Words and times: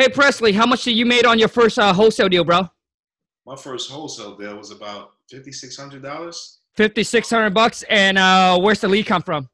Hey 0.00 0.08
Prestley, 0.08 0.54
how 0.54 0.64
much 0.64 0.84
did 0.84 0.92
you 0.92 1.04
made 1.04 1.26
on 1.26 1.38
your 1.38 1.48
first 1.48 1.78
uh, 1.78 1.92
wholesale 1.92 2.30
deal, 2.30 2.42
bro? 2.42 2.66
My 3.44 3.54
first 3.54 3.90
wholesale 3.90 4.34
deal 4.34 4.56
was 4.56 4.70
about 4.70 5.10
fifty 5.28 5.52
six 5.52 5.76
hundred 5.76 6.02
dollars. 6.02 6.60
Fifty 6.74 7.02
six 7.02 7.28
hundred 7.28 7.52
bucks, 7.52 7.84
and 7.90 8.16
uh, 8.16 8.58
where's 8.58 8.80
the 8.80 8.88
lead 8.88 9.04
come 9.04 9.20
from? 9.20 9.46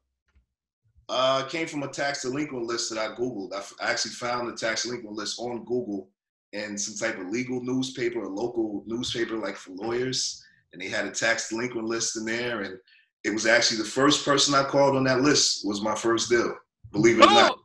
Uh, 1.09 1.43
came 1.49 1.67
from 1.67 1.83
a 1.83 1.89
tax 1.89 2.21
delinquent 2.21 2.65
list 2.65 2.89
that 2.93 2.97
I 2.97 3.13
googled. 3.13 3.53
I, 3.53 3.57
f- 3.57 3.73
I 3.81 3.91
actually 3.91 4.11
found 4.11 4.47
the 4.47 4.55
tax 4.55 4.83
delinquent 4.83 5.17
list 5.17 5.37
on 5.37 5.65
Google 5.65 6.07
and 6.53 6.79
some 6.79 6.95
type 6.95 7.19
of 7.19 7.27
legal 7.27 7.61
newspaper, 7.61 8.21
a 8.21 8.29
local 8.29 8.85
newspaper 8.87 9.35
like 9.35 9.57
for 9.57 9.71
lawyers, 9.71 10.41
and 10.71 10.81
they 10.81 10.87
had 10.87 11.07
a 11.07 11.11
tax 11.11 11.49
delinquent 11.49 11.89
list 11.89 12.15
in 12.15 12.23
there. 12.23 12.61
And 12.61 12.77
it 13.25 13.31
was 13.31 13.45
actually 13.45 13.79
the 13.79 13.89
first 13.89 14.23
person 14.23 14.55
I 14.55 14.63
called 14.63 14.95
on 14.95 15.03
that 15.03 15.19
list 15.19 15.67
was 15.67 15.81
my 15.81 15.93
first 15.93 16.29
deal. 16.29 16.55
Believe 16.93 17.19
it 17.19 17.25
or 17.25 17.31
not. 17.31 17.59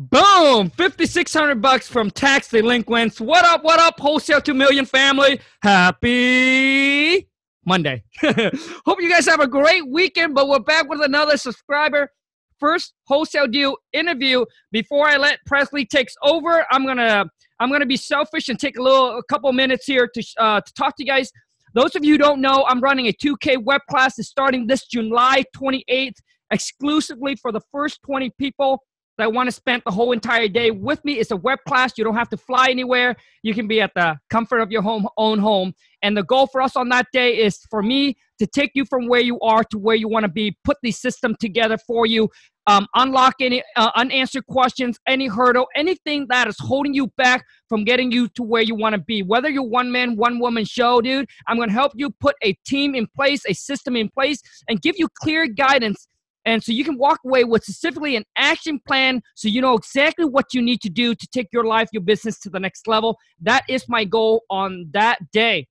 Boom! 0.00 0.70
5600 0.70 1.60
bucks 1.60 1.88
from 1.88 2.08
tax 2.12 2.48
delinquents. 2.48 3.20
What 3.20 3.44
up, 3.44 3.64
what 3.64 3.80
up, 3.80 3.98
wholesale 3.98 4.40
2 4.40 4.54
million 4.54 4.84
family? 4.84 5.40
Happy 5.60 7.28
Monday. 7.66 8.04
Hope 8.22 9.02
you 9.02 9.10
guys 9.10 9.26
have 9.26 9.40
a 9.40 9.48
great 9.48 9.88
weekend, 9.88 10.36
but 10.36 10.48
we're 10.48 10.60
back 10.60 10.88
with 10.88 11.02
another 11.02 11.36
subscriber 11.36 12.12
first 12.60 12.94
wholesale 13.08 13.48
deal 13.48 13.76
interview 13.92 14.44
before 14.70 15.08
I 15.08 15.16
let 15.16 15.40
Prestley 15.48 15.88
takes 15.88 16.14
over. 16.22 16.64
I'm 16.70 16.84
going 16.84 16.98
to 16.98 17.26
I'm 17.58 17.68
going 17.68 17.80
to 17.80 17.86
be 17.86 17.96
selfish 17.96 18.48
and 18.48 18.58
take 18.58 18.78
a 18.78 18.82
little 18.82 19.18
a 19.18 19.22
couple 19.24 19.52
minutes 19.52 19.86
here 19.86 20.08
to 20.14 20.22
uh, 20.38 20.60
to 20.60 20.74
talk 20.74 20.96
to 20.96 21.04
you 21.04 21.10
guys. 21.10 21.32
Those 21.74 21.96
of 21.96 22.04
you 22.04 22.14
who 22.14 22.18
don't 22.18 22.40
know, 22.40 22.64
I'm 22.68 22.80
running 22.80 23.06
a 23.08 23.12
2K 23.12 23.64
web 23.64 23.80
class. 23.90 24.16
It's 24.18 24.28
starting 24.28 24.68
this 24.68 24.86
July 24.86 25.44
28th 25.56 26.14
exclusively 26.50 27.36
for 27.36 27.52
the 27.52 27.60
first 27.72 28.00
20 28.02 28.30
people 28.38 28.82
that 29.18 29.32
want 29.32 29.48
to 29.48 29.52
spend 29.52 29.82
the 29.84 29.92
whole 29.92 30.12
entire 30.12 30.48
day 30.48 30.70
with 30.70 31.04
me. 31.04 31.14
It's 31.18 31.30
a 31.30 31.36
web 31.36 31.58
class. 31.66 31.92
You 31.98 32.04
don't 32.04 32.16
have 32.16 32.28
to 32.30 32.36
fly 32.36 32.68
anywhere. 32.70 33.16
You 33.42 33.52
can 33.52 33.66
be 33.66 33.80
at 33.80 33.92
the 33.94 34.16
comfort 34.30 34.60
of 34.60 34.70
your 34.70 34.82
home, 34.82 35.06
own 35.16 35.38
home. 35.38 35.74
And 36.02 36.16
the 36.16 36.22
goal 36.22 36.46
for 36.46 36.62
us 36.62 36.76
on 36.76 36.88
that 36.90 37.06
day 37.12 37.36
is 37.36 37.58
for 37.70 37.82
me 37.82 38.16
to 38.38 38.46
take 38.46 38.70
you 38.74 38.84
from 38.84 39.08
where 39.08 39.20
you 39.20 39.38
are 39.40 39.64
to 39.64 39.78
where 39.78 39.96
you 39.96 40.08
want 40.08 40.22
to 40.22 40.30
be, 40.30 40.56
put 40.64 40.76
the 40.82 40.92
system 40.92 41.34
together 41.40 41.76
for 41.76 42.06
you, 42.06 42.28
um, 42.68 42.86
unlock 42.94 43.34
any 43.40 43.62
uh, 43.76 43.90
unanswered 43.96 44.46
questions, 44.46 44.98
any 45.08 45.26
hurdle, 45.26 45.66
anything 45.74 46.26
that 46.28 46.46
is 46.46 46.56
holding 46.60 46.94
you 46.94 47.08
back 47.16 47.44
from 47.68 47.82
getting 47.82 48.12
you 48.12 48.28
to 48.28 48.42
where 48.42 48.62
you 48.62 48.74
want 48.74 48.94
to 48.94 49.00
be. 49.00 49.22
Whether 49.22 49.48
you're 49.48 49.62
one 49.62 49.90
man, 49.90 50.16
one 50.16 50.38
woman 50.38 50.64
show, 50.64 51.00
dude, 51.00 51.28
I'm 51.46 51.56
going 51.56 51.70
to 51.70 51.74
help 51.74 51.92
you 51.96 52.10
put 52.20 52.36
a 52.42 52.52
team 52.66 52.94
in 52.94 53.08
place, 53.16 53.42
a 53.48 53.54
system 53.54 53.96
in 53.96 54.10
place, 54.10 54.40
and 54.68 54.80
give 54.80 54.96
you 54.98 55.08
clear 55.20 55.48
guidance 55.48 56.06
and 56.48 56.64
so 56.64 56.72
you 56.72 56.82
can 56.82 56.96
walk 56.96 57.20
away 57.26 57.44
with 57.44 57.62
specifically 57.62 58.16
an 58.16 58.24
action 58.34 58.80
plan 58.86 59.20
so 59.34 59.48
you 59.48 59.60
know 59.60 59.74
exactly 59.74 60.24
what 60.24 60.54
you 60.54 60.62
need 60.62 60.80
to 60.80 60.88
do 60.88 61.14
to 61.14 61.26
take 61.26 61.48
your 61.52 61.64
life, 61.64 61.90
your 61.92 62.02
business 62.02 62.38
to 62.40 62.48
the 62.48 62.58
next 62.58 62.88
level. 62.88 63.18
That 63.42 63.64
is 63.68 63.86
my 63.86 64.04
goal 64.04 64.44
on 64.48 64.86
that 64.92 65.30
day. 65.30 65.68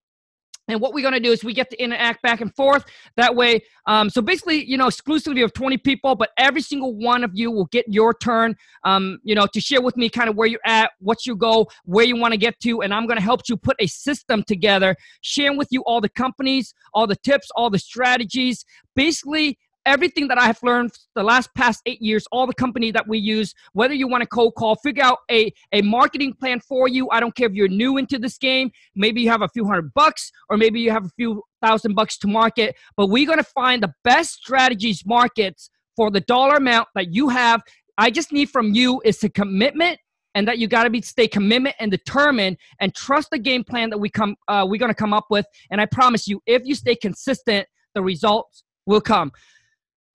And 0.67 0.79
what 0.79 0.93
we're 0.93 1.01
going 1.01 1.13
to 1.15 1.19
do 1.19 1.31
is 1.31 1.43
we 1.43 1.53
get 1.53 1.71
to 1.71 1.81
interact 1.81 2.21
back 2.21 2.41
and 2.41 2.53
forth 2.55 2.83
that 3.15 3.33
way. 3.35 3.63
Um, 3.87 4.09
so 4.09 4.21
basically, 4.21 4.65
you 4.65 4.77
know, 4.77 4.87
exclusively 4.87 5.41
of 5.41 5.53
20 5.53 5.77
people, 5.77 6.13
but 6.13 6.29
every 6.37 6.61
single 6.61 6.93
one 6.93 7.23
of 7.23 7.31
you 7.33 7.49
will 7.49 7.67
get 7.67 7.85
your 7.87 8.13
turn, 8.13 8.55
um, 8.83 9.17
you 9.23 9.33
know, 9.33 9.47
to 9.53 9.61
share 9.61 9.81
with 9.81 9.97
me 9.97 10.09
kind 10.09 10.29
of 10.29 10.35
where 10.35 10.47
you're 10.47 10.59
at, 10.65 10.91
what's 10.99 11.25
your 11.25 11.37
goal, 11.37 11.71
where 11.85 12.05
you 12.05 12.17
want 12.17 12.33
to 12.33 12.37
get 12.37 12.59
to. 12.59 12.81
And 12.81 12.93
I'm 12.93 13.07
going 13.07 13.17
to 13.17 13.23
help 13.23 13.41
you 13.47 13.57
put 13.57 13.77
a 13.79 13.87
system 13.87 14.43
together, 14.45 14.95
sharing 15.21 15.57
with 15.57 15.69
you 15.71 15.81
all 15.87 16.01
the 16.01 16.09
companies, 16.09 16.75
all 16.93 17.07
the 17.07 17.15
tips, 17.15 17.47
all 17.55 17.71
the 17.71 17.79
strategies. 17.79 18.63
Basically, 18.93 19.57
everything 19.87 20.27
that 20.27 20.37
I 20.37 20.45
have 20.45 20.61
learned 20.61 20.91
the 21.15 21.23
last 21.23 21.49
past 21.55 21.81
eight 21.85 22.01
years, 22.01 22.27
all 22.31 22.45
the 22.45 22.53
company 22.53 22.91
that 22.91 23.07
we 23.07 23.17
use, 23.17 23.55
whether 23.73 23.93
you 23.93 24.07
want 24.07 24.21
to 24.21 24.27
cold 24.27 24.55
call, 24.55 24.75
figure 24.75 25.03
out 25.03 25.19
a, 25.31 25.51
a 25.71 25.81
marketing 25.81 26.33
plan 26.33 26.59
for 26.59 26.87
you. 26.87 27.09
I 27.09 27.19
don't 27.19 27.35
care 27.35 27.47
if 27.47 27.53
you're 27.53 27.69
new 27.69 27.97
into 27.97 28.19
this 28.19 28.37
game. 28.37 28.69
Maybe 28.95 29.21
you 29.21 29.29
have 29.29 29.41
a 29.41 29.47
few 29.47 29.65
hundred 29.65 29.93
bucks 29.93 30.31
or 30.49 30.57
maybe 30.57 30.81
you 30.81 30.91
have 30.91 31.05
a 31.05 31.09
few 31.15 31.41
thousand 31.61 31.95
bucks 31.95 32.17
to 32.19 32.27
market, 32.27 32.75
but 32.97 33.07
we're 33.07 33.25
going 33.25 33.39
to 33.39 33.43
find 33.55 33.81
the 33.81 33.93
best 34.03 34.33
strategies 34.33 35.03
markets 35.05 35.69
for 35.95 36.11
the 36.11 36.19
dollar 36.21 36.57
amount 36.57 36.89
that 36.93 37.13
you 37.13 37.29
have. 37.29 37.61
I 37.97 38.11
just 38.11 38.31
need 38.31 38.49
from 38.49 38.73
you 38.73 39.01
is 39.05 39.23
a 39.23 39.29
commitment 39.29 39.99
and 40.35 40.47
that 40.47 40.59
you 40.59 40.67
got 40.67 40.83
to 40.83 40.89
be 40.91 41.01
stay 41.01 41.27
commitment 41.27 41.75
and 41.79 41.89
determined 41.89 42.57
and 42.79 42.93
trust 42.93 43.29
the 43.31 43.39
game 43.39 43.63
plan 43.63 43.89
that 43.89 43.97
we 43.97 44.09
come 44.09 44.35
uh, 44.47 44.63
we're 44.67 44.77
going 44.77 44.91
to 44.91 44.95
come 44.95 45.13
up 45.13 45.25
with 45.31 45.47
and 45.71 45.81
i 45.81 45.85
promise 45.85 46.27
you 46.27 46.39
if 46.45 46.61
you 46.63 46.75
stay 46.75 46.95
consistent 46.95 47.67
the 47.95 48.03
results 48.03 48.63
will 48.85 49.01
come 49.01 49.31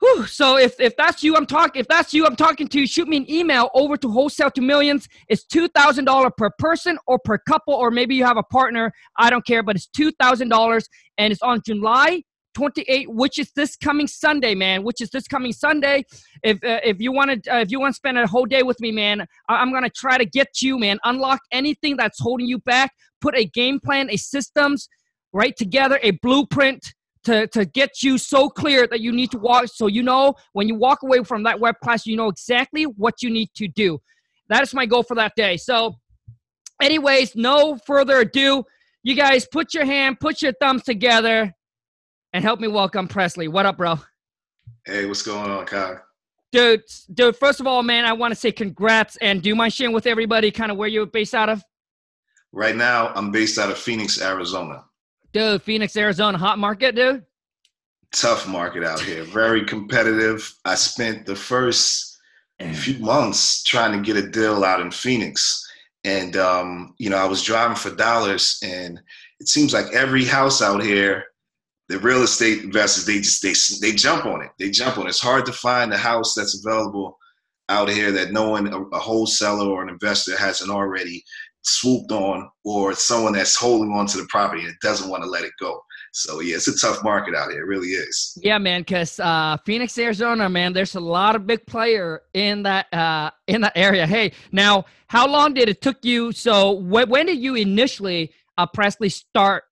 Whew. 0.02 0.26
So 0.26 0.58
if, 0.58 0.80
if 0.80 0.96
that's 0.96 1.22
you, 1.22 1.36
I'm 1.36 1.46
talking. 1.46 1.78
If 1.78 1.86
that's 1.86 2.12
you, 2.12 2.26
I'm 2.26 2.34
talking 2.34 2.66
to. 2.66 2.86
Shoot 2.88 3.06
me 3.06 3.18
an 3.18 3.30
email 3.30 3.70
over 3.72 3.96
to 3.96 4.08
wholesale 4.08 4.50
to 4.50 4.60
millions. 4.60 5.06
It's 5.28 5.44
two 5.44 5.68
thousand 5.68 6.06
dollar 6.06 6.28
per 6.28 6.50
person 6.58 6.98
or 7.06 7.20
per 7.20 7.38
couple, 7.38 7.74
or 7.74 7.92
maybe 7.92 8.16
you 8.16 8.24
have 8.24 8.36
a 8.36 8.42
partner. 8.42 8.92
I 9.16 9.30
don't 9.30 9.46
care, 9.46 9.62
but 9.62 9.76
it's 9.76 9.86
two 9.86 10.10
thousand 10.20 10.48
dollars, 10.48 10.88
and 11.18 11.32
it's 11.32 11.40
on 11.40 11.62
July 11.64 12.24
28, 12.54 13.12
which 13.12 13.38
is 13.38 13.52
this 13.54 13.76
coming 13.76 14.08
Sunday, 14.08 14.56
man. 14.56 14.82
Which 14.82 15.00
is 15.00 15.08
this 15.10 15.28
coming 15.28 15.52
Sunday. 15.52 16.04
If 16.42 16.56
uh, 16.64 16.80
if 16.82 17.00
you 17.00 17.12
want 17.12 17.44
to 17.44 17.54
uh, 17.54 17.60
if 17.60 17.70
you 17.70 17.78
want 17.78 17.92
to 17.92 17.96
spend 17.96 18.18
a 18.18 18.26
whole 18.26 18.46
day 18.46 18.64
with 18.64 18.80
me, 18.80 18.90
man, 18.90 19.24
I- 19.48 19.62
am 19.62 19.72
gonna 19.72 19.88
try 19.88 20.18
to 20.18 20.26
get 20.26 20.60
you, 20.60 20.80
man. 20.80 20.98
Unlock 21.04 21.38
anything 21.52 21.96
that's 21.96 22.18
holding 22.18 22.48
you 22.48 22.58
back. 22.58 22.90
Put 23.20 23.36
a 23.36 23.44
game 23.44 23.78
plan, 23.78 24.10
a 24.10 24.16
systems 24.16 24.88
right 25.32 25.56
together, 25.56 26.00
a 26.02 26.10
blueprint 26.10 26.92
to, 27.24 27.46
to 27.48 27.64
get 27.64 28.02
you 28.02 28.18
so 28.18 28.48
clear 28.48 28.86
that 28.86 29.00
you 29.00 29.12
need 29.12 29.30
to 29.30 29.38
walk 29.38 29.66
so 29.68 29.86
you 29.86 30.02
know 30.02 30.34
when 30.52 30.68
you 30.68 30.74
walk 30.74 31.02
away 31.02 31.22
from 31.22 31.42
that 31.44 31.60
web 31.60 31.76
class 31.82 32.06
you 32.06 32.16
know 32.16 32.28
exactly 32.28 32.84
what 32.84 33.22
you 33.22 33.30
need 33.30 33.50
to 33.54 33.68
do. 33.68 34.00
That 34.48 34.62
is 34.62 34.74
my 34.74 34.86
goal 34.86 35.02
for 35.02 35.14
that 35.14 35.32
day. 35.36 35.56
So 35.56 35.96
anyways 36.80 37.36
no 37.36 37.78
further 37.86 38.20
ado 38.20 38.64
you 39.02 39.14
guys 39.14 39.46
put 39.46 39.74
your 39.74 39.84
hand 39.84 40.18
put 40.20 40.42
your 40.42 40.52
thumbs 40.60 40.82
together 40.82 41.52
and 42.32 42.44
help 42.44 42.60
me 42.60 42.68
welcome 42.68 43.08
prestley. 43.08 43.48
What 43.48 43.66
up 43.66 43.76
bro? 43.76 43.98
Hey 44.86 45.06
what's 45.06 45.22
going 45.22 45.50
on 45.50 45.64
kyle 45.66 46.02
dude 46.50 46.82
dude 47.14 47.36
first 47.36 47.60
of 47.60 47.66
all 47.66 47.82
man 47.82 48.04
i 48.04 48.12
want 48.12 48.30
to 48.30 48.38
say 48.38 48.52
congrats 48.52 49.16
and 49.22 49.42
do 49.42 49.48
you 49.48 49.54
mind 49.54 49.72
sharing 49.72 49.94
with 49.94 50.06
everybody 50.06 50.50
kind 50.50 50.70
of 50.70 50.76
where 50.76 50.88
you're 50.88 51.06
based 51.06 51.34
out 51.34 51.48
of? 51.48 51.62
Right 52.52 52.76
now 52.76 53.12
i'm 53.14 53.30
based 53.30 53.58
out 53.58 53.70
of 53.70 53.78
phoenix 53.78 54.20
arizona 54.20 54.84
Dude, 55.32 55.62
Phoenix, 55.62 55.96
Arizona, 55.96 56.36
hot 56.38 56.58
market, 56.58 56.94
dude. 56.94 57.24
Tough 58.12 58.46
market 58.46 58.84
out 58.84 59.00
here. 59.00 59.24
Very 59.24 59.64
competitive. 59.64 60.54
I 60.64 60.74
spent 60.74 61.24
the 61.24 61.36
first 61.36 62.12
few 62.74 62.98
months 62.98 63.62
trying 63.64 63.92
to 63.92 64.04
get 64.04 64.22
a 64.22 64.28
deal 64.28 64.64
out 64.64 64.80
in 64.80 64.90
Phoenix. 64.90 65.68
And 66.04 66.36
um, 66.36 66.94
you 66.98 67.10
know, 67.10 67.16
I 67.16 67.24
was 67.24 67.42
driving 67.42 67.76
for 67.76 67.94
dollars 67.94 68.60
and 68.62 69.00
it 69.40 69.48
seems 69.48 69.72
like 69.72 69.92
every 69.92 70.24
house 70.24 70.62
out 70.62 70.82
here, 70.82 71.24
the 71.88 71.98
real 71.98 72.22
estate 72.22 72.62
investors, 72.62 73.06
they 73.06 73.18
just 73.20 73.42
they 73.42 73.86
they 73.86 73.94
jump 73.94 74.26
on 74.26 74.42
it. 74.42 74.50
They 74.58 74.70
jump 74.70 74.98
on 74.98 75.06
it. 75.06 75.10
It's 75.10 75.20
hard 75.20 75.46
to 75.46 75.52
find 75.52 75.92
a 75.92 75.98
house 75.98 76.34
that's 76.34 76.64
available 76.64 77.18
out 77.68 77.88
here 77.88 78.12
that 78.12 78.32
no 78.32 78.50
one, 78.50 78.66
a, 78.72 78.80
a 78.80 78.98
wholesaler 78.98 79.66
or 79.66 79.82
an 79.82 79.88
investor 79.88 80.36
hasn't 80.36 80.70
already 80.70 81.24
swooped 81.62 82.12
on 82.12 82.50
or 82.64 82.94
someone 82.94 83.32
that's 83.32 83.56
holding 83.56 83.92
on 83.92 84.06
to 84.06 84.18
the 84.18 84.26
property 84.28 84.64
and 84.64 84.74
doesn't 84.82 85.08
want 85.08 85.22
to 85.22 85.28
let 85.28 85.44
it 85.44 85.52
go. 85.60 85.80
So 86.12 86.40
yeah, 86.40 86.56
it's 86.56 86.68
a 86.68 86.78
tough 86.78 87.02
market 87.02 87.34
out 87.34 87.50
here. 87.50 87.62
It 87.62 87.66
really 87.66 87.88
is. 87.88 88.38
Yeah, 88.42 88.58
man. 88.58 88.82
Because 88.82 89.18
uh, 89.18 89.56
Phoenix, 89.64 89.96
Arizona, 89.96 90.48
man, 90.48 90.72
there's 90.74 90.94
a 90.94 91.00
lot 91.00 91.34
of 91.34 91.46
big 91.46 91.64
player 91.66 92.22
in 92.34 92.62
that 92.64 92.92
uh, 92.92 93.30
in 93.46 93.62
that 93.62 93.72
area. 93.74 94.06
Hey, 94.06 94.32
now, 94.52 94.84
how 95.06 95.26
long 95.26 95.54
did 95.54 95.70
it 95.70 95.80
took 95.80 96.04
you? 96.04 96.32
So 96.32 96.80
wh- 96.80 97.08
when 97.08 97.26
did 97.26 97.38
you 97.38 97.54
initially 97.54 98.32
uh, 98.58 98.66
Prestley 98.66 99.10
start? 99.10 99.64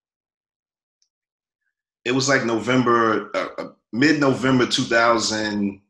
It 2.06 2.12
was 2.12 2.30
like 2.30 2.46
November, 2.46 3.30
uh, 3.34 3.48
uh 3.58 3.68
mid-November 3.92 4.66
2000. 4.66 5.80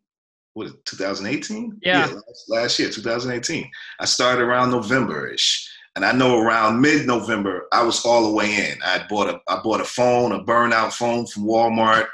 What 0.55 0.85
2018? 0.85 1.79
Yeah, 1.81 1.99
yeah 1.99 2.15
last, 2.15 2.45
last 2.49 2.79
year, 2.81 2.91
2018. 2.91 3.71
I 4.01 4.05
started 4.05 4.43
around 4.43 4.73
November-ish 4.73 5.71
and 5.97 6.05
I 6.05 6.13
know 6.13 6.39
around 6.39 6.81
mid-November, 6.81 7.67
I 7.73 7.83
was 7.83 8.05
all 8.05 8.29
the 8.29 8.35
way 8.35 8.71
in. 8.71 8.79
I 8.83 9.05
bought 9.09 9.29
a 9.29 9.41
I 9.49 9.61
bought 9.63 9.81
a 9.81 9.85
phone, 9.85 10.33
a 10.33 10.45
burnout 10.45 10.93
phone 10.93 11.27
from 11.27 11.45
Walmart. 11.45 12.07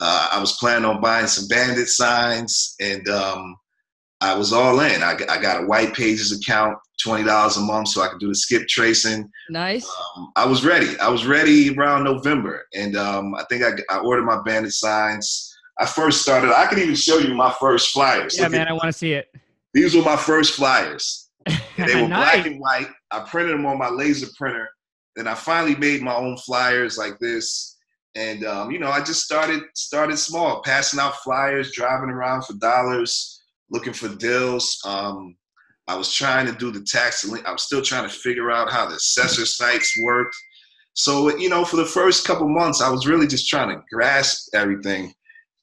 Uh, 0.00 0.28
I 0.32 0.40
was 0.40 0.56
planning 0.58 0.84
on 0.84 1.00
buying 1.00 1.26
some 1.26 1.48
bandit 1.48 1.88
signs, 1.88 2.74
and 2.80 3.08
um, 3.08 3.56
I 4.20 4.34
was 4.34 4.52
all 4.52 4.80
in. 4.80 5.02
I, 5.02 5.16
I, 5.28 5.40
got 5.40 5.62
a 5.62 5.66
white 5.66 5.94
pages 5.94 6.32
account, 6.32 6.78
twenty 7.02 7.24
dollars 7.24 7.56
a 7.56 7.60
month, 7.60 7.88
so 7.88 8.02
I 8.02 8.08
could 8.08 8.20
do 8.20 8.28
the 8.28 8.34
skip 8.34 8.66
tracing. 8.68 9.30
Nice. 9.50 9.88
Um, 10.16 10.32
I 10.36 10.46
was 10.46 10.64
ready. 10.64 10.98
I 10.98 11.08
was 11.08 11.26
ready 11.26 11.76
around 11.76 12.04
November, 12.04 12.66
and 12.74 12.96
um, 12.96 13.34
I 13.34 13.44
think 13.48 13.64
I, 13.64 13.94
I 13.94 13.98
ordered 13.98 14.24
my 14.24 14.42
bandit 14.42 14.72
signs. 14.72 15.56
I 15.78 15.86
first 15.86 16.22
started. 16.22 16.56
I 16.56 16.66
can 16.66 16.78
even 16.78 16.94
show 16.94 17.18
you 17.18 17.34
my 17.34 17.52
first 17.58 17.90
flyers. 17.90 18.36
Yeah, 18.36 18.44
Look 18.44 18.52
man, 18.52 18.62
at, 18.62 18.68
I 18.68 18.72
want 18.72 18.86
to 18.86 18.92
see 18.92 19.12
it. 19.12 19.34
These 19.72 19.96
were 19.96 20.02
my 20.02 20.16
first 20.16 20.54
flyers. 20.54 21.23
They 21.76 22.00
were 22.00 22.08
nice. 22.08 22.32
black 22.32 22.46
and 22.46 22.60
white. 22.60 22.88
I 23.10 23.20
printed 23.20 23.54
them 23.54 23.66
on 23.66 23.78
my 23.78 23.88
laser 23.88 24.28
printer. 24.36 24.68
Then 25.16 25.28
I 25.28 25.34
finally 25.34 25.76
made 25.76 26.02
my 26.02 26.14
own 26.14 26.36
flyers 26.38 26.98
like 26.98 27.18
this. 27.18 27.76
And 28.16 28.44
um, 28.44 28.70
you 28.70 28.78
know, 28.78 28.90
I 28.90 29.02
just 29.02 29.24
started 29.24 29.62
started 29.74 30.18
small, 30.18 30.62
passing 30.62 31.00
out 31.00 31.16
flyers, 31.16 31.72
driving 31.72 32.10
around 32.10 32.44
for 32.44 32.54
dollars, 32.54 33.42
looking 33.70 33.92
for 33.92 34.08
deals. 34.08 34.78
Um, 34.84 35.36
I 35.86 35.96
was 35.96 36.14
trying 36.14 36.46
to 36.46 36.52
do 36.52 36.70
the 36.70 36.82
tax. 36.82 37.28
I 37.44 37.52
was 37.52 37.62
still 37.62 37.82
trying 37.82 38.08
to 38.08 38.14
figure 38.14 38.50
out 38.50 38.70
how 38.70 38.86
the 38.86 38.94
assessor 38.94 39.44
sites 39.44 39.94
worked. 40.02 40.34
So, 40.94 41.36
you 41.36 41.48
know, 41.48 41.64
for 41.64 41.76
the 41.76 41.84
first 41.84 42.26
couple 42.26 42.48
months, 42.48 42.80
I 42.80 42.88
was 42.88 43.06
really 43.06 43.26
just 43.26 43.48
trying 43.48 43.68
to 43.68 43.82
grasp 43.92 44.54
everything 44.54 45.12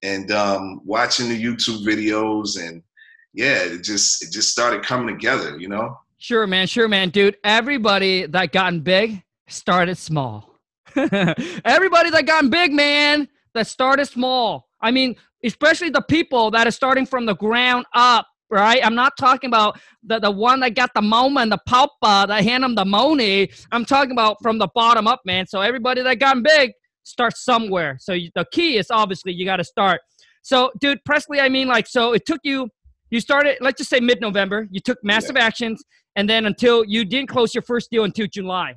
and 0.04 0.32
um, 0.32 0.82
watching 0.84 1.30
the 1.30 1.42
YouTube 1.42 1.86
videos 1.86 2.62
and 2.62 2.84
yeah, 3.34 3.64
it 3.64 3.84
just 3.84 4.24
it 4.24 4.32
just 4.32 4.50
started 4.50 4.84
coming 4.84 5.08
together, 5.08 5.58
you 5.60 5.70
know. 5.70 5.98
Sure, 6.18 6.46
man. 6.46 6.68
Sure, 6.68 6.88
man, 6.88 7.10
dude. 7.10 7.38
Everybody 7.44 8.26
that 8.28 8.52
gotten 8.52 8.82
big 8.82 9.24
started 9.48 9.98
small. 9.98 10.60
Everybody 10.96 12.10
that 12.12 12.26
gotten 12.26 12.50
big, 12.50 12.72
man, 12.72 13.28
that 13.54 13.68
started 13.68 14.06
small. 14.06 14.68
I 14.82 14.92
mean, 14.92 15.16
especially 15.44 15.90
the 15.90 16.02
people 16.02 16.52
that 16.52 16.68
are 16.68 16.72
starting 16.72 17.06
from 17.06 17.26
the 17.26 17.36
ground 17.36 17.86
up, 17.94 18.28
right? 18.50 18.86
I'm 18.86 18.96
not 18.96 19.14
talking 19.18 19.48
about 19.48 19.80
the, 20.04 20.20
the 20.20 20.32
one 20.32 20.60
that 20.60 20.76
got 20.76 20.94
the 20.94 21.02
moment, 21.02 21.52
the 21.52 21.60
papa 21.66 22.26
that 22.28 22.44
hand 22.44 22.64
them 22.64 22.76
the 22.76 22.86
money. 22.86 23.50
I'm 23.72 23.86
talking 23.86 24.12
about 24.12 24.38
from 24.42 24.58
the 24.58 24.68
bottom 24.76 25.08
up, 25.08 25.22
man. 25.26 25.48
So 25.48 25.62
everybody 25.62 26.02
that 26.02 26.20
gotten 26.20 26.44
big 26.44 26.72
starts 27.04 27.44
somewhere. 27.44 27.98
So 28.00 28.14
you, 28.14 28.30
the 28.36 28.46
key 28.52 28.78
is 28.78 28.88
obviously 28.92 29.34
you 29.34 29.46
got 29.46 29.58
to 29.58 29.64
start. 29.64 30.02
So, 30.44 30.72
dude, 30.80 31.00
Prestley, 31.08 31.40
I 31.40 31.50
mean, 31.50 31.68
like, 31.68 31.88
so 31.88 32.14
it 32.14 32.26
took 32.26 32.40
you, 32.44 32.70
you 33.12 33.20
started, 33.20 33.58
let's 33.62 33.78
just 33.78 33.90
say 33.90 34.00
mid 34.00 34.22
November, 34.22 34.68
you 34.72 34.80
took 34.80 34.98
massive 35.04 35.36
yeah. 35.36 35.44
actions, 35.44 35.84
and 36.16 36.30
then 36.30 36.46
until 36.46 36.84
you 36.86 37.06
didn't 37.06 37.30
close 37.30 37.54
your 37.54 37.62
first 37.62 37.92
deal 37.92 38.04
until 38.04 38.28
July. 38.28 38.76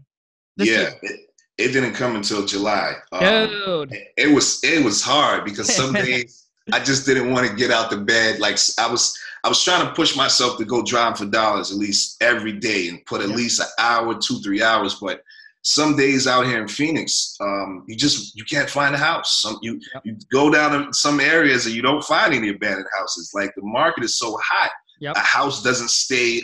yeah. 0.57 0.91
It, 1.03 1.21
it, 1.57 1.69
didn't 1.73 1.95
come 1.95 2.17
until 2.17 2.45
July. 2.45 2.95
Um, 3.13 3.49
dude. 3.49 3.93
It, 3.93 4.09
it 4.17 4.35
was, 4.35 4.63
it 4.65 4.85
was 4.85 5.03
hard 5.03 5.45
because 5.45 5.73
some 5.73 5.93
days 5.93 6.47
I 6.73 6.81
just 6.81 7.07
didn't 7.07 7.33
want 7.33 7.49
to 7.49 7.55
get 7.55 7.71
out 7.71 7.91
the 7.91 7.97
bed. 7.97 8.41
Like, 8.41 8.59
I 8.79 8.91
was, 8.91 9.17
I 9.45 9.49
was 9.49 9.63
trying 9.63 9.87
to 9.87 9.93
push 9.93 10.17
myself 10.17 10.59
to 10.59 10.65
go 10.65 10.83
drive 10.83 11.19
for 11.19 11.27
dollars 11.27 11.71
at 11.71 11.79
least 11.79 12.23
every 12.23 12.53
day 12.53 12.89
and 12.89 13.05
put 13.07 13.21
at 13.21 13.29
yeah. 13.29 13.37
least 13.37 13.61
an 13.61 13.67
hour, 13.79 14.19
two, 14.19 14.41
three 14.41 14.63
hours. 14.63 14.97
But 14.97 15.23
some 15.65 15.97
days 15.97 16.27
out 16.27 16.45
here 16.47 16.61
in 16.61 16.69
Phoenix, 16.69 17.37
um, 17.41 17.85
you 17.89 17.97
just 17.97 18.37
you 18.37 18.45
can't 18.45 18.69
find 18.69 18.95
a 18.95 18.99
house. 18.99 19.41
Some 19.41 19.59
you 19.63 19.81
yep. 19.95 20.03
you 20.05 20.17
go 20.31 20.51
down 20.51 20.87
to 20.87 20.93
some 20.93 21.21
areas 21.21 21.65
and 21.65 21.75
you 21.75 21.81
don't 21.81 22.05
find 22.05 22.35
any 22.35 22.51
abandoned 22.51 22.87
houses. 22.97 23.33
Like 23.35 23.51
the 23.57 23.63
market 23.63 24.05
is 24.05 24.19
so 24.19 24.39
hot, 24.43 24.71
yep. 25.01 25.17
a 25.17 25.21
house 25.21 25.63
doesn't 25.63 25.89
stay 25.89 26.43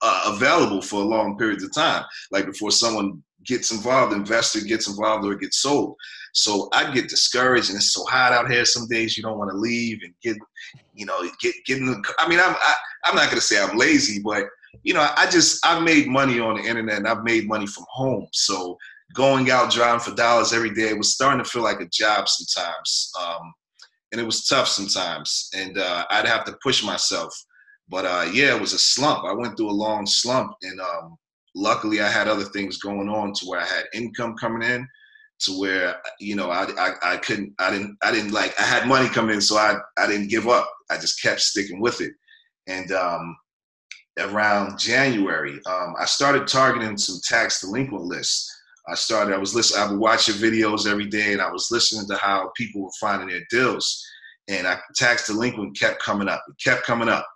uh, 0.00 0.32
available 0.34 0.80
for 0.80 1.02
long 1.02 1.36
periods 1.36 1.64
of 1.64 1.74
time. 1.74 2.04
Like 2.30 2.46
before 2.46 2.70
someone 2.70 3.22
gets 3.44 3.72
involved, 3.72 4.14
investor 4.14 4.60
gets 4.60 4.88
involved 4.88 5.26
or 5.26 5.34
gets 5.34 5.58
sold. 5.58 5.94
So 6.32 6.70
I 6.72 6.90
get 6.92 7.10
discouraged, 7.10 7.68
and 7.68 7.76
it's 7.76 7.92
so 7.92 8.04
hot 8.04 8.32
out 8.32 8.50
here. 8.50 8.64
Some 8.64 8.88
days 8.88 9.18
you 9.18 9.22
don't 9.22 9.38
want 9.38 9.50
to 9.50 9.56
leave 9.56 10.00
and 10.02 10.14
get, 10.22 10.36
you 10.94 11.04
know, 11.04 11.28
get 11.40 11.54
get 11.66 11.76
in 11.76 11.86
the. 11.86 12.14
I 12.18 12.26
mean, 12.26 12.40
I'm 12.40 12.54
I, 12.54 12.74
I'm 13.04 13.16
not 13.16 13.28
gonna 13.28 13.42
say 13.42 13.62
I'm 13.62 13.76
lazy, 13.76 14.22
but 14.22 14.44
you 14.82 14.94
know, 14.94 15.08
I 15.16 15.28
just 15.30 15.64
I've 15.64 15.82
made 15.82 16.08
money 16.08 16.40
on 16.40 16.56
the 16.56 16.68
internet 16.68 16.98
and 16.98 17.08
I've 17.08 17.24
made 17.24 17.48
money 17.48 17.66
from 17.66 17.84
home. 17.88 18.26
So 18.32 18.76
going 19.14 19.50
out 19.50 19.72
driving 19.72 20.00
for 20.00 20.14
dollars 20.14 20.52
every 20.52 20.74
day 20.74 20.92
was 20.92 21.14
starting 21.14 21.42
to 21.42 21.48
feel 21.48 21.62
like 21.62 21.80
a 21.80 21.88
job 21.88 22.28
sometimes, 22.28 23.12
um, 23.20 23.52
and 24.12 24.20
it 24.20 24.24
was 24.24 24.46
tough 24.46 24.68
sometimes. 24.68 25.48
And 25.54 25.78
uh, 25.78 26.06
I'd 26.10 26.26
have 26.26 26.44
to 26.44 26.58
push 26.62 26.84
myself. 26.84 27.34
But 27.88 28.04
uh, 28.04 28.30
yeah, 28.32 28.54
it 28.54 28.60
was 28.60 28.72
a 28.72 28.78
slump. 28.78 29.24
I 29.24 29.32
went 29.32 29.56
through 29.56 29.70
a 29.70 29.72
long 29.72 30.06
slump, 30.06 30.52
and 30.62 30.80
um, 30.80 31.16
luckily 31.54 32.00
I 32.00 32.08
had 32.08 32.28
other 32.28 32.44
things 32.44 32.78
going 32.78 33.08
on 33.08 33.32
to 33.34 33.46
where 33.46 33.60
I 33.60 33.66
had 33.66 33.84
income 33.94 34.36
coming 34.36 34.68
in 34.68 34.86
to 35.38 35.58
where 35.58 35.96
you 36.20 36.34
know 36.34 36.50
I, 36.50 36.66
I, 36.78 37.14
I 37.14 37.16
couldn't 37.18 37.52
I 37.58 37.70
didn't 37.70 37.96
I 38.02 38.10
didn't 38.10 38.32
like 38.32 38.58
I 38.58 38.64
had 38.64 38.88
money 38.88 39.08
coming 39.08 39.34
in 39.34 39.40
so 39.40 39.56
I 39.56 39.76
I 39.98 40.06
didn't 40.06 40.28
give 40.28 40.48
up 40.48 40.70
I 40.90 40.96
just 40.96 41.20
kept 41.20 41.40
sticking 41.40 41.80
with 41.80 42.00
it 42.00 42.12
and 42.66 42.90
um, 42.92 43.36
around 44.18 44.78
January, 44.78 45.60
um, 45.66 45.94
I 46.00 46.04
started 46.06 46.46
targeting 46.46 46.96
some 46.96 47.20
tax 47.24 47.60
delinquent 47.60 48.04
lists. 48.04 48.52
I 48.88 48.94
started, 48.94 49.34
I 49.34 49.38
was 49.38 49.54
listening, 49.54 49.82
I 49.82 49.90
would 49.90 49.98
watch 49.98 50.28
your 50.28 50.36
videos 50.36 50.86
every 50.86 51.06
day 51.06 51.32
and 51.32 51.42
I 51.42 51.50
was 51.50 51.68
listening 51.70 52.06
to 52.08 52.16
how 52.16 52.50
people 52.56 52.82
were 52.82 52.90
finding 53.00 53.28
their 53.28 53.44
deals. 53.50 54.04
And 54.48 54.66
I, 54.66 54.78
tax 54.94 55.26
delinquent 55.26 55.78
kept 55.78 56.02
coming 56.02 56.28
up, 56.28 56.42
it 56.48 56.54
kept 56.62 56.84
coming 56.84 57.08
up. 57.08 57.26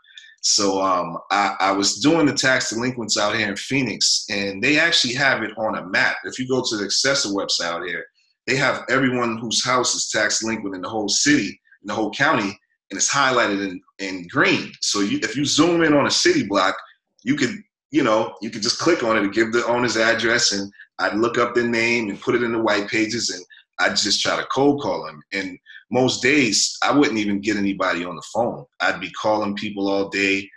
So 0.43 0.81
um, 0.81 1.19
I, 1.31 1.55
I, 1.61 1.73
was 1.73 1.97
doing 1.97 2.25
the 2.25 2.33
tax 2.33 2.71
delinquents 2.71 3.19
out 3.19 3.37
here 3.37 3.49
in 3.49 3.57
Phoenix, 3.57 4.25
and 4.31 4.63
they 4.63 4.79
actually 4.79 5.13
have 5.15 5.43
it 5.43 5.51
on 5.59 5.77
a 5.77 5.87
map. 5.87 6.17
If 6.25 6.39
you 6.39 6.49
go 6.49 6.63
to 6.67 6.77
the 6.79 6.87
Assessor 6.87 7.29
website 7.31 7.67
out 7.67 7.87
here, 7.87 8.07
they 8.47 8.57
have 8.57 8.85
everyone 8.89 9.37
whose 9.37 9.63
house 9.63 9.95
is 9.95 10.09
tax 10.09 10.41
delinquent 10.41 10.75
in 10.75 10.81
the 10.81 10.89
whole 10.89 11.11
city, 11.11 11.49
in 11.49 11.87
the 11.87 11.95
whole 11.95 12.11
county, 12.13 12.59
and 12.91 12.99
it's 12.99 13.13
highlighted 13.13 13.63
in, 13.69 13.81
in 13.99 14.27
green. 14.29 14.73
So 14.81 15.01
you, 15.01 15.21
if 15.23 15.37
you 15.37 15.45
zoom 15.45 15.83
in 15.83 15.95
on 15.95 16.07
a 16.07 16.11
city 16.11 16.47
block, 16.47 16.77
you 17.23 17.37
could, 17.37 17.55
you 17.91 18.03
know, 18.03 18.35
you 18.41 18.51
could 18.51 18.63
just 18.63 18.79
click 18.79 19.03
on 19.03 19.17
it 19.17 19.23
and 19.23 19.33
give 19.33 19.53
the 19.53 19.67
owner's 19.67 19.97
address 19.97 20.53
and 20.53 20.73
I'd 20.99 21.17
look 21.17 21.39
up 21.39 21.55
their 21.55 21.69
name 21.69 22.11
and 22.11 22.21
put 22.21 22.35
it 22.35 22.43
in 22.43 22.53
the 22.53 22.63
white 22.63 22.89
pages 22.89 23.31
and 23.31 23.45
I'd 23.79 23.97
just 23.97 24.21
try 24.21 24.37
to 24.37 24.47
cold 24.47 24.83
call 24.83 25.07
them. 25.07 25.23
And 25.33 25.59
most 25.91 26.23
days 26.23 26.77
I 26.83 26.97
wouldn't 26.97 27.19
even 27.19 27.41
get 27.41 27.57
anybody 27.57 28.05
on 28.05 28.17
the 28.17 28.27
phone. 28.35 28.65
I'd 28.81 29.01
be 29.01 29.11
calling 29.11 29.57
people 29.57 29.89
all 29.89 30.09
day 30.09 30.49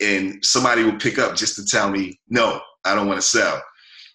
and 0.00 0.44
somebody 0.44 0.84
would 0.84 1.00
pick 1.00 1.18
up 1.18 1.36
just 1.36 1.56
to 1.56 1.64
tell 1.64 1.90
me, 1.90 2.18
no, 2.28 2.60
I 2.84 2.94
don't 2.94 3.06
want 3.06 3.20
to 3.20 3.26
sell. 3.26 3.62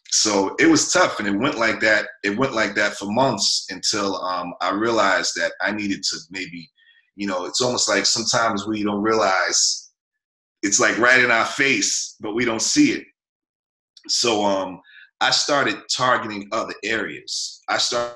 So 0.09 0.55
it 0.59 0.67
was 0.67 0.91
tough 0.91 1.19
and 1.19 1.27
it 1.27 1.37
went 1.37 1.57
like 1.57 1.79
that. 1.81 2.07
It 2.23 2.37
went 2.37 2.53
like 2.53 2.75
that 2.75 2.93
for 2.93 3.11
months 3.11 3.67
until 3.69 4.15
um, 4.21 4.53
I 4.61 4.71
realized 4.71 5.33
that 5.35 5.53
I 5.61 5.71
needed 5.71 6.03
to 6.03 6.17
maybe 6.29 6.69
you 7.17 7.25
know, 7.25 7.45
it's 7.45 7.61
almost 7.61 7.89
like 7.89 8.05
sometimes 8.05 8.67
we 8.67 8.83
don't 8.83 9.01
realize 9.01 9.91
it's 10.61 10.79
like 10.79 10.97
right 10.99 11.21
in 11.21 11.31
our 11.31 11.45
face, 11.45 12.15
but 12.21 12.35
we 12.35 12.45
don't 12.45 12.61
see 12.61 12.91
it. 12.91 13.03
So 14.07 14.45
um, 14.45 14.79
I 15.19 15.31
started 15.31 15.77
targeting 15.89 16.47
other 16.51 16.75
areas. 16.83 17.61
I 17.67 17.79
started. 17.79 18.15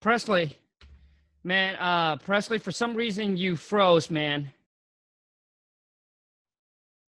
Prestley, 0.00 0.54
man, 1.42 1.74
uh, 1.80 2.16
Prestley, 2.18 2.62
for 2.62 2.70
some 2.70 2.94
reason 2.94 3.36
you 3.36 3.56
froze, 3.56 4.08
man 4.08 4.52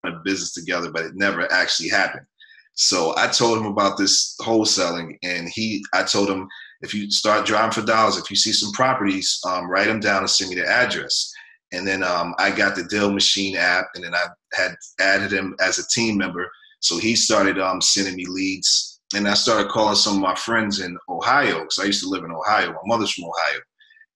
a 0.08 0.22
business 0.24 0.54
together, 0.54 0.92
but 0.92 1.06
it 1.06 1.14
never 1.16 1.52
actually 1.52 1.90
happened. 1.90 2.26
So 2.74 3.14
I 3.16 3.28
told 3.28 3.60
him 3.60 3.68
about 3.68 3.98
this 3.98 4.36
wholesaling, 4.42 5.18
and 5.24 5.48
he, 5.50 5.84
I 5.94 6.04
told 6.04 6.30
him, 6.30 6.48
if 6.82 6.94
you 6.94 7.10
start 7.10 7.46
driving 7.46 7.72
for 7.72 7.82
dollars, 7.82 8.18
if 8.18 8.30
you 8.30 8.36
see 8.36 8.52
some 8.52 8.74
properties, 8.74 9.40
um, 9.48 9.70
write 9.70 9.88
them 9.88 10.02
down 10.02 10.20
and 10.20 10.30
send 10.30 10.50
me 10.50 10.58
the 10.58 10.68
address. 10.68 11.34
And 11.72 11.88
then 11.88 12.04
um, 12.04 12.36
I 12.38 12.52
got 12.52 12.76
the 12.76 12.84
DealMachine 12.84 13.56
app, 13.56 13.88
and 13.96 14.04
then 14.04 14.14
I 14.14 14.26
had 14.54 14.76
added 15.00 15.32
him 15.32 15.56
as 15.62 15.80
a 15.80 15.88
team 15.88 16.18
member. 16.18 16.50
So 16.82 16.98
he 16.98 17.16
started 17.16 17.60
um, 17.60 17.82
sending 17.82 18.16
me 18.16 18.26
leads, 18.28 19.00
and 19.16 19.28
I 19.28 19.36
started 19.36 19.72
calling 19.72 19.96
some 19.96 20.16
of 20.16 20.22
my 20.22 20.36
friends 20.36 20.82
in 20.82 20.98
Ohio 21.10 21.62
because 21.62 21.80
I 21.80 21.86
used 21.86 22.04
to 22.04 22.10
live 22.10 22.26
in 22.26 22.32
Ohio. 22.32 22.72
My 22.72 22.80
mother's 22.86 23.12
from 23.14 23.26
Ohio, 23.26 23.60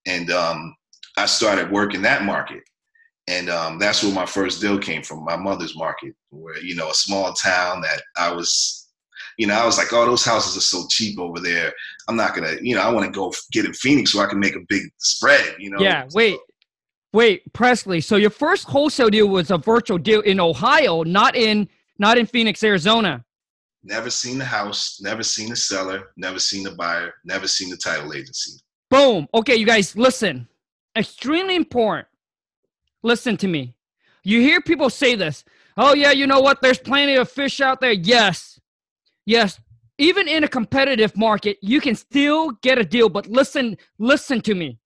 and 0.05 0.31
um, 0.31 0.75
I 1.17 1.25
started 1.25 1.71
working 1.71 2.01
that 2.01 2.23
market 2.23 2.61
and 3.29 3.47
um, 3.49 3.77
that's 3.77 4.03
where 4.03 4.13
my 4.13 4.25
first 4.25 4.59
deal 4.59 4.79
came 4.79 5.03
from 5.03 5.23
my 5.23 5.37
mother's 5.37 5.77
market 5.77 6.13
where 6.31 6.59
you 6.59 6.75
know 6.75 6.89
a 6.89 6.93
small 6.93 7.31
town 7.33 7.79
that 7.81 8.01
i 8.17 8.31
was 8.31 8.89
you 9.37 9.47
know 9.47 9.53
i 9.53 9.65
was 9.65 9.77
like 9.77 9.93
oh 9.93 10.05
those 10.05 10.25
houses 10.25 10.57
are 10.57 10.61
so 10.61 10.85
cheap 10.89 11.17
over 11.19 11.39
there. 11.39 11.71
I'm 12.09 12.15
not 12.15 12.35
gonna 12.35 12.55
you 12.61 12.75
know 12.75 12.81
i 12.81 12.91
want 12.91 13.05
to 13.05 13.11
go 13.11 13.31
get 13.51 13.65
in 13.65 13.73
phoenix 13.73 14.11
so 14.11 14.19
i 14.19 14.25
can 14.25 14.39
make 14.39 14.55
a 14.55 14.65
big 14.67 14.83
spread 14.97 15.55
you 15.59 15.69
know? 15.69 15.79
Yeah 15.79 16.05
wait 16.13 16.35
so, 16.35 16.43
wait 17.13 17.53
prestley. 17.53 18.03
So 18.03 18.15
your 18.15 18.31
first 18.31 18.65
wholesale 18.65 19.09
deal 19.09 19.29
was 19.29 19.51
a 19.51 19.57
virtual 19.57 19.99
deal 19.99 20.21
in 20.21 20.39
ohio 20.39 21.03
not 21.03 21.35
in 21.35 21.69
not 21.99 22.17
in 22.17 22.25
phoenix 22.25 22.63
arizona? 22.63 23.23
Never 23.83 24.09
seen 24.09 24.37
the 24.39 24.45
house 24.45 24.99
never 25.01 25.23
seen 25.23 25.49
the 25.49 25.55
seller 25.55 26.11
never 26.17 26.39
seen 26.39 26.63
the 26.63 26.71
buyer 26.71 27.13
never 27.23 27.47
seen 27.47 27.69
the 27.69 27.77
title 27.77 28.13
agency. 28.13 28.59
Boom. 28.89 29.27
Okay 29.35 29.55
you 29.55 29.67
guys 29.67 29.95
listen. 29.95 30.47
Extremely 30.97 31.55
important 31.55 32.08
Listen 33.03 33.37
to 33.37 33.47
me. 33.47 33.75
You 34.23 34.41
hear 34.41 34.61
people 34.61 34.89
say 34.89 35.15
this. 35.15 35.43
Oh, 35.77 35.93
yeah, 35.93 36.11
you 36.11 36.27
know 36.27 36.41
what? 36.41 36.61
There's 36.61 36.79
plenty 36.79 37.15
of 37.15 37.29
fish 37.29 37.61
out 37.61 37.79
there. 37.79 37.93
Yes. 37.93 38.59
Yes. 39.25 39.59
Even 39.97 40.27
in 40.27 40.43
a 40.43 40.47
competitive 40.47 41.15
market, 41.15 41.57
you 41.61 41.79
can 41.81 41.95
still 41.95 42.51
get 42.61 42.77
a 42.77 42.83
deal. 42.83 43.09
But 43.09 43.27
listen, 43.27 43.77
listen 43.97 44.41
to 44.41 44.55
me. 44.55 44.79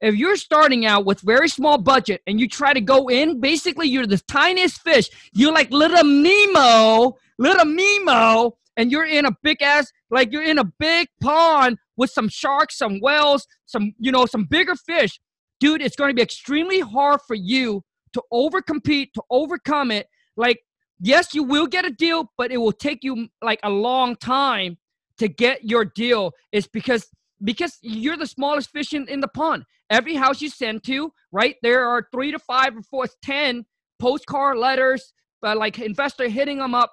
If 0.00 0.14
you're 0.14 0.36
starting 0.36 0.86
out 0.86 1.04
with 1.04 1.20
very 1.20 1.48
small 1.48 1.76
budget 1.78 2.22
and 2.26 2.40
you 2.40 2.48
try 2.48 2.72
to 2.72 2.80
go 2.80 3.08
in, 3.08 3.40
basically 3.40 3.88
you're 3.88 4.06
the 4.06 4.18
tiniest 4.18 4.80
fish. 4.80 5.10
You're 5.32 5.52
like 5.52 5.70
little 5.70 6.04
Nemo, 6.04 7.16
little 7.38 7.66
Nemo, 7.66 8.56
and 8.76 8.90
you're 8.90 9.04
in 9.04 9.26
a 9.26 9.36
big 9.42 9.60
ass, 9.60 9.92
like 10.10 10.32
you're 10.32 10.42
in 10.42 10.58
a 10.58 10.64
big 10.64 11.08
pond 11.20 11.76
with 11.96 12.10
some 12.10 12.28
sharks, 12.28 12.78
some 12.78 12.98
whales, 13.00 13.46
some, 13.66 13.92
you 13.98 14.10
know, 14.10 14.24
some 14.24 14.44
bigger 14.44 14.74
fish 14.74 15.20
dude, 15.60 15.82
it's 15.82 15.96
going 15.96 16.10
to 16.10 16.14
be 16.14 16.22
extremely 16.22 16.80
hard 16.80 17.20
for 17.26 17.34
you 17.34 17.82
to 18.12 18.22
overcompete, 18.32 19.12
to 19.14 19.22
overcome 19.30 19.90
it. 19.90 20.08
Like, 20.36 20.60
yes, 21.00 21.34
you 21.34 21.44
will 21.44 21.66
get 21.66 21.84
a 21.84 21.90
deal, 21.90 22.32
but 22.36 22.50
it 22.50 22.56
will 22.56 22.72
take 22.72 23.04
you 23.04 23.28
like 23.42 23.60
a 23.62 23.70
long 23.70 24.16
time 24.16 24.78
to 25.18 25.28
get 25.28 25.64
your 25.64 25.84
deal 25.84 26.32
is 26.50 26.66
because 26.66 27.06
because 27.44 27.78
you're 27.82 28.16
the 28.16 28.26
smallest 28.26 28.70
fish 28.70 28.92
in, 28.92 29.08
in 29.08 29.20
the 29.20 29.28
pond. 29.28 29.64
Every 29.90 30.14
house 30.14 30.40
you 30.40 30.48
send 30.48 30.82
to, 30.84 31.12
right? 31.32 31.56
There 31.62 31.86
are 31.86 32.06
three 32.12 32.32
to 32.32 32.38
five 32.38 32.76
or 32.76 32.82
four, 32.82 33.06
ten 33.22 33.64
postcard 33.98 34.58
letters, 34.58 35.12
but 35.42 35.56
like 35.56 35.78
investor 35.78 36.28
hitting 36.28 36.58
them 36.58 36.74
up. 36.74 36.92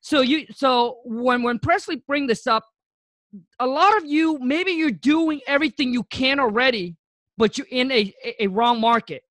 So 0.00 0.20
you 0.20 0.46
so 0.54 0.98
when 1.04 1.42
when 1.42 1.58
Presley 1.58 2.02
bring 2.06 2.26
this 2.26 2.46
up, 2.46 2.64
a 3.60 3.66
lot 3.66 3.96
of 3.96 4.04
you 4.04 4.38
maybe 4.40 4.72
you're 4.72 4.90
doing 4.90 5.40
everything 5.46 5.92
you 5.92 6.04
can 6.04 6.40
already, 6.40 6.96
but 7.38 7.56
you're 7.56 7.68
in 7.70 7.90
a 7.90 8.12
a, 8.40 8.48
wrong 8.48 8.80
market. 8.80 9.22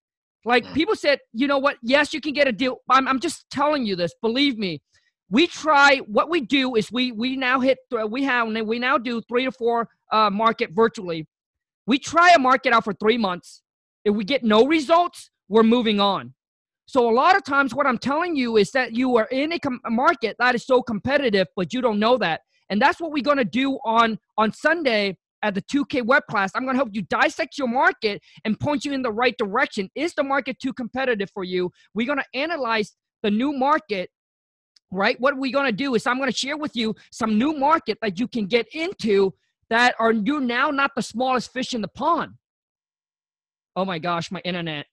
Like 0.46 0.64
mm. 0.66 0.74
people 0.74 0.96
said, 0.96 1.20
you 1.34 1.46
know 1.46 1.60
what? 1.60 1.78
Yes, 1.84 2.14
you 2.14 2.22
can 2.22 2.34
get 2.34 2.48
a 2.48 2.52
deal. 2.52 2.78
I'm 2.90 3.08
I'm 3.08 3.20
just 3.20 3.46
telling 3.52 3.86
you 3.86 3.96
this. 3.96 4.14
Believe 4.22 4.58
me. 4.58 4.82
We 5.30 5.46
try. 5.46 5.98
What 6.08 6.30
we 6.30 6.42
do 6.42 6.76
is 6.76 6.92
we 6.92 7.12
we 7.12 7.36
now 7.36 7.60
hit. 7.60 7.78
We 8.10 8.24
have 8.24 8.48
we 8.48 8.80
now 8.80 8.98
do 8.98 9.22
three 9.22 9.46
to 9.46 9.52
four 9.52 9.90
uh, 10.12 10.30
market 10.32 10.72
virtually. 10.72 11.28
We 11.86 12.00
try 12.00 12.34
a 12.34 12.40
market 12.40 12.74
out 12.74 12.86
for 12.86 12.94
three 12.94 13.18
months. 13.18 13.62
If 14.06 14.16
we 14.16 14.24
get 14.24 14.44
no 14.44 14.66
results, 14.66 15.30
we're 15.50 15.64
moving 15.64 16.00
on. 16.00 16.34
So 16.86 17.10
a 17.10 17.12
lot 17.12 17.36
of 17.36 17.44
times, 17.44 17.76
what 17.76 17.86
I'm 17.86 17.98
telling 17.98 18.38
you 18.38 18.56
is 18.56 18.72
that 18.72 18.96
you 18.96 19.18
are 19.18 19.26
in 19.26 19.52
a, 19.52 19.60
com- 19.60 19.82
a 19.86 19.90
market 19.90 20.38
that 20.40 20.56
is 20.56 20.66
so 20.66 20.82
competitive, 20.82 21.48
but 21.58 21.74
you 21.74 21.82
don't 21.82 22.00
know 22.00 22.18
that, 22.20 22.42
and 22.70 22.82
that's 22.82 23.02
what 23.02 23.12
we're 23.12 23.24
going 23.24 23.38
to 23.38 23.46
do 23.46 23.78
on 23.84 24.18
on 24.38 24.54
Sunday 24.54 25.18
at 25.48 25.56
the 25.56 25.62
2K 25.62 26.06
web 26.06 26.24
class. 26.30 26.51
I'm 26.56 26.63
going 26.63 26.75
to 26.75 26.77
help 26.77 26.89
you 26.92 27.01
dissect 27.04 27.58
your 27.58 27.68
market 27.68 28.22
and 28.46 28.60
point 28.60 28.86
you 28.86 28.94
in 28.94 29.01
the 29.01 29.12
right 29.12 29.36
direction. 29.38 29.89
Is 29.96 30.13
the 30.13 30.24
market 30.24 30.60
too 30.60 30.74
competitive 30.74 31.30
for 31.34 31.44
you? 31.44 31.72
We're 31.94 32.08
going 32.08 32.20
to 32.20 32.39
analyze 32.39 32.96
the 33.24 33.32
new 33.32 33.54
market 33.54 34.10
right? 34.89 35.20
What 35.20 35.38
we're 35.38 35.51
going 35.51 35.66
to 35.66 35.75
do 35.75 35.96
is 35.96 36.08
I'm 36.08 36.18
going 36.18 36.32
to 36.32 36.38
share 36.38 36.56
with 36.56 36.74
you 36.74 36.96
some 37.12 37.38
new 37.38 37.51
market 37.51 37.98
that 38.01 38.18
you 38.22 38.25
can 38.25 38.46
get 38.46 38.68
into 38.74 39.34
that 39.70 39.96
are 40.00 40.13
you 40.13 40.39
now 40.39 40.72
not 40.72 40.92
the 40.96 41.01
smallest 41.01 41.51
fish 41.51 41.74
in 41.74 41.82
the 41.82 41.89
pond. 41.89 42.32
Oh 43.75 43.86
my 43.86 44.00
gosh, 44.00 44.32
my 44.32 44.39
internet. 44.46 44.86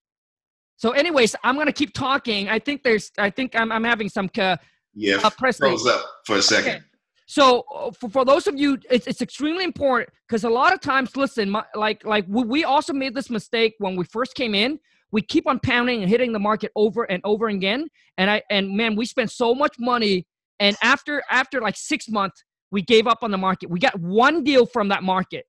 So, 0.76 0.90
anyways, 0.90 1.36
I'm 1.44 1.56
gonna 1.56 1.72
keep 1.72 1.94
talking. 1.94 2.48
I 2.48 2.58
think 2.58 2.82
there's, 2.82 3.12
I 3.16 3.30
think 3.30 3.54
I'm, 3.54 3.70
I'm 3.70 3.84
having 3.84 4.08
some. 4.08 4.28
Uh, 4.36 4.56
yeah, 4.94 5.16
uh, 5.22 5.30
press 5.30 5.58
froze 5.58 5.86
up 5.86 6.04
for 6.26 6.36
a 6.36 6.42
second. 6.42 6.76
Okay. 6.76 6.84
So, 7.26 7.64
uh, 7.74 7.90
for, 7.92 8.10
for 8.10 8.24
those 8.24 8.46
of 8.46 8.58
you, 8.58 8.78
it's, 8.90 9.06
it's 9.06 9.22
extremely 9.22 9.64
important 9.64 10.10
because 10.28 10.44
a 10.44 10.50
lot 10.50 10.74
of 10.74 10.80
times, 10.80 11.16
listen, 11.16 11.50
my, 11.50 11.64
like 11.74 12.04
like 12.04 12.26
we 12.28 12.44
we 12.44 12.64
also 12.64 12.92
made 12.92 13.14
this 13.14 13.30
mistake 13.30 13.74
when 13.78 13.96
we 13.96 14.04
first 14.04 14.34
came 14.34 14.54
in. 14.54 14.78
We 15.10 15.22
keep 15.22 15.46
on 15.46 15.60
pounding 15.60 16.02
and 16.02 16.10
hitting 16.10 16.32
the 16.32 16.40
market 16.40 16.72
over 16.74 17.04
and 17.04 17.22
over 17.24 17.48
again, 17.48 17.88
and 18.18 18.30
I 18.30 18.42
and 18.50 18.76
man, 18.76 18.94
we 18.96 19.06
spent 19.06 19.30
so 19.30 19.54
much 19.54 19.76
money. 19.78 20.26
And 20.60 20.76
after 20.82 21.22
after 21.30 21.60
like 21.60 21.76
six 21.76 22.08
months, 22.08 22.44
we 22.70 22.82
gave 22.82 23.06
up 23.06 23.18
on 23.22 23.30
the 23.30 23.38
market. 23.38 23.70
We 23.70 23.78
got 23.78 23.98
one 24.00 24.44
deal 24.44 24.66
from 24.66 24.88
that 24.88 25.02
market. 25.02 25.46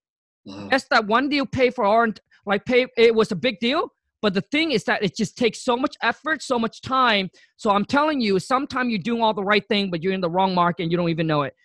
Mm. 0.47 0.71
Yes, 0.71 0.85
that 0.91 1.05
one 1.05 1.27
deal 1.27 1.45
pay 1.45 1.71
for 1.71 1.83
our 1.83 2.07
like 2.45 2.63
pay. 2.65 2.87
It 2.95 3.13
was 3.13 3.31
a 3.31 3.35
big 3.35 3.59
deal, 3.59 3.91
but 4.21 4.33
the 4.33 4.41
thing 4.41 4.71
is 4.71 4.83
that 4.85 5.03
it 5.03 5.15
just 5.15 5.37
takes 5.37 5.61
so 5.61 5.75
much 5.75 5.95
effort, 6.01 6.41
so 6.41 6.57
much 6.57 6.81
time. 6.81 7.29
So 7.57 7.69
I'm 7.69 7.85
telling 7.85 8.21
you, 8.21 8.39
sometimes 8.39 8.91
you're 8.91 8.99
doing 8.99 9.21
all 9.21 9.33
the 9.33 9.43
right 9.43 9.67
thing, 9.67 9.91
but 9.91 10.01
you're 10.01 10.13
in 10.13 10.21
the 10.21 10.29
wrong 10.29 10.55
market 10.55 10.83
and 10.83 10.91
you 10.91 10.97
don't 10.97 11.09
even 11.09 11.27
know 11.27 11.43
it. 11.43 11.55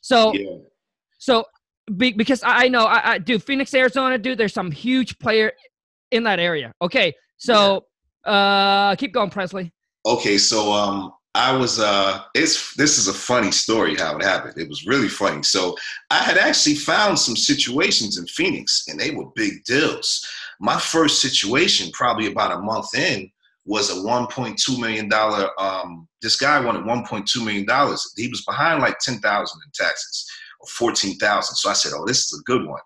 So, 0.00 0.32
yeah. 0.34 0.56
so 1.18 1.44
be, 1.96 2.12
because 2.12 2.42
I, 2.44 2.68
know, 2.68 2.86
I, 2.86 3.12
I 3.12 3.18
do 3.18 3.38
Phoenix, 3.38 3.74
Arizona, 3.74 4.18
dude. 4.18 4.38
There's 4.38 4.54
some 4.54 4.70
huge 4.70 5.18
player 5.18 5.52
in 6.10 6.24
that 6.24 6.38
area. 6.40 6.72
Okay, 6.82 7.14
so 7.36 7.86
yeah. 8.26 8.32
uh, 8.32 8.94
keep 8.96 9.12
going, 9.12 9.30
Prestley. 9.30 9.70
Okay, 10.06 10.38
so 10.38 10.72
um, 10.72 11.12
I 11.34 11.56
was 11.56 11.78
uh 11.78 12.22
it's 12.34 12.74
this 12.74 12.98
is 12.98 13.06
a 13.06 13.14
funny 13.14 13.52
story 13.52 13.94
how 13.94 14.16
it 14.16 14.24
happened. 14.24 14.54
It 14.56 14.68
was 14.68 14.86
really 14.86 15.08
funny. 15.08 15.42
So 15.42 15.76
I 16.10 16.18
had 16.18 16.36
actually 16.36 16.74
found 16.74 17.18
some 17.18 17.36
situations 17.36 18.18
in 18.18 18.26
Phoenix 18.26 18.84
and 18.88 18.98
they 18.98 19.12
were 19.12 19.26
big 19.36 19.64
deals. 19.64 20.26
My 20.60 20.78
first 20.78 21.20
situation, 21.20 21.90
probably 21.92 22.26
about 22.26 22.52
a 22.52 22.60
month 22.60 22.94
in, 22.96 23.30
was 23.70 23.88
a 23.88 24.00
$1.2 24.02 24.80
million 24.80 25.08
um 25.58 26.08
this 26.20 26.36
guy 26.36 26.60
wanted 26.60 26.84
$1.2 26.84 27.44
million. 27.44 27.66
He 28.16 28.28
was 28.28 28.44
behind 28.44 28.82
like 28.82 28.98
10,000 28.98 29.22
in 29.64 29.70
taxes 29.72 30.26
or 30.60 30.66
14,000. 30.66 31.56
So 31.56 31.70
I 31.70 31.72
said, 31.72 31.92
Oh, 31.94 32.04
this 32.04 32.18
is 32.18 32.40
a 32.40 32.50
good 32.50 32.66
one. 32.66 32.80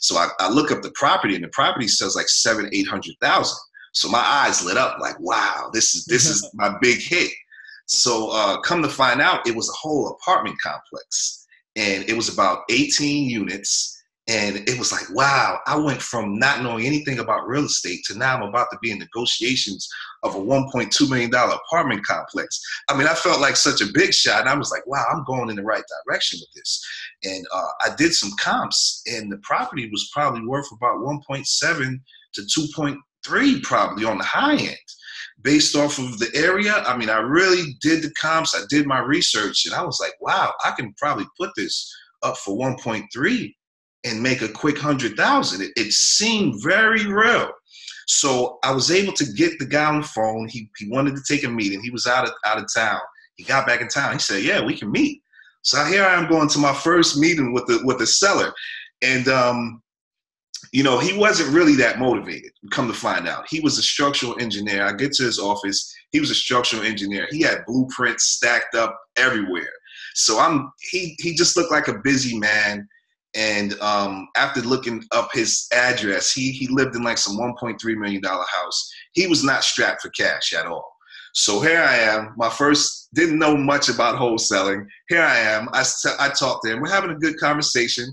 So 0.00 0.16
I, 0.16 0.28
I 0.40 0.50
look 0.50 0.72
up 0.72 0.82
the 0.82 0.92
property 0.92 1.34
and 1.34 1.44
the 1.44 1.48
property 1.48 1.86
sells 1.86 2.16
like 2.16 2.28
seven, 2.28 2.70
eight 2.72 2.88
hundred 2.88 3.14
thousand. 3.20 3.58
So 3.92 4.08
my 4.08 4.18
eyes 4.18 4.64
lit 4.64 4.76
up 4.76 4.98
like, 4.98 5.18
wow, 5.20 5.70
this 5.72 5.94
is 5.94 6.04
this 6.06 6.26
is 6.26 6.48
my 6.54 6.74
big 6.80 7.00
hit. 7.00 7.30
So 7.86 8.30
uh, 8.30 8.60
come 8.60 8.82
to 8.82 8.88
find 8.88 9.20
out, 9.20 9.46
it 9.46 9.54
was 9.54 9.68
a 9.68 9.76
whole 9.76 10.08
apartment 10.08 10.56
complex, 10.62 11.46
and 11.76 12.08
it 12.08 12.16
was 12.16 12.32
about 12.32 12.60
18 12.70 13.28
units. 13.28 13.99
And 14.30 14.58
it 14.68 14.78
was 14.78 14.92
like, 14.92 15.10
wow, 15.10 15.58
I 15.66 15.76
went 15.76 16.00
from 16.00 16.38
not 16.38 16.62
knowing 16.62 16.86
anything 16.86 17.18
about 17.18 17.48
real 17.48 17.64
estate 17.64 18.04
to 18.04 18.16
now 18.16 18.36
I'm 18.36 18.44
about 18.44 18.68
to 18.70 18.78
be 18.80 18.92
in 18.92 18.98
negotiations 19.00 19.88
of 20.22 20.36
a 20.36 20.38
$1.2 20.38 21.10
million 21.10 21.34
apartment 21.34 22.06
complex. 22.06 22.60
I 22.88 22.96
mean, 22.96 23.08
I 23.08 23.14
felt 23.14 23.40
like 23.40 23.56
such 23.56 23.80
a 23.80 23.92
big 23.92 24.14
shot. 24.14 24.42
And 24.42 24.48
I 24.48 24.56
was 24.56 24.70
like, 24.70 24.86
wow, 24.86 25.04
I'm 25.12 25.24
going 25.24 25.50
in 25.50 25.56
the 25.56 25.64
right 25.64 25.82
direction 26.06 26.38
with 26.40 26.50
this. 26.54 26.80
And 27.24 27.44
uh, 27.52 27.68
I 27.80 27.94
did 27.96 28.14
some 28.14 28.30
comps, 28.38 29.02
and 29.06 29.32
the 29.32 29.38
property 29.38 29.90
was 29.90 30.08
probably 30.14 30.46
worth 30.46 30.70
about 30.70 30.98
1.7 30.98 32.00
to 32.34 32.42
2.3 32.42 33.62
probably 33.64 34.04
on 34.04 34.18
the 34.18 34.24
high 34.24 34.56
end 34.56 34.76
based 35.42 35.74
off 35.74 35.98
of 35.98 36.20
the 36.20 36.30
area. 36.36 36.74
I 36.86 36.96
mean, 36.96 37.10
I 37.10 37.18
really 37.18 37.76
did 37.80 38.02
the 38.02 38.12
comps, 38.12 38.54
I 38.54 38.60
did 38.68 38.86
my 38.86 39.00
research, 39.00 39.66
and 39.66 39.74
I 39.74 39.82
was 39.82 39.98
like, 40.00 40.14
wow, 40.20 40.52
I 40.64 40.70
can 40.70 40.94
probably 40.98 41.26
put 41.36 41.50
this 41.56 41.92
up 42.22 42.36
for 42.36 42.56
1.3 42.56 43.54
and 44.04 44.22
make 44.22 44.42
a 44.42 44.48
quick 44.48 44.78
hundred 44.78 45.16
thousand. 45.16 45.62
It, 45.62 45.72
it 45.76 45.92
seemed 45.92 46.62
very 46.62 47.06
real. 47.06 47.50
So 48.06 48.58
I 48.64 48.72
was 48.72 48.90
able 48.90 49.12
to 49.14 49.32
get 49.32 49.58
the 49.58 49.66
guy 49.66 49.84
on 49.84 50.00
the 50.00 50.06
phone. 50.06 50.48
He, 50.48 50.68
he 50.78 50.88
wanted 50.88 51.14
to 51.14 51.22
take 51.28 51.44
a 51.44 51.48
meeting. 51.48 51.80
He 51.80 51.90
was 51.90 52.06
out 52.06 52.26
of 52.26 52.32
out 52.44 52.58
of 52.58 52.66
town. 52.74 53.00
He 53.36 53.44
got 53.44 53.66
back 53.66 53.80
in 53.80 53.88
town. 53.88 54.14
He 54.14 54.18
said, 54.18 54.42
"Yeah, 54.42 54.64
we 54.64 54.76
can 54.76 54.90
meet." 54.90 55.22
So 55.62 55.84
here 55.84 56.04
I 56.04 56.14
am 56.14 56.28
going 56.28 56.48
to 56.48 56.58
my 56.58 56.74
first 56.74 57.18
meeting 57.18 57.52
with 57.52 57.66
the 57.66 57.80
with 57.84 57.98
the 57.98 58.06
seller, 58.06 58.52
and 59.02 59.28
um, 59.28 59.82
you 60.72 60.82
know, 60.82 60.98
he 60.98 61.16
wasn't 61.16 61.54
really 61.54 61.74
that 61.76 61.98
motivated. 61.98 62.52
Come 62.70 62.86
to 62.88 62.94
find 62.94 63.26
out, 63.26 63.46
he 63.48 63.60
was 63.60 63.78
a 63.78 63.82
structural 63.82 64.38
engineer. 64.38 64.84
I 64.84 64.92
get 64.92 65.12
to 65.14 65.24
his 65.24 65.38
office. 65.38 65.92
He 66.10 66.20
was 66.20 66.30
a 66.30 66.34
structural 66.34 66.82
engineer. 66.82 67.26
He 67.30 67.42
had 67.42 67.64
blueprints 67.66 68.24
stacked 68.24 68.74
up 68.74 68.98
everywhere. 69.16 69.70
So 70.14 70.38
I'm 70.38 70.70
he 70.90 71.16
he 71.18 71.34
just 71.34 71.56
looked 71.56 71.72
like 71.72 71.88
a 71.88 71.98
busy 71.98 72.38
man. 72.38 72.88
And 73.34 73.78
um, 73.80 74.28
after 74.36 74.60
looking 74.60 75.04
up 75.12 75.30
his 75.32 75.68
address, 75.72 76.32
he 76.32 76.50
he 76.50 76.66
lived 76.68 76.96
in 76.96 77.04
like 77.04 77.18
some 77.18 77.36
1.3 77.36 77.78
million 77.96 78.20
dollar 78.20 78.44
house. 78.50 78.90
He 79.12 79.26
was 79.26 79.44
not 79.44 79.64
strapped 79.64 80.02
for 80.02 80.10
cash 80.10 80.52
at 80.52 80.66
all. 80.66 80.90
So 81.32 81.60
here 81.60 81.80
I 81.80 81.96
am. 81.96 82.34
My 82.36 82.48
first 82.48 83.08
didn't 83.14 83.38
know 83.38 83.56
much 83.56 83.88
about 83.88 84.18
wholesaling. 84.18 84.84
Here 85.08 85.22
I 85.22 85.38
am. 85.38 85.68
I 85.72 85.84
I 86.18 86.30
talked 86.30 86.64
to 86.64 86.72
him. 86.72 86.80
We're 86.80 86.90
having 86.90 87.10
a 87.10 87.18
good 87.18 87.38
conversation 87.38 88.12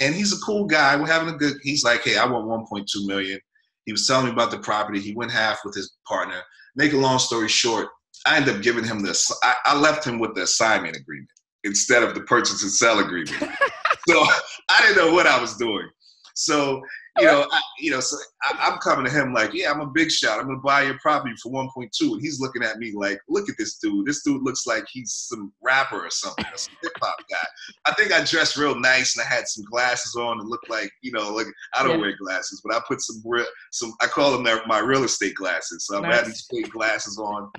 and 0.00 0.14
he's 0.14 0.32
a 0.32 0.40
cool 0.40 0.64
guy. 0.64 0.96
We're 0.96 1.06
having 1.06 1.34
a 1.34 1.36
good. 1.36 1.54
He's 1.62 1.84
like, 1.84 2.02
hey, 2.02 2.16
I 2.16 2.26
want 2.26 2.70
1.2 2.70 3.06
million. 3.06 3.40
He 3.86 3.92
was 3.92 4.06
telling 4.06 4.26
me 4.26 4.32
about 4.32 4.50
the 4.50 4.58
property. 4.58 5.00
He 5.00 5.14
went 5.14 5.32
half 5.32 5.60
with 5.64 5.74
his 5.74 5.96
partner. 6.06 6.40
Make 6.76 6.92
a 6.92 6.98
long 6.98 7.18
story 7.18 7.48
short, 7.48 7.88
I 8.26 8.36
ended 8.36 8.56
up 8.56 8.62
giving 8.62 8.84
him 8.84 9.00
this. 9.00 9.30
I, 9.42 9.54
I 9.64 9.78
left 9.78 10.06
him 10.06 10.18
with 10.18 10.34
the 10.34 10.42
assignment 10.42 10.96
agreement 10.96 11.30
instead 11.64 12.02
of 12.02 12.14
the 12.14 12.20
purchase 12.22 12.62
and 12.62 12.70
sell 12.70 12.98
agreement. 12.98 13.42
so 14.08 14.24
I 14.70 14.82
didn't 14.82 14.96
know 14.96 15.12
what 15.12 15.26
I 15.26 15.40
was 15.40 15.56
doing. 15.56 15.88
So 16.34 16.82
you 17.20 17.26
know, 17.26 17.46
I, 17.50 17.60
you 17.80 17.90
know, 17.90 18.00
so 18.00 18.16
I, 18.42 18.68
am 18.68 18.78
coming 18.78 19.04
to 19.04 19.10
him 19.10 19.32
like, 19.32 19.52
yeah, 19.52 19.70
I'm 19.70 19.80
a 19.80 19.86
big 19.86 20.10
shot. 20.10 20.38
I'm 20.38 20.46
gonna 20.46 20.60
buy 20.60 20.82
your 20.82 20.98
property 21.00 21.34
for 21.42 21.50
1.2, 21.50 21.88
and 22.00 22.20
he's 22.20 22.40
looking 22.40 22.62
at 22.62 22.78
me 22.78 22.92
like, 22.94 23.18
look 23.28 23.48
at 23.48 23.56
this 23.58 23.78
dude. 23.78 24.06
This 24.06 24.22
dude 24.22 24.42
looks 24.42 24.66
like 24.66 24.84
he's 24.90 25.12
some 25.12 25.52
rapper 25.62 26.04
or 26.04 26.10
something, 26.10 26.44
some 26.54 26.74
hip 26.82 26.92
hop 27.02 27.16
guy. 27.28 27.46
I 27.86 27.94
think 27.94 28.12
I 28.12 28.24
dressed 28.24 28.56
real 28.56 28.78
nice 28.78 29.16
and 29.16 29.26
I 29.26 29.34
had 29.34 29.48
some 29.48 29.64
glasses 29.64 30.14
on 30.14 30.40
and 30.40 30.48
looked 30.48 30.70
like, 30.70 30.90
you 31.02 31.12
know, 31.12 31.32
like 31.32 31.46
I 31.74 31.82
don't 31.82 31.98
yeah. 31.98 32.06
wear 32.06 32.16
glasses, 32.16 32.62
but 32.64 32.74
I 32.74 32.80
put 32.86 33.00
some 33.00 33.20
real, 33.24 33.46
some 33.72 33.92
I 34.00 34.06
call 34.06 34.32
them 34.32 34.60
my 34.66 34.78
real 34.78 35.04
estate 35.04 35.34
glasses. 35.34 35.86
So 35.86 35.96
I'm 35.96 36.02
nice. 36.02 36.14
having 36.14 36.30
these 36.30 36.46
fake 36.50 36.72
glasses 36.72 37.18
on. 37.18 37.50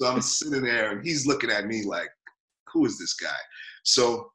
So 0.00 0.08
I'm 0.08 0.20
sitting 0.20 0.64
there 0.64 0.90
and 0.92 1.06
he's 1.06 1.26
looking 1.26 1.50
at 1.50 1.66
me 1.66 1.84
like, 1.84 2.08
who 2.72 2.84
is 2.84 2.98
this 2.98 3.14
guy? 3.14 3.28
So 3.84 4.30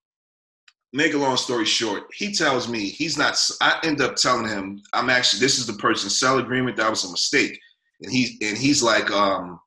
make 0.94 1.14
a 1.14 1.18
long 1.18 1.38
story 1.38 1.66
short, 1.66 2.04
he 2.14 2.34
tells 2.34 2.68
me 2.68 2.90
he's 2.90 3.18
not. 3.18 3.40
I 3.62 3.80
end 3.84 4.02
up 4.02 4.16
telling 4.16 4.48
him 4.48 4.82
I'm 4.94 5.10
actually 5.10 5.40
this 5.40 5.58
is 5.58 5.68
the 5.68 5.74
person 5.74 6.10
sell 6.10 6.40
agreement 6.40 6.78
that 6.78 6.90
was 6.90 7.06
a 7.06 7.12
mistake, 7.12 7.60
and 8.02 8.12
he 8.12 8.38
and 8.42 8.58
he's 8.58 8.84
like, 8.84 9.10
um, 9.12 9.60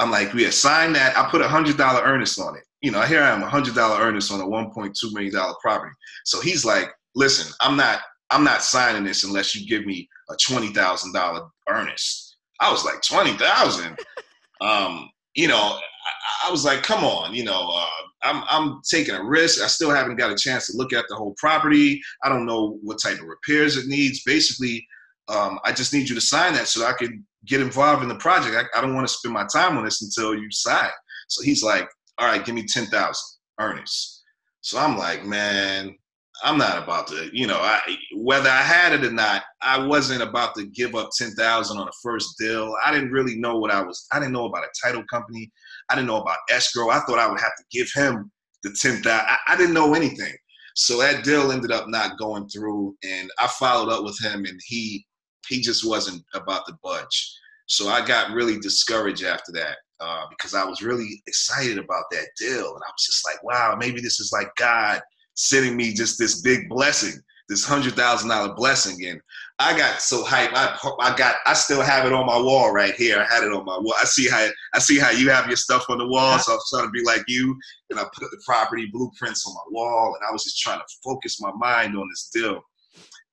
I'm 0.00 0.10
like, 0.10 0.32
we 0.32 0.46
assign 0.46 0.92
that. 0.94 1.16
I 1.16 1.28
put 1.30 1.40
a 1.40 1.48
hundred 1.48 1.76
dollar 1.76 2.02
earnest 2.02 2.40
on 2.40 2.56
it. 2.56 2.64
You 2.80 2.90
know, 2.90 3.02
here 3.02 3.22
I 3.22 3.30
am, 3.30 3.42
a 3.42 3.48
hundred 3.48 3.74
dollar 3.74 4.00
earnest 4.00 4.30
on 4.30 4.40
a 4.40 4.44
1.2 4.44 5.12
million 5.12 5.32
dollar 5.32 5.54
property. 5.60 5.94
So 6.24 6.40
he's 6.40 6.64
like, 6.64 6.90
listen, 7.14 7.52
I'm 7.60 7.76
not. 7.76 8.00
I'm 8.30 8.42
not 8.42 8.62
signing 8.62 9.04
this 9.04 9.22
unless 9.22 9.54
you 9.54 9.68
give 9.68 9.86
me 9.86 10.08
a 10.30 10.36
twenty 10.36 10.72
thousand 10.72 11.12
dollar 11.12 11.48
earnest. 11.68 12.36
I 12.60 12.70
was 12.70 12.84
like 12.84 13.00
twenty 13.02 13.36
thousand. 13.36 13.98
um, 14.60 15.10
you 15.34 15.48
know, 15.48 15.56
I, 15.56 16.48
I, 16.48 16.50
was 16.50 16.64
like, 16.64 16.82
come 16.82 17.04
on, 17.04 17.34
you 17.34 17.44
know, 17.44 17.70
uh, 17.72 18.05
I'm 18.22 18.42
I'm 18.48 18.80
taking 18.88 19.14
a 19.14 19.24
risk. 19.24 19.62
I 19.62 19.66
still 19.66 19.90
haven't 19.90 20.16
got 20.16 20.30
a 20.30 20.36
chance 20.36 20.66
to 20.66 20.76
look 20.76 20.92
at 20.92 21.04
the 21.08 21.16
whole 21.16 21.34
property. 21.36 22.00
I 22.22 22.28
don't 22.28 22.46
know 22.46 22.78
what 22.82 23.00
type 23.02 23.18
of 23.20 23.26
repairs 23.26 23.76
it 23.76 23.86
needs. 23.86 24.22
Basically, 24.24 24.86
um, 25.28 25.58
I 25.64 25.72
just 25.72 25.92
need 25.92 26.08
you 26.08 26.14
to 26.14 26.20
sign 26.20 26.54
that 26.54 26.68
so 26.68 26.86
I 26.86 26.92
can 26.92 27.26
get 27.46 27.60
involved 27.60 28.02
in 28.02 28.08
the 28.08 28.16
project. 28.16 28.56
I, 28.56 28.78
I 28.78 28.80
don't 28.80 28.94
want 28.94 29.06
to 29.06 29.12
spend 29.12 29.34
my 29.34 29.46
time 29.52 29.76
on 29.76 29.84
this 29.84 30.02
until 30.02 30.34
you 30.34 30.50
sign. 30.50 30.90
So 31.28 31.42
he's 31.42 31.62
like, 31.62 31.88
all 32.18 32.26
right, 32.26 32.44
give 32.44 32.54
me 32.54 32.64
ten 32.64 32.86
thousand, 32.86 33.38
earnest. 33.60 34.22
So 34.62 34.78
I'm 34.78 34.96
like, 34.96 35.24
man, 35.24 35.94
I'm 36.42 36.58
not 36.58 36.82
about 36.82 37.06
to, 37.08 37.30
you 37.32 37.46
know, 37.46 37.58
I, 37.58 37.80
whether 38.16 38.50
I 38.50 38.62
had 38.62 38.92
it 38.92 39.04
or 39.04 39.12
not, 39.12 39.44
I 39.62 39.84
wasn't 39.84 40.22
about 40.22 40.54
to 40.56 40.66
give 40.66 40.94
up 40.94 41.10
ten 41.16 41.30
thousand 41.32 41.78
on 41.78 41.86
the 41.86 41.92
first 42.02 42.36
deal. 42.38 42.74
I 42.84 42.92
didn't 42.92 43.12
really 43.12 43.38
know 43.38 43.58
what 43.58 43.70
I 43.70 43.82
was. 43.82 44.06
I 44.12 44.18
didn't 44.18 44.32
know 44.32 44.46
about 44.46 44.64
a 44.64 44.86
title 44.86 45.04
company. 45.10 45.50
I 45.88 45.94
didn't 45.94 46.08
know 46.08 46.20
about 46.20 46.38
escrow. 46.50 46.90
I 46.90 47.00
thought 47.00 47.18
I 47.18 47.28
would 47.28 47.40
have 47.40 47.56
to 47.56 47.64
give 47.70 47.88
him 47.94 48.30
the 48.62 48.76
ten 48.80 49.02
thousand. 49.02 49.26
I, 49.28 49.38
I 49.48 49.56
didn't 49.56 49.74
know 49.74 49.94
anything. 49.94 50.34
So 50.74 50.98
that 50.98 51.24
deal 51.24 51.52
ended 51.52 51.72
up 51.72 51.88
not 51.88 52.18
going 52.18 52.48
through, 52.48 52.96
and 53.02 53.30
I 53.38 53.46
followed 53.46 53.90
up 53.90 54.04
with 54.04 54.18
him, 54.22 54.44
and 54.44 54.60
he 54.66 55.06
he 55.48 55.60
just 55.60 55.88
wasn't 55.88 56.22
about 56.34 56.66
to 56.66 56.76
budge. 56.82 57.34
So 57.66 57.88
I 57.88 58.04
got 58.04 58.32
really 58.32 58.58
discouraged 58.58 59.24
after 59.24 59.52
that 59.52 59.76
uh, 60.00 60.26
because 60.30 60.54
I 60.54 60.64
was 60.64 60.82
really 60.82 61.22
excited 61.26 61.78
about 61.78 62.04
that 62.10 62.28
deal, 62.38 62.74
and 62.74 62.82
I 62.84 62.90
was 62.90 63.06
just 63.06 63.24
like, 63.24 63.42
wow, 63.42 63.76
maybe 63.78 64.00
this 64.00 64.20
is 64.20 64.32
like 64.32 64.48
God 64.56 65.00
sending 65.34 65.76
me 65.76 65.94
just 65.94 66.18
this 66.18 66.42
big 66.42 66.68
blessing, 66.68 67.20
this 67.48 67.64
hundred 67.64 67.94
thousand 67.94 68.28
dollar 68.28 68.54
blessing. 68.54 69.06
And 69.06 69.20
I 69.58 69.76
got 69.76 70.02
so 70.02 70.22
hyped. 70.22 70.52
I 70.54 70.78
I 71.00 71.16
got 71.16 71.36
I 71.46 71.54
still 71.54 71.80
have 71.80 72.04
it 72.04 72.12
on 72.12 72.26
my 72.26 72.38
wall 72.38 72.72
right 72.72 72.94
here. 72.94 73.18
I 73.18 73.34
had 73.34 73.42
it 73.42 73.52
on 73.52 73.64
my 73.64 73.78
wall. 73.78 73.94
I 74.00 74.04
see 74.04 74.28
how 74.28 74.46
I 74.74 74.78
see 74.78 74.98
how 74.98 75.10
you 75.10 75.30
have 75.30 75.46
your 75.46 75.56
stuff 75.56 75.86
on 75.88 75.98
the 75.98 76.06
wall. 76.06 76.38
So 76.38 76.52
I 76.52 76.54
was 76.56 76.70
trying 76.70 76.86
to 76.86 76.90
be 76.90 77.02
like 77.02 77.24
you, 77.26 77.56
and 77.90 77.98
I 77.98 78.02
put 78.02 78.30
the 78.30 78.42
property 78.44 78.88
blueprints 78.92 79.46
on 79.46 79.54
my 79.54 79.62
wall, 79.70 80.14
and 80.14 80.28
I 80.28 80.32
was 80.32 80.44
just 80.44 80.60
trying 80.60 80.80
to 80.80 80.84
focus 81.02 81.40
my 81.40 81.52
mind 81.56 81.96
on 81.96 82.06
this 82.10 82.28
deal, 82.32 82.60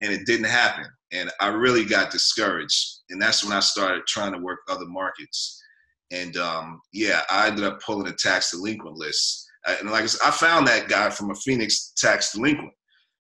and 0.02 0.14
it 0.14 0.26
didn't 0.26 0.46
happen. 0.46 0.86
And 1.12 1.30
I 1.42 1.48
really 1.48 1.84
got 1.84 2.12
discouraged, 2.12 3.02
and 3.10 3.22
that's 3.22 3.44
when 3.44 3.54
I 3.54 3.60
started 3.60 4.08
trying 4.08 4.32
to 4.32 4.40
work 4.40 4.60
other 4.70 4.88
markets. 4.88 5.62
And 6.12 6.38
um, 6.38 6.80
yeah, 6.94 7.24
I 7.30 7.48
ended 7.48 7.66
up 7.66 7.82
pulling 7.82 8.08
a 8.08 8.14
tax 8.14 8.52
delinquent 8.52 8.96
list 8.96 9.44
and 9.66 9.90
like 9.90 10.04
I, 10.04 10.08
said, 10.08 10.26
I 10.26 10.32
found 10.32 10.68
that 10.68 10.90
guy 10.90 11.10
from 11.10 11.32
a 11.32 11.36
Phoenix 11.36 11.94
tax 11.96 12.34
delinquent. 12.34 12.74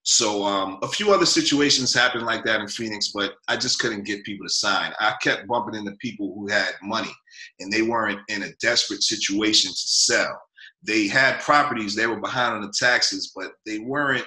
So 0.03 0.43
um, 0.43 0.79
a 0.81 0.87
few 0.87 1.13
other 1.13 1.25
situations 1.25 1.93
happened 1.93 2.25
like 2.25 2.43
that 2.43 2.59
in 2.59 2.67
Phoenix, 2.67 3.11
but 3.13 3.35
I 3.47 3.55
just 3.55 3.79
couldn't 3.79 4.05
get 4.05 4.25
people 4.25 4.45
to 4.45 4.53
sign. 4.53 4.91
I 4.99 5.15
kept 5.21 5.47
bumping 5.47 5.75
into 5.75 5.95
people 6.01 6.33
who 6.35 6.47
had 6.47 6.71
money, 6.83 7.11
and 7.59 7.71
they 7.71 7.83
weren't 7.83 8.19
in 8.27 8.43
a 8.43 8.53
desperate 8.61 9.01
situation 9.01 9.71
to 9.71 9.77
sell. 9.77 10.41
They 10.83 11.07
had 11.07 11.39
properties, 11.39 11.95
they 11.95 12.07
were 12.07 12.19
behind 12.19 12.55
on 12.55 12.61
the 12.61 12.73
taxes, 12.77 13.31
but 13.33 13.53
they 13.65 13.79
weren't 13.79 14.25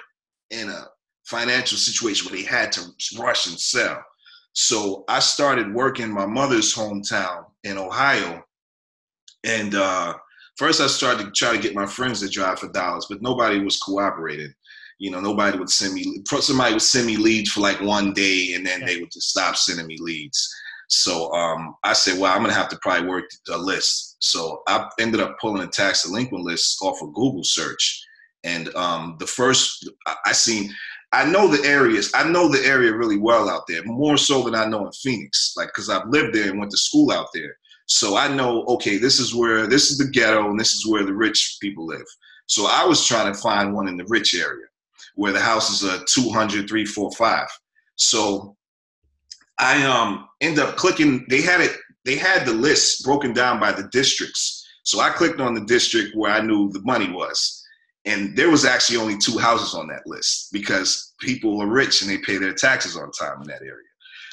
in 0.49 0.69
a 0.69 0.87
financial 1.25 1.77
situation 1.77 2.25
where 2.25 2.41
they 2.41 2.47
had 2.47 2.71
to 2.71 2.81
rush 3.19 3.45
and 3.45 3.59
sell. 3.59 4.03
So 4.53 5.03
I 5.07 5.19
started 5.19 5.75
working 5.75 6.11
my 6.11 6.25
mother's 6.25 6.73
hometown 6.73 7.45
in 7.63 7.77
Ohio, 7.77 8.43
and 9.43 9.75
uh, 9.75 10.15
first 10.57 10.81
I 10.81 10.87
started 10.87 11.25
to 11.25 11.31
try 11.31 11.55
to 11.55 11.61
get 11.61 11.75
my 11.75 11.85
friends 11.85 12.21
to 12.21 12.29
drive 12.29 12.57
for 12.57 12.71
dollars, 12.71 13.05
but 13.07 13.21
nobody 13.21 13.59
was 13.59 13.77
cooperating. 13.77 14.51
You 14.99 15.11
know, 15.11 15.19
nobody 15.19 15.57
would 15.57 15.69
send 15.69 15.93
me. 15.93 16.23
Somebody 16.25 16.73
would 16.73 16.81
send 16.81 17.07
me 17.07 17.17
leads 17.17 17.51
for 17.51 17.61
like 17.61 17.79
one 17.81 18.13
day, 18.13 18.53
and 18.55 18.65
then 18.65 18.83
they 18.85 18.99
would 18.99 19.11
just 19.11 19.29
stop 19.29 19.55
sending 19.55 19.87
me 19.87 19.97
leads. 19.99 20.49
So 20.89 21.31
um, 21.33 21.75
I 21.83 21.93
said, 21.93 22.19
well, 22.19 22.33
I'm 22.33 22.41
gonna 22.41 22.53
have 22.53 22.69
to 22.69 22.79
probably 22.81 23.07
work 23.07 23.25
a 23.51 23.57
list. 23.57 24.17
So 24.19 24.63
I 24.67 24.89
ended 24.99 25.21
up 25.21 25.37
pulling 25.39 25.63
a 25.63 25.67
tax 25.67 26.03
delinquent 26.03 26.43
list 26.43 26.77
off 26.81 27.01
of 27.01 27.13
Google 27.13 27.43
search, 27.43 28.03
and 28.43 28.73
um, 28.75 29.17
the 29.19 29.27
first 29.27 29.89
I 30.25 30.31
seen. 30.31 30.73
I 31.13 31.23
know 31.23 31.47
the 31.47 31.65
areas. 31.65 32.11
I 32.13 32.27
know 32.27 32.49
the 32.49 32.65
area 32.65 32.93
really 32.93 33.17
well 33.17 33.49
out 33.49 33.63
there, 33.65 33.81
more 33.85 34.17
so 34.17 34.43
than 34.43 34.55
I 34.55 34.65
know 34.65 34.85
in 34.85 34.91
Phoenix, 34.91 35.53
like 35.55 35.69
because 35.69 35.89
I've 35.89 36.09
lived 36.09 36.35
there 36.35 36.49
and 36.49 36.59
went 36.59 36.71
to 36.71 36.77
school 36.77 37.11
out 37.11 37.27
there. 37.33 37.55
So 37.85 38.17
I 38.17 38.27
know, 38.27 38.65
okay, 38.65 38.97
this 38.97 39.17
is 39.17 39.33
where 39.33 39.67
this 39.67 39.89
is 39.89 39.97
the 39.97 40.09
ghetto 40.09 40.49
and 40.49 40.59
this 40.59 40.73
is 40.73 40.85
where 40.85 41.05
the 41.05 41.13
rich 41.13 41.57
people 41.61 41.85
live. 41.85 42.05
So 42.47 42.67
I 42.69 42.83
was 42.83 43.05
trying 43.05 43.33
to 43.33 43.39
find 43.39 43.73
one 43.73 43.87
in 43.87 43.95
the 43.95 44.05
rich 44.09 44.35
area 44.35 44.65
where 45.17 45.33
the 45.33 45.41
houses 45.41 45.83
are 45.83 46.03
200, 46.05 46.69
3, 46.69 46.85
4, 46.85 47.11
5. 47.11 47.47
So 47.95 48.55
I 49.59 49.83
um 49.83 50.27
end 50.41 50.59
up 50.59 50.77
clicking, 50.77 51.25
they 51.29 51.41
had 51.41 51.59
it, 51.59 51.75
they 52.05 52.15
had 52.15 52.45
the 52.45 52.53
list 52.53 53.03
broken 53.03 53.33
down 53.33 53.59
by 53.59 53.71
the 53.71 53.89
districts. 53.91 54.65
So 54.83 55.01
I 55.01 55.09
clicked 55.09 55.41
on 55.41 55.55
the 55.55 55.65
district 55.65 56.15
where 56.15 56.31
I 56.31 56.41
knew 56.41 56.71
the 56.71 56.81
money 56.83 57.11
was. 57.11 57.63
And 58.05 58.37
there 58.37 58.49
was 58.49 58.63
actually 58.63 58.99
only 58.99 59.17
two 59.17 59.37
houses 59.37 59.73
on 59.73 59.87
that 59.87 60.05
list 60.05 60.49
because 60.53 61.13
people 61.19 61.59
are 61.61 61.67
rich 61.67 62.01
and 62.01 62.09
they 62.09 62.19
pay 62.19 62.37
their 62.37 62.53
taxes 62.53 62.95
on 62.95 63.11
time 63.11 63.41
in 63.41 63.47
that 63.47 63.61
area. 63.61 63.83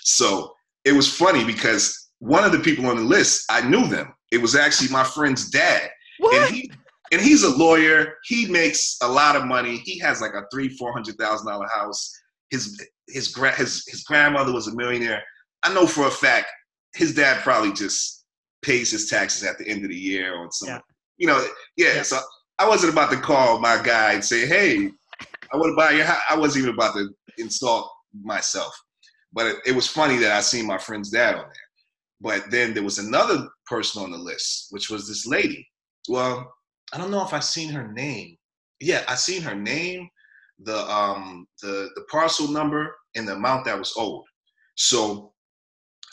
So 0.04 0.54
it 0.84 0.92
was 0.92 1.12
funny 1.12 1.44
because 1.44 2.10
one 2.18 2.44
of 2.44 2.52
the 2.52 2.60
people 2.60 2.86
on 2.86 2.96
the 2.96 3.02
list, 3.02 3.46
I 3.50 3.66
knew 3.66 3.88
them. 3.88 4.14
It 4.30 4.38
was 4.38 4.54
actually 4.54 4.90
my 4.90 5.02
friend's 5.02 5.50
dad. 5.50 5.90
What? 6.18 6.36
And 6.36 6.54
he 6.54 6.70
and 7.12 7.20
he's 7.20 7.42
a 7.42 7.56
lawyer. 7.56 8.14
He 8.24 8.46
makes 8.46 8.96
a 9.02 9.08
lot 9.08 9.36
of 9.36 9.44
money. 9.44 9.78
He 9.78 9.98
has 10.00 10.20
like 10.20 10.34
a 10.34 10.44
three, 10.52 10.68
four 10.68 10.92
hundred 10.92 11.16
thousand 11.16 11.46
dollar 11.46 11.68
house. 11.68 12.10
His 12.50 12.80
his 13.08 13.28
gra- 13.28 13.54
his 13.54 13.84
his 13.88 14.04
grandmother 14.04 14.52
was 14.52 14.68
a 14.68 14.74
millionaire. 14.74 15.22
I 15.62 15.72
know 15.72 15.86
for 15.86 16.06
a 16.06 16.10
fact 16.10 16.48
his 16.94 17.14
dad 17.14 17.42
probably 17.42 17.72
just 17.72 18.24
pays 18.62 18.90
his 18.90 19.08
taxes 19.08 19.44
at 19.44 19.58
the 19.58 19.68
end 19.68 19.84
of 19.84 19.90
the 19.90 19.96
year 19.96 20.38
on 20.38 20.50
some, 20.50 20.68
yeah. 20.68 20.78
you 21.18 21.26
know, 21.26 21.46
yeah, 21.76 21.96
yeah. 21.96 22.02
So 22.02 22.18
I 22.58 22.68
wasn't 22.68 22.92
about 22.92 23.10
to 23.10 23.18
call 23.18 23.58
my 23.60 23.80
guy 23.82 24.12
and 24.12 24.24
say, 24.24 24.46
"Hey, 24.46 24.90
I 25.52 25.56
want 25.56 25.72
to 25.72 25.76
buy 25.76 25.92
your 25.92 26.06
house." 26.06 26.22
I 26.30 26.36
wasn't 26.36 26.64
even 26.64 26.74
about 26.74 26.94
to 26.94 27.10
insult 27.38 27.90
myself. 28.22 28.74
But 29.32 29.46
it, 29.46 29.56
it 29.66 29.72
was 29.74 29.88
funny 29.88 30.16
that 30.18 30.32
I 30.32 30.40
seen 30.40 30.66
my 30.66 30.78
friend's 30.78 31.10
dad 31.10 31.34
on 31.34 31.42
there. 31.42 31.50
But 32.20 32.50
then 32.50 32.72
there 32.72 32.84
was 32.84 32.98
another 32.98 33.48
person 33.66 34.02
on 34.02 34.12
the 34.12 34.18
list, 34.18 34.68
which 34.70 34.88
was 34.88 35.08
this 35.08 35.26
lady. 35.26 35.68
Well, 36.08 36.53
I 36.94 36.98
don't 36.98 37.10
know 37.10 37.24
if 37.24 37.34
I 37.34 37.40
seen 37.40 37.70
her 37.70 37.92
name. 37.92 38.36
Yeah, 38.80 39.02
I 39.08 39.16
seen 39.16 39.42
her 39.42 39.54
name, 39.54 40.08
the 40.60 40.78
um 40.90 41.46
the 41.60 41.90
the 41.96 42.02
parcel 42.10 42.48
number, 42.48 42.94
and 43.16 43.26
the 43.26 43.34
amount 43.34 43.64
that 43.64 43.78
was 43.78 43.94
owed. 43.96 44.24
So 44.76 45.32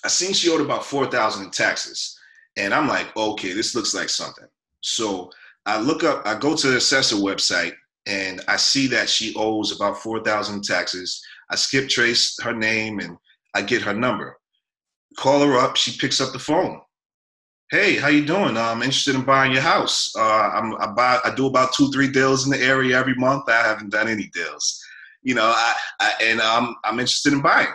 I 0.04 0.08
seen 0.08 0.34
she 0.34 0.50
owed 0.50 0.62
about 0.62 0.86
four 0.86 1.06
thousand 1.06 1.46
in 1.46 1.52
taxes, 1.52 2.18
and 2.58 2.74
I'm 2.74 2.88
like, 2.88 3.16
okay, 3.16 3.54
this 3.54 3.76
looks 3.76 3.94
like 3.94 4.10
something. 4.10 4.48
So 4.82 5.30
I 5.66 5.80
look 5.80 6.04
up, 6.04 6.26
I 6.26 6.38
go 6.38 6.56
to 6.56 6.68
the 6.68 6.78
assessor 6.78 7.18
website, 7.18 7.74
and 8.08 8.42
I 8.48 8.56
see 8.56 8.88
that 8.88 9.10
she 9.10 9.34
owes 9.36 9.76
about 9.76 9.98
four 9.98 10.24
thousand 10.24 10.56
in 10.56 10.62
taxes. 10.62 11.22
I 11.52 11.56
skip 11.56 11.90
trace 11.90 12.38
her 12.42 12.54
name, 12.54 13.00
and 13.00 13.18
I 13.54 13.62
get 13.62 13.84
her 13.84 13.94
number 13.94 14.38
call 15.18 15.42
her 15.46 15.58
up. 15.58 15.78
She 15.78 15.98
picks 15.98 16.22
up 16.22 16.34
the 16.34 16.40
phone. 16.40 16.80
Hey, 17.72 17.96
how 17.96 18.10
you 18.10 18.26
doing? 18.26 18.58
I'm 18.58 18.82
interested 18.82 19.16
in 19.16 19.22
buying 19.22 19.54
your 19.54 19.62
house. 19.62 20.14
Uh, 20.14 20.20
I 20.22 20.94
buy, 20.94 21.22
I 21.24 21.34
do 21.34 21.46
about 21.46 21.72
two, 21.72 21.90
three 21.90 22.10
deals 22.10 22.44
in 22.44 22.52
the 22.52 22.62
area 22.62 23.00
every 23.00 23.16
month. 23.16 23.48
I 23.48 23.66
haven't 23.66 23.92
done 23.92 24.10
any 24.10 24.28
deals, 24.34 24.78
you 25.24 25.36
know. 25.36 25.46
I, 25.56 25.76
I 26.02 26.14
and 26.22 26.42
I'm, 26.42 26.76
I'm 26.84 27.00
interested 27.00 27.32
in 27.32 27.42
buying. 27.42 27.70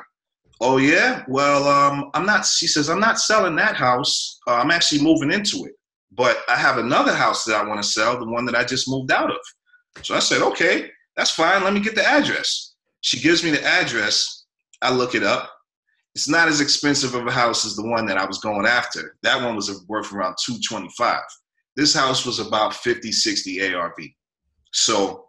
Oh 0.61 0.77
yeah, 0.77 1.25
well, 1.29 1.67
um, 1.67 2.11
I'm 2.13 2.27
not. 2.27 2.45
She 2.45 2.67
says 2.67 2.91
I'm 2.91 3.01
not 3.01 3.19
selling 3.19 3.57
that 3.57 3.75
house. 3.75 4.39
Uh, 4.47 4.57
I'm 4.57 4.71
actually 4.71 5.03
moving 5.03 5.33
into 5.33 5.65
it, 5.65 5.73
but 6.13 6.43
I 6.47 6.57
have 6.57 6.77
another 6.77 7.15
house 7.15 7.45
that 7.45 7.57
I 7.57 7.67
want 7.67 7.83
to 7.83 7.89
sell, 7.89 8.19
the 8.19 8.31
one 8.31 8.45
that 8.45 8.55
I 8.55 8.65
just 8.65 8.91
moved 8.91 9.11
out 9.11 9.31
of. 9.31 9.39
So 10.03 10.15
I 10.15 10.19
said, 10.19 10.43
okay, 10.43 10.91
that's 11.17 11.31
fine. 11.31 11.65
Let 11.65 11.73
me 11.73 11.81
get 11.81 11.95
the 11.95 12.07
address. 12.07 12.75
She 13.01 13.19
gives 13.19 13.43
me 13.43 13.51
the 13.51 13.65
address. 13.65 14.45
I 14.83 14.93
look 14.93 15.15
it 15.15 15.23
up 15.23 15.56
it's 16.17 16.31
not 16.31 16.49
as 16.49 16.63
expensive 16.63 17.15
of 17.15 17.27
a 17.27 17.31
house 17.31 17.67
as 17.67 17.77
the 17.77 17.87
one 17.87 18.07
that 18.07 18.17
I 18.17 18.25
was 18.25 18.39
going 18.39 18.65
after. 18.65 19.19
That 19.23 19.45
one 19.45 19.55
was 19.55 19.85
worth 19.87 20.15
around 20.15 20.37
225. 20.43 21.21
This 21.77 21.93
house 21.93 22.25
was 22.25 22.39
about 22.39 22.73
50, 22.75 23.13
60 23.13 23.75
ARV. 23.75 23.99
So 24.73 25.27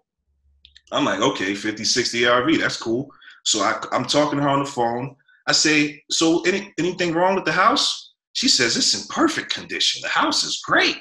I'm 0.94 1.04
like, 1.04 1.20
okay, 1.20 1.56
50, 1.56 1.84
60 1.84 2.26
ARV, 2.26 2.60
that's 2.62 2.78
cool. 2.82 3.12
So 3.44 3.60
I, 3.60 3.84
am 3.92 4.06
talking 4.06 4.38
to 4.38 4.44
her 4.44 4.50
on 4.50 4.60
the 4.60 4.66
phone. 4.66 5.14
I 5.46 5.52
say, 5.52 6.02
so 6.10 6.42
any, 6.44 6.74
anything 6.80 7.14
wrong 7.14 7.36
with 7.36 7.44
the 7.44 7.52
house? 7.52 8.14
She 8.32 8.48
says, 8.48 8.78
it's 8.78 8.94
in 8.98 9.06
perfect 9.14 9.54
condition. 9.54 10.02
The 10.02 10.08
house 10.08 10.46
is 10.46 10.62
great. 10.66 11.00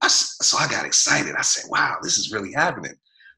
I, 0.00 0.08
so 0.08 0.56
I 0.56 0.66
got 0.66 0.86
excited. 0.86 1.34
I 1.36 1.42
said, 1.42 1.68
wow, 1.68 1.98
this 2.02 2.16
is 2.16 2.32
really 2.32 2.54
happening. 2.54 2.94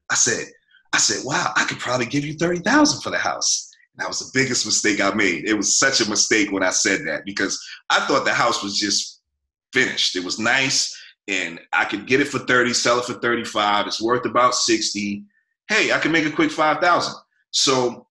I 0.09 0.15
said, 0.15 0.45
I 0.93 0.97
said, 0.97 1.25
wow, 1.25 1.51
I 1.57 1.65
could 1.65 1.79
probably 1.79 2.05
give 2.05 2.23
you 2.23 2.35
30,000 2.35 3.01
for 3.01 3.09
the 3.09 3.17
house. 3.17 3.69
That 3.97 4.07
was 4.07 4.19
the 4.19 4.31
biggest 4.33 4.65
mistake 4.65 4.99
I 4.99 5.13
made. 5.13 5.45
It 5.47 5.53
was 5.53 5.77
such 5.77 6.01
a 6.01 6.09
mistake 6.09 6.51
when 6.51 6.63
I 6.63 6.71
said 6.71 7.01
that 7.05 7.25
because 7.25 7.63
I 7.89 7.99
thought 8.01 8.25
the 8.25 8.33
house 8.33 8.63
was 8.63 8.77
just 8.77 9.21
finished. 9.71 10.15
It 10.15 10.23
was 10.23 10.39
nice 10.39 10.99
and 11.27 11.59
I 11.71 11.85
could 11.85 12.07
get 12.07 12.19
it 12.19 12.27
for 12.27 12.39
30, 12.39 12.73
sell 12.73 12.99
it 12.99 13.05
for 13.05 13.13
35. 13.13 13.87
It's 13.87 14.01
worth 14.01 14.25
about 14.25 14.55
60. 14.55 15.23
Hey, 15.69 15.91
I 15.91 15.99
can 15.99 16.11
make 16.11 16.25
a 16.25 16.31
quick 16.31 16.51
5,000. 16.51 17.13
So 17.51 18.07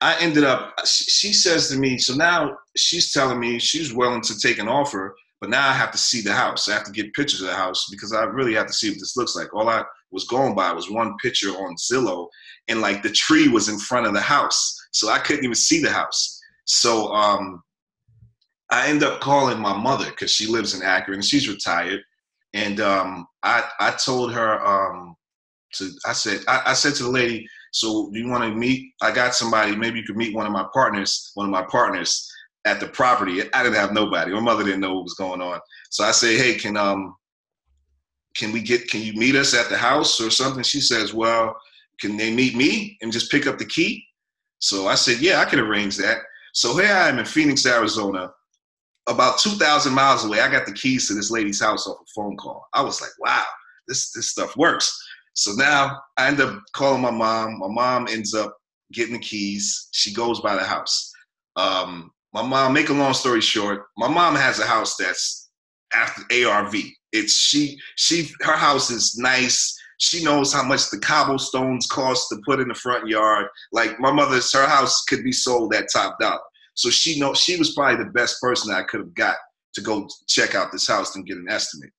I 0.00 0.18
ended 0.20 0.44
up, 0.44 0.74
she 0.86 1.32
says 1.32 1.68
to 1.68 1.78
me, 1.78 1.98
so 1.98 2.14
now 2.14 2.56
she's 2.76 3.12
telling 3.12 3.38
me 3.38 3.58
she's 3.58 3.92
willing 3.92 4.22
to 4.22 4.38
take 4.38 4.58
an 4.58 4.68
offer, 4.68 5.14
But 5.40 5.50
now 5.50 5.68
I 5.68 5.72
have 5.72 5.92
to 5.92 5.98
see 5.98 6.22
the 6.22 6.32
house. 6.32 6.68
I 6.68 6.74
have 6.74 6.84
to 6.84 6.92
get 6.92 7.12
pictures 7.14 7.42
of 7.42 7.48
the 7.48 7.54
house 7.54 7.86
because 7.90 8.12
I 8.12 8.24
really 8.24 8.54
have 8.54 8.66
to 8.66 8.72
see 8.72 8.90
what 8.90 8.98
this 8.98 9.16
looks 9.16 9.36
like. 9.36 9.52
All 9.54 9.68
I 9.68 9.84
was 10.10 10.24
going 10.24 10.54
by 10.54 10.72
was 10.72 10.90
one 10.90 11.16
picture 11.22 11.50
on 11.50 11.76
Zillow, 11.76 12.28
and 12.68 12.80
like 12.80 13.02
the 13.02 13.10
tree 13.10 13.48
was 13.48 13.68
in 13.68 13.78
front 13.78 14.06
of 14.06 14.14
the 14.14 14.20
house, 14.20 14.85
so 14.96 15.10
I 15.10 15.18
couldn't 15.18 15.44
even 15.44 15.54
see 15.54 15.80
the 15.80 15.90
house. 15.90 16.40
So 16.64 17.12
um, 17.12 17.62
I 18.70 18.88
end 18.88 19.02
up 19.02 19.20
calling 19.20 19.60
my 19.60 19.76
mother 19.76 20.06
because 20.06 20.30
she 20.30 20.46
lives 20.46 20.74
in 20.74 20.82
Akron 20.82 21.16
and 21.16 21.24
she's 21.24 21.48
retired, 21.48 22.00
and 22.54 22.80
um, 22.80 23.26
I 23.42 23.64
I 23.78 23.90
told 23.92 24.32
her 24.32 24.64
um, 24.66 25.14
to 25.74 25.90
I 26.06 26.12
said 26.12 26.40
I, 26.48 26.62
I 26.66 26.72
said 26.72 26.94
to 26.96 27.04
the 27.04 27.10
lady, 27.10 27.46
so 27.72 28.10
do 28.12 28.18
you 28.18 28.28
want 28.28 28.44
to 28.44 28.58
meet? 28.58 28.92
I 29.02 29.12
got 29.12 29.34
somebody. 29.34 29.76
Maybe 29.76 30.00
you 30.00 30.06
could 30.06 30.16
meet 30.16 30.34
one 30.34 30.46
of 30.46 30.52
my 30.52 30.66
partners. 30.72 31.30
One 31.34 31.46
of 31.46 31.52
my 31.52 31.66
partners 31.70 32.32
at 32.64 32.80
the 32.80 32.88
property. 32.88 33.42
I 33.52 33.62
didn't 33.62 33.76
have 33.76 33.92
nobody. 33.92 34.32
My 34.32 34.40
mother 34.40 34.64
didn't 34.64 34.80
know 34.80 34.94
what 34.94 35.04
was 35.04 35.14
going 35.14 35.40
on. 35.40 35.60
So 35.90 36.04
I 36.04 36.10
say, 36.10 36.36
hey, 36.36 36.54
can 36.54 36.76
um 36.76 37.14
can 38.34 38.50
we 38.50 38.62
get 38.62 38.88
can 38.88 39.02
you 39.02 39.12
meet 39.12 39.36
us 39.36 39.54
at 39.54 39.68
the 39.68 39.76
house 39.76 40.20
or 40.20 40.30
something? 40.30 40.62
She 40.62 40.80
says, 40.80 41.12
well, 41.12 41.54
can 42.00 42.16
they 42.16 42.34
meet 42.34 42.56
me 42.56 42.96
and 43.02 43.12
just 43.12 43.30
pick 43.30 43.46
up 43.46 43.58
the 43.58 43.66
key? 43.66 44.05
So 44.58 44.88
I 44.88 44.94
said, 44.94 45.20
yeah, 45.20 45.40
I 45.40 45.44
can 45.44 45.60
arrange 45.60 45.96
that. 45.98 46.18
So 46.52 46.76
here 46.76 46.92
I 46.92 47.08
am 47.08 47.18
in 47.18 47.24
Phoenix, 47.24 47.66
Arizona, 47.66 48.30
about 49.06 49.38
2,000 49.38 49.92
miles 49.92 50.24
away. 50.24 50.40
I 50.40 50.50
got 50.50 50.66
the 50.66 50.72
keys 50.72 51.08
to 51.08 51.14
this 51.14 51.30
lady's 51.30 51.60
house 51.60 51.86
off 51.86 51.98
a 52.00 52.04
phone 52.14 52.36
call. 52.36 52.66
I 52.72 52.82
was 52.82 53.00
like, 53.00 53.10
wow, 53.18 53.44
this 53.86 54.10
this 54.12 54.30
stuff 54.30 54.56
works. 54.56 54.98
So 55.34 55.52
now 55.52 56.00
I 56.16 56.28
end 56.28 56.40
up 56.40 56.58
calling 56.72 57.02
my 57.02 57.10
mom. 57.10 57.58
My 57.58 57.68
mom 57.68 58.08
ends 58.08 58.34
up 58.34 58.56
getting 58.92 59.12
the 59.12 59.20
keys. 59.20 59.88
She 59.92 60.12
goes 60.14 60.40
by 60.40 60.54
the 60.54 60.64
house. 60.64 61.12
Um, 61.56 62.10
my 62.32 62.42
mom, 62.42 62.72
make 62.72 62.88
a 62.88 62.94
long 62.94 63.14
story 63.14 63.40
short, 63.40 63.84
my 63.96 64.08
mom 64.08 64.34
has 64.34 64.58
a 64.58 64.66
house 64.66 64.96
that's 64.96 65.50
after 65.94 66.22
ARV. 66.46 66.74
It's 67.12 67.34
she 67.34 67.78
she 67.96 68.30
her 68.40 68.56
house 68.56 68.90
is 68.90 69.16
nice. 69.18 69.75
She 69.98 70.22
knows 70.22 70.52
how 70.52 70.62
much 70.62 70.90
the 70.90 70.98
cobblestones 70.98 71.86
cost 71.86 72.28
to 72.28 72.40
put 72.44 72.60
in 72.60 72.68
the 72.68 72.74
front 72.74 73.08
yard. 73.08 73.46
Like 73.72 73.98
my 73.98 74.12
mother's 74.12 74.52
her 74.52 74.66
house 74.66 75.04
could 75.04 75.24
be 75.24 75.32
sold 75.32 75.74
at 75.74 75.86
top 75.92 76.18
dollar. 76.18 76.40
So 76.74 76.90
she 76.90 77.18
know 77.18 77.32
she 77.32 77.56
was 77.56 77.74
probably 77.74 78.04
the 78.04 78.10
best 78.10 78.40
person 78.40 78.74
I 78.74 78.82
could 78.82 79.00
have 79.00 79.14
got 79.14 79.36
to 79.74 79.80
go 79.80 80.08
check 80.26 80.54
out 80.54 80.72
this 80.72 80.86
house 80.86 81.16
and 81.16 81.26
get 81.26 81.38
an 81.38 81.48
estimate. 81.48 81.90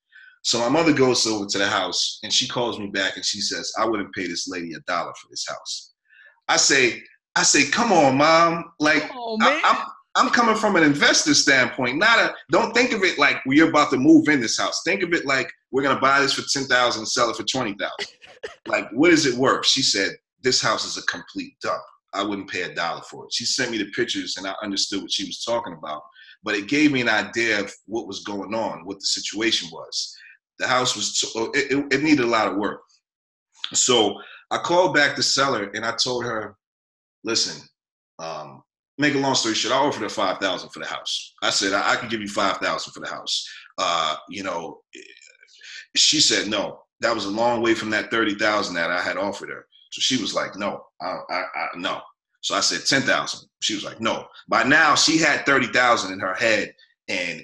So 0.44 0.60
my 0.60 0.70
mother 0.70 0.94
goes 0.94 1.26
over 1.26 1.46
to 1.46 1.58
the 1.58 1.68
house 1.68 2.20
and 2.24 2.32
she 2.32 2.48
calls 2.48 2.80
me 2.80 2.88
back 2.88 3.16
and 3.16 3.26
she 3.26 3.42
says, 3.42 3.72
I 3.80 3.86
wouldn't 3.86 4.14
pay 4.14 4.28
this 4.28 4.48
lady 4.48 4.74
a 4.74 4.80
dollar 4.82 5.14
for 5.20 5.28
this 5.30 5.46
house. 5.48 5.94
I 6.48 6.58
say, 6.58 7.02
I 7.36 7.44
say, 7.44 7.70
come 7.70 7.92
on, 7.92 8.18
mom. 8.18 8.66
Like 8.80 9.10
oh, 9.14 9.38
I, 9.42 9.62
I'm 9.64 9.86
I'm 10.18 10.32
coming 10.32 10.56
from 10.56 10.76
an 10.76 10.84
investor 10.84 11.36
standpoint, 11.36 11.98
not 11.98 12.18
a. 12.18 12.34
Don't 12.52 12.74
think 12.74 12.92
of 12.92 13.04
it 13.04 13.20
like 13.20 13.38
we're 13.46 13.70
about 13.70 13.92
to 13.92 13.98
move 13.98 14.28
in 14.30 14.42
this 14.42 14.58
house. 14.58 14.82
Think 14.84 15.04
of 15.04 15.14
it 15.14 15.26
like 15.28 15.52
we're 15.72 15.84
gonna 15.84 16.00
buy 16.00 16.22
this 16.22 16.34
for 16.34 16.44
ten 16.50 16.68
thousand 16.68 17.02
and 17.02 17.08
sell 17.08 17.30
it 17.30 17.36
for 17.36 17.44
twenty 17.44 17.76
thousand. 17.76 18.08
like, 18.68 18.90
what 18.92 19.12
is 19.12 19.26
it 19.26 19.36
worth? 19.38 19.66
She 19.66 19.82
said, 19.82 20.12
"This 20.42 20.62
house 20.62 20.86
is 20.86 20.98
a 20.98 21.06
complete 21.08 21.60
dump. 21.62 21.82
I 22.14 22.24
wouldn't 22.24 22.50
pay 22.50 22.64
a 22.64 22.74
dollar 22.74 23.02
for 23.10 23.26
it." 23.26 23.34
She 23.34 23.46
sent 23.46 23.72
me 23.72 23.78
the 23.78 23.92
pictures, 23.92 24.38
and 24.38 24.48
I 24.48 24.54
understood 24.64 25.02
what 25.02 25.12
she 25.12 25.26
was 25.26 25.44
talking 25.44 25.74
about. 25.74 26.02
But 26.44 26.56
it 26.56 26.68
gave 26.70 26.92
me 26.92 27.02
an 27.02 27.10
idea 27.10 27.60
of 27.60 27.74
what 27.88 28.08
was 28.08 28.24
going 28.24 28.54
on, 28.54 28.86
what 28.86 29.00
the 29.00 29.06
situation 29.06 29.70
was. 29.72 30.16
The 30.60 30.68
house 30.68 30.96
was 30.96 31.24
it, 31.54 31.72
it, 31.72 31.94
it 31.94 32.04
needed 32.04 32.26
a 32.26 32.28
lot 32.28 32.48
of 32.48 32.58
work. 32.58 32.82
So 33.74 34.16
I 34.52 34.58
called 34.60 34.94
back 34.94 35.16
the 35.16 35.24
seller 35.24 35.70
and 35.74 35.86
I 35.86 35.96
told 36.02 36.24
her, 36.24 36.56
"Listen, 37.24 37.62
um, 38.20 38.64
make 38.98 39.16
a 39.16 39.20
long 39.20 39.36
story 39.36 39.56
short, 39.56 39.74
I 39.74 39.78
offered 39.78 40.04
her 40.04 40.10
five 40.10 40.38
thousand 40.40 40.70
for 40.70 40.80
the 40.80 40.86
house. 40.86 41.34
I 41.42 41.50
said 41.50 41.74
I, 41.74 41.94
I 41.94 41.96
could 41.96 42.10
give 42.10 42.22
you 42.22 42.28
five 42.28 42.58
thousand 42.58 42.94
for 42.94 43.00
the 43.00 43.08
house. 43.08 43.48
Uh, 43.78 44.16
you 44.30 44.44
know, 44.44 44.80
she 45.98 46.20
said 46.20 46.48
no. 46.48 46.82
That 47.00 47.14
was 47.14 47.26
a 47.26 47.30
long 47.30 47.62
way 47.62 47.74
from 47.74 47.90
that 47.92 48.12
thirty 48.12 48.36
thousand 48.36 48.76
that 48.76 48.92
I 48.92 49.02
had 49.02 49.18
offered 49.18 49.50
her. 49.50 49.66
So 49.92 50.02
she 50.02 50.22
was 50.22 50.34
like, 50.34 50.56
no, 50.56 50.84
I, 51.02 51.18
I, 51.30 51.44
I 51.56 51.68
no. 51.76 52.02
So 52.42 52.56
I 52.56 52.62
said 52.62 52.86
ten 52.86 53.02
thousand. 53.08 53.48
She 53.62 53.76
was 53.76 53.84
like, 53.84 54.02
no. 54.02 54.28
By 54.48 54.64
now 54.64 54.96
she 54.96 55.18
had 55.18 55.46
thirty 55.46 55.68
thousand 55.68 56.14
in 56.14 56.20
her 56.20 56.34
head, 56.36 56.74
and 57.08 57.44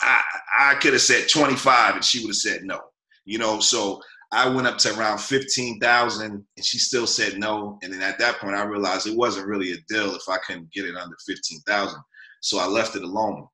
I 0.00 0.22
I 0.58 0.74
could 0.76 0.92
have 0.92 1.02
said 1.02 1.28
twenty 1.28 1.56
five, 1.56 1.94
and 1.94 2.04
she 2.04 2.20
would 2.20 2.30
have 2.30 2.36
said 2.36 2.62
no. 2.64 2.80
You 3.24 3.38
know, 3.38 3.60
so 3.60 4.00
I 4.30 4.48
went 4.48 4.66
up 4.66 4.76
to 4.78 4.98
around 4.98 5.18
15,000 5.18 6.30
and 6.30 6.44
she 6.64 6.78
still 6.78 7.06
said 7.06 7.38
no. 7.38 7.78
And 7.82 7.92
then 7.92 8.02
at 8.02 8.18
that 8.18 8.38
point, 8.38 8.56
I 8.56 8.64
realized 8.64 9.06
it 9.06 9.16
wasn't 9.16 9.46
really 9.46 9.72
a 9.72 9.76
deal 9.88 10.14
if 10.14 10.28
I 10.28 10.36
couldn't 10.46 10.72
get 10.72 10.84
it 10.84 10.96
under 10.96 11.16
15,000. 11.26 11.98
So 12.40 12.58
I 12.58 12.66
left 12.66 12.94
it 12.94 13.02
alone. 13.02 13.46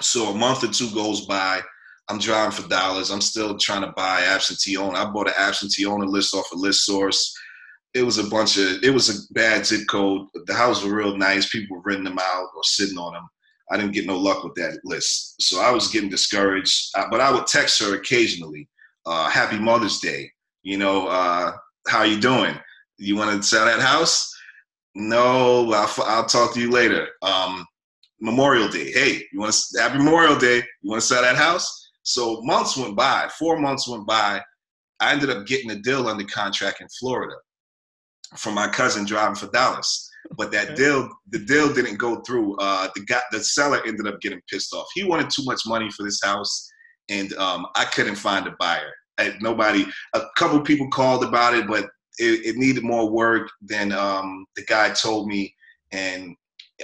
So 0.00 0.30
a 0.30 0.34
month 0.34 0.62
or 0.62 0.68
two 0.68 0.90
goes 0.94 1.26
by. 1.26 1.62
I'm 2.08 2.18
driving 2.18 2.52
for 2.52 2.68
dollars. 2.68 3.10
I'm 3.10 3.20
still 3.20 3.56
trying 3.58 3.82
to 3.82 3.92
buy 3.92 4.22
absentee 4.22 4.76
owner. 4.76 4.96
I 4.96 5.10
bought 5.10 5.28
an 5.28 5.34
absentee 5.36 5.86
owner 5.86 6.06
list 6.06 6.34
off 6.34 6.50
a 6.52 6.56
ListSource. 6.56 7.20
It 7.94 8.02
was 8.02 8.18
a 8.18 8.24
bunch 8.24 8.56
of, 8.56 8.82
it 8.82 8.90
was 8.90 9.08
a 9.08 9.32
bad 9.32 9.66
zip 9.66 9.86
code. 9.88 10.26
The 10.46 10.54
houses 10.54 10.84
were 10.84 10.96
real 10.96 11.16
nice. 11.16 11.48
People 11.48 11.76
were 11.76 11.82
renting 11.84 12.04
them 12.04 12.18
out 12.18 12.48
or 12.56 12.62
sitting 12.62 12.98
on 12.98 13.12
them. 13.14 13.28
I 13.70 13.76
didn't 13.76 13.92
get 13.92 14.06
no 14.06 14.16
luck 14.18 14.44
with 14.44 14.54
that 14.54 14.78
list. 14.84 15.34
So 15.40 15.60
I 15.60 15.70
was 15.70 15.88
getting 15.88 16.08
discouraged. 16.08 16.90
But 17.10 17.20
I 17.20 17.30
would 17.30 17.46
text 17.46 17.80
her 17.82 17.94
occasionally 17.94 18.68
uh, 19.04 19.28
happy 19.28 19.58
Mother's 19.58 20.00
Day. 20.00 20.30
You 20.62 20.78
know, 20.78 21.08
uh, 21.08 21.52
how 21.86 22.04
you 22.04 22.20
doing? 22.20 22.54
You 22.96 23.16
want 23.16 23.36
to 23.36 23.46
sell 23.46 23.66
that 23.66 23.80
house? 23.80 24.34
No, 24.94 25.70
I'll, 25.72 26.04
I'll 26.04 26.24
talk 26.26 26.54
to 26.54 26.60
you 26.60 26.70
later. 26.70 27.08
Um, 27.22 27.66
Memorial 28.20 28.68
Day. 28.68 28.90
Hey, 28.90 29.22
you 29.32 29.40
want 29.40 29.52
to 29.52 29.80
happy 29.80 29.98
Memorial 29.98 30.36
Day? 30.36 30.62
You 30.82 30.90
want 30.90 31.00
to 31.00 31.06
sell 31.06 31.22
that 31.22 31.36
house? 31.36 31.87
So 32.08 32.40
months 32.42 32.76
went 32.76 32.96
by. 32.96 33.28
Four 33.38 33.58
months 33.58 33.88
went 33.88 34.06
by. 34.06 34.42
I 35.00 35.12
ended 35.12 35.30
up 35.30 35.46
getting 35.46 35.70
a 35.70 35.76
deal 35.76 36.08
under 36.08 36.24
contract 36.24 36.80
in 36.80 36.88
Florida 36.98 37.34
from 38.36 38.54
my 38.54 38.68
cousin 38.68 39.04
driving 39.04 39.34
for 39.34 39.48
dollars. 39.48 40.08
But 40.36 40.50
that 40.52 40.76
deal, 40.76 41.08
the 41.30 41.38
deal 41.38 41.72
didn't 41.72 41.96
go 41.96 42.20
through. 42.22 42.56
Uh, 42.56 42.88
the 42.94 43.02
guy, 43.02 43.20
the 43.30 43.42
seller 43.42 43.80
ended 43.86 44.06
up 44.06 44.20
getting 44.20 44.40
pissed 44.50 44.74
off. 44.74 44.86
He 44.94 45.04
wanted 45.04 45.30
too 45.30 45.44
much 45.44 45.62
money 45.66 45.90
for 45.90 46.02
this 46.02 46.20
house, 46.22 46.68
and 47.08 47.32
um, 47.34 47.66
I 47.76 47.84
couldn't 47.84 48.16
find 48.16 48.46
a 48.46 48.54
buyer 48.58 48.92
nobody. 49.40 49.86
A 50.14 50.22
couple 50.36 50.60
people 50.60 50.88
called 50.88 51.24
about 51.24 51.54
it, 51.54 51.66
but 51.66 51.84
it, 52.18 52.46
it 52.46 52.56
needed 52.56 52.82
more 52.82 53.10
work 53.10 53.50
than 53.60 53.92
um, 53.92 54.46
the 54.56 54.64
guy 54.64 54.90
told 54.90 55.28
me, 55.28 55.54
and 55.92 56.34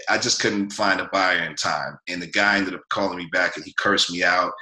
I 0.08 0.18
just 0.18 0.40
couldn't 0.40 0.70
find 0.70 1.00
a 1.00 1.08
buyer 1.12 1.44
in 1.44 1.54
time. 1.56 1.98
And 2.08 2.20
the 2.20 2.30
guy 2.30 2.56
ended 2.56 2.74
up 2.74 2.82
calling 2.90 3.18
me 3.18 3.28
back, 3.32 3.56
and 3.56 3.64
he 3.64 3.74
cursed 3.78 4.12
me 4.12 4.24
out. 4.24 4.52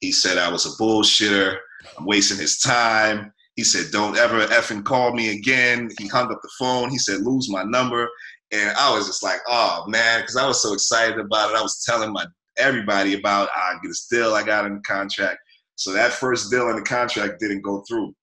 He 0.00 0.12
said 0.12 0.38
I 0.38 0.50
was 0.50 0.66
a 0.66 0.82
bullshitter. 0.82 1.58
I'm 1.98 2.06
wasting 2.06 2.38
his 2.38 2.58
time. 2.58 3.32
He 3.56 3.64
said, 3.64 3.90
"Don't 3.90 4.16
ever 4.16 4.46
effing 4.46 4.84
call 4.84 5.12
me 5.12 5.30
again." 5.30 5.90
He 5.98 6.08
hung 6.08 6.32
up 6.32 6.40
the 6.42 6.50
phone. 6.58 6.90
He 6.90 6.98
said, 6.98 7.20
"Lose 7.20 7.50
my 7.50 7.62
number." 7.62 8.08
And 8.52 8.76
I 8.76 8.94
was 8.94 9.06
just 9.06 9.22
like, 9.22 9.40
"Oh 9.46 9.84
man," 9.86 10.20
because 10.20 10.36
I 10.36 10.46
was 10.46 10.62
so 10.62 10.72
excited 10.72 11.18
about 11.18 11.50
it. 11.50 11.56
I 11.56 11.62
was 11.62 11.84
telling 11.84 12.12
my 12.12 12.24
everybody 12.56 13.14
about 13.14 13.48
I 13.54 13.74
get 13.82 13.90
a 13.90 14.00
deal 14.10 14.34
I 14.34 14.42
got 14.42 14.66
in 14.66 14.74
the 14.74 14.80
contract. 14.80 15.38
So 15.76 15.92
that 15.92 16.12
first 16.12 16.50
deal 16.50 16.68
in 16.68 16.76
the 16.76 16.82
contract 16.82 17.40
didn't 17.40 17.62
go 17.62 17.82
through. 17.88 18.14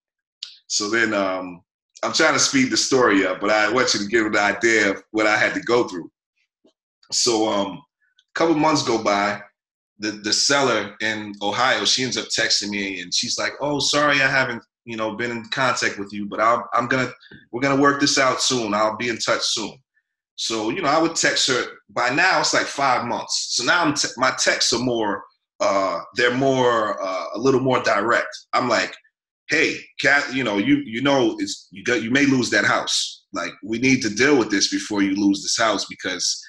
So 0.68 0.90
then 0.90 1.14
um, 1.14 1.62
I'm 2.04 2.14
trying 2.14 2.34
to 2.34 2.40
speed 2.40 2.70
the 2.70 2.78
story 2.78 3.26
up, 3.26 3.40
but 3.40 3.50
I 3.50 3.72
want 3.72 3.94
you 3.94 4.00
to 4.02 4.08
give 4.08 4.26
an 4.26 4.36
idea 4.36 4.92
of 4.92 5.04
what 5.12 5.26
I 5.26 5.38
had 5.38 5.54
to 5.56 5.62
go 5.62 5.88
through. 5.88 6.10
So 7.12 7.48
um, 7.48 7.68
a 7.78 8.34
couple 8.36 8.56
months 8.56 8.84
go 8.84 9.02
by. 9.02 9.42
The 10.00 10.12
the 10.12 10.34
seller 10.34 10.96
in 11.02 11.34
Ohio, 11.42 11.86
she 11.86 12.04
ends 12.04 12.18
up 12.18 12.28
texting 12.28 12.70
me, 12.70 13.02
and 13.02 13.14
she's 13.14 13.38
like, 13.38 13.54
"Oh, 13.60 13.80
sorry, 13.80 14.22
I 14.22 14.30
haven't 14.30 14.64
you 14.86 14.96
know 14.96 15.16
been 15.16 15.32
in 15.32 15.46
contact 15.50 15.98
with 15.98 16.14
you, 16.14 16.28
but 16.28 16.40
I'll, 16.40 16.68
I'm 16.74 16.88
gonna 16.88 17.12
we're 17.52 17.62
gonna 17.62 17.82
work 17.82 18.00
this 18.00 18.18
out 18.18 18.42
soon. 18.42 18.74
I'll 18.74 18.98
be 18.98 19.10
in 19.10 19.18
touch 19.18 19.42
soon." 19.42 19.76
So 20.36 20.70
you 20.70 20.82
know, 20.82 20.90
I 20.90 21.02
would 21.02 21.16
text 21.16 21.48
her. 21.50 21.66
By 21.90 22.10
now, 22.10 22.40
it's 22.42 22.54
like 22.54 22.68
five 22.68 23.06
months. 23.06 23.56
So 23.56 23.64
now 23.64 23.94
my 24.18 24.32
texts 24.38 24.72
are 24.74 24.80
more 24.80 25.24
uh, 25.60 26.02
they're 26.16 26.36
more 26.36 27.02
uh, 27.02 27.26
a 27.36 27.40
little 27.40 27.60
more 27.60 27.82
direct. 27.82 28.30
I'm 28.54 28.70
like, 28.70 28.96
hey, 29.50 29.78
cat, 30.00 30.34
you 30.34 30.44
know, 30.44 30.58
you 30.58 30.78
you 30.86 31.02
know, 31.02 31.36
it's 31.40 31.68
you 31.72 31.84
got 31.84 32.04
you 32.04 32.12
may 32.12 32.26
lose 32.26 32.50
that 32.52 32.66
house. 32.66 33.26
Like 33.34 33.52
we 33.64 33.80
need 33.80 34.02
to 34.04 34.10
deal 34.10 34.38
with 34.38 34.52
this 34.52 34.70
before 34.70 35.02
you 35.02 35.16
lose 35.16 35.42
this 35.42 35.58
house 35.58 35.86
because 35.90 36.44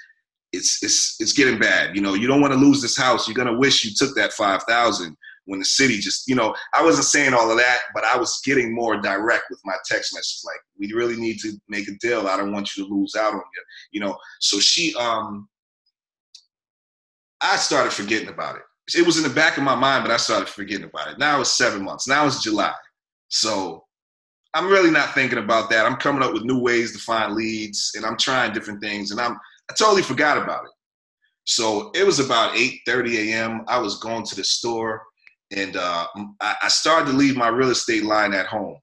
it's 0.52 0.82
it's 0.82 1.16
it's 1.20 1.32
getting 1.32 1.58
bad. 1.58 1.94
You 1.94 2.02
know, 2.02 2.14
you 2.14 2.26
don't 2.26 2.40
want 2.40 2.52
to 2.52 2.58
lose 2.58 2.80
this 2.80 2.96
house. 2.96 3.28
You're 3.28 3.34
gonna 3.34 3.58
wish 3.58 3.84
you 3.84 3.90
took 3.94 4.14
that 4.16 4.32
five 4.32 4.62
thousand 4.64 5.16
when 5.44 5.58
the 5.58 5.64
city 5.64 5.96
just, 5.96 6.28
you 6.28 6.34
know, 6.34 6.54
I 6.74 6.84
wasn't 6.84 7.06
saying 7.06 7.32
all 7.32 7.50
of 7.50 7.56
that, 7.56 7.78
but 7.94 8.04
I 8.04 8.18
was 8.18 8.38
getting 8.44 8.74
more 8.74 9.00
direct 9.00 9.44
with 9.48 9.58
my 9.64 9.76
text 9.87 10.14
messages. 10.14 10.42
Like, 10.44 10.61
we 10.78 10.92
really 10.92 11.16
need 11.16 11.38
to 11.38 11.52
make 11.70 11.88
a 11.88 11.92
deal. 12.02 12.28
I 12.28 12.37
don't 12.37 12.52
want 12.52 12.76
you 12.76 12.87
to 12.87 12.94
lose 12.94 13.14
out 13.14 13.32
on 13.32 13.38
you. 13.38 13.62
You 13.92 14.00
know, 14.00 14.18
so 14.40 14.61
she 14.61 14.94
um 14.96 15.48
I 17.40 17.56
started 17.56 17.92
forgetting 17.92 18.28
about 18.28 18.56
it 18.56 18.62
it 18.96 19.04
was 19.04 19.16
in 19.18 19.22
the 19.22 19.34
back 19.34 19.58
of 19.58 19.64
my 19.64 19.74
mind, 19.74 20.04
but 20.04 20.12
I 20.12 20.16
started 20.16 20.48
forgetting 20.48 20.84
about 20.84 21.08
it. 21.08 21.18
Now 21.18 21.40
it's 21.40 21.50
seven 21.50 21.84
months. 21.84 22.08
Now 22.08 22.26
it's 22.26 22.42
July. 22.42 22.72
So 23.28 23.84
I'm 24.54 24.68
really 24.68 24.90
not 24.90 25.14
thinking 25.14 25.38
about 25.38 25.68
that. 25.70 25.84
I'm 25.84 25.96
coming 25.96 26.22
up 26.22 26.32
with 26.32 26.44
new 26.44 26.58
ways 26.58 26.92
to 26.92 26.98
find 26.98 27.34
leads 27.34 27.92
and 27.94 28.06
I'm 28.06 28.16
trying 28.16 28.52
different 28.52 28.80
things 28.80 29.11
and 29.11 29.20
I'm 29.20 29.37
I 29.70 29.74
totally 29.74 30.02
forgot 30.02 30.38
about 30.38 30.64
it. 30.64 30.70
So 31.44 31.90
it 31.94 32.04
was 32.04 32.20
about 32.20 32.54
8:30 32.54 33.31
a.m. 33.31 33.64
I 33.68 33.78
was 33.78 33.98
going 33.98 34.24
to 34.24 34.37
the 34.37 34.44
store, 34.44 35.02
and 35.50 35.76
uh, 35.76 36.07
I, 36.40 36.57
I 36.64 36.68
started 36.68 37.11
to 37.11 37.16
leave 37.16 37.37
my 37.37 37.48
real 37.48 37.70
estate 37.70 38.04
line 38.04 38.35
at 38.35 38.46
home. 38.46 38.76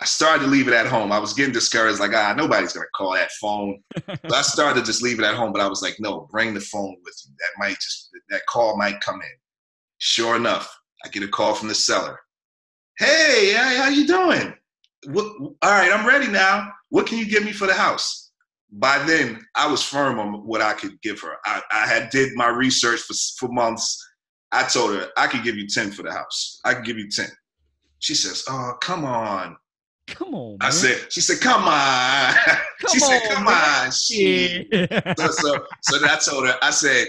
I 0.00 0.04
started 0.04 0.44
to 0.44 0.50
leave 0.50 0.68
it 0.68 0.74
at 0.74 0.86
home. 0.86 1.10
I 1.10 1.18
was 1.18 1.32
getting 1.32 1.52
discouraged, 1.52 1.98
like, 1.98 2.14
ah, 2.14 2.34
nobody's 2.36 2.72
gonna 2.72 2.86
call 2.94 3.14
that 3.14 3.30
phone. 3.40 3.80
so 4.08 4.34
I 4.34 4.42
started 4.42 4.80
to 4.80 4.86
just 4.86 5.02
leave 5.02 5.18
it 5.18 5.24
at 5.24 5.34
home, 5.34 5.52
but 5.52 5.60
I 5.62 5.68
was 5.68 5.82
like, 5.82 5.96
no, 6.00 6.28
bring 6.30 6.54
the 6.54 6.60
phone 6.60 6.96
with 7.04 7.14
you. 7.24 7.34
That 7.38 7.58
might 7.58 7.76
just 7.76 8.10
that 8.30 8.46
call 8.46 8.76
might 8.76 9.00
come 9.00 9.20
in. 9.20 9.36
Sure 9.98 10.36
enough, 10.36 10.72
I 11.04 11.08
get 11.08 11.22
a 11.22 11.28
call 11.28 11.54
from 11.54 11.68
the 11.68 11.74
seller. 11.74 12.18
Hey, 12.98 13.52
how 13.54 13.88
you 13.88 14.08
doing? 14.08 14.54
What, 15.06 15.26
all 15.62 15.70
right, 15.70 15.92
I'm 15.92 16.06
ready 16.06 16.26
now. 16.26 16.72
What 16.90 17.06
can 17.06 17.18
you 17.18 17.26
give 17.26 17.44
me 17.44 17.52
for 17.52 17.68
the 17.68 17.74
house? 17.74 18.27
By 18.70 18.98
then, 19.04 19.40
I 19.54 19.70
was 19.70 19.82
firm 19.82 20.18
on 20.18 20.46
what 20.46 20.60
I 20.60 20.74
could 20.74 21.00
give 21.02 21.20
her. 21.20 21.36
I, 21.46 21.62
I 21.72 21.86
had 21.86 22.10
did 22.10 22.34
my 22.34 22.48
research 22.48 23.00
for, 23.00 23.14
for 23.38 23.52
months. 23.52 24.04
I 24.52 24.64
told 24.64 24.94
her 24.94 25.08
I 25.16 25.26
could 25.26 25.42
give 25.42 25.56
you 25.56 25.66
10 25.66 25.92
for 25.92 26.02
the 26.02 26.12
house. 26.12 26.60
I 26.64 26.74
can 26.74 26.82
give 26.82 26.98
you 26.98 27.08
10. 27.08 27.26
She 27.98 28.14
says, 28.14 28.44
Oh, 28.48 28.74
come 28.80 29.04
on. 29.04 29.56
Come 30.08 30.34
on. 30.34 30.50
Man. 30.50 30.58
I 30.62 30.70
said, 30.70 31.12
she 31.12 31.20
said, 31.20 31.40
come 31.40 31.64
on. 31.64 32.34
Come 32.80 32.90
she 32.90 33.02
on, 33.02 33.10
said, 33.10 33.34
come 33.34 33.44
man. 33.44 33.86
on. 33.86 33.90
She. 33.90 34.68
so, 35.18 35.26
so, 35.30 35.66
so 35.82 36.06
I 36.06 36.16
told 36.24 36.46
her, 36.46 36.54
I 36.62 36.70
said, 36.70 37.08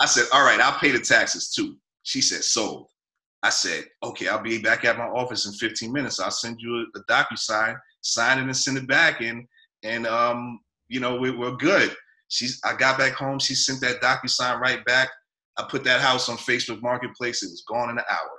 I 0.00 0.04
said, 0.04 0.24
all 0.32 0.44
right, 0.44 0.60
I'll 0.60 0.78
pay 0.78 0.90
the 0.90 0.98
taxes 0.98 1.50
too. 1.54 1.76
She 2.02 2.20
said, 2.20 2.42
sold. 2.42 2.88
I 3.42 3.50
said, 3.50 3.84
okay, 4.02 4.28
I'll 4.28 4.42
be 4.42 4.58
back 4.58 4.84
at 4.84 4.98
my 4.98 5.04
office 5.06 5.46
in 5.46 5.52
15 5.52 5.92
minutes. 5.92 6.18
I'll 6.18 6.30
send 6.32 6.60
you 6.60 6.74
a, 6.76 6.98
a 6.98 7.02
DocuSign, 7.04 7.76
sign 8.00 8.38
it 8.38 8.42
and 8.42 8.56
send 8.56 8.76
it 8.78 8.88
back, 8.88 9.20
and 9.20 9.46
and 9.84 10.06
um, 10.06 10.58
you 10.88 11.00
know, 11.00 11.16
we, 11.16 11.30
we're 11.30 11.56
good. 11.56 11.94
She's. 12.28 12.60
I 12.64 12.74
got 12.74 12.98
back 12.98 13.12
home. 13.12 13.38
She 13.38 13.54
sent 13.54 13.80
that 13.80 14.00
DocuSign 14.00 14.60
right 14.60 14.84
back. 14.84 15.10
I 15.56 15.64
put 15.68 15.84
that 15.84 16.00
house 16.00 16.28
on 16.28 16.36
Facebook 16.36 16.82
Marketplace. 16.82 17.42
It 17.42 17.46
was 17.46 17.64
gone 17.68 17.90
in 17.90 17.98
an 17.98 18.04
hour. 18.10 18.30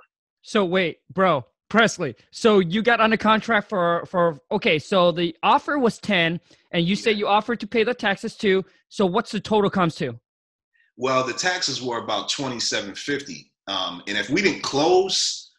So 0.42 0.64
wait, 0.64 0.98
bro, 1.12 1.44
Prestley. 1.70 2.14
So 2.30 2.58
you 2.60 2.82
got 2.82 3.00
under 3.00 3.16
contract 3.16 3.68
for 3.68 4.04
for 4.06 4.38
okay. 4.50 4.78
So 4.78 5.12
the 5.12 5.36
offer 5.42 5.78
was 5.78 5.98
ten, 5.98 6.40
and 6.70 6.84
you 6.84 6.94
yeah. 6.96 7.02
say 7.02 7.12
you 7.12 7.26
offered 7.26 7.60
to 7.60 7.66
pay 7.66 7.84
the 7.84 7.94
taxes 7.94 8.36
too. 8.36 8.64
So 8.88 9.04
what's 9.06 9.32
the 9.32 9.40
total 9.40 9.70
comes 9.70 9.94
to? 9.96 10.18
Well, 10.96 11.24
the 11.24 11.32
taxes 11.32 11.82
were 11.82 11.98
about 11.98 12.28
twenty 12.28 12.60
seven 12.60 12.94
fifty, 12.94 13.50
um, 13.66 14.02
and 14.06 14.16
if 14.16 14.30
we 14.30 14.42
didn't 14.42 14.62
close 14.62 15.52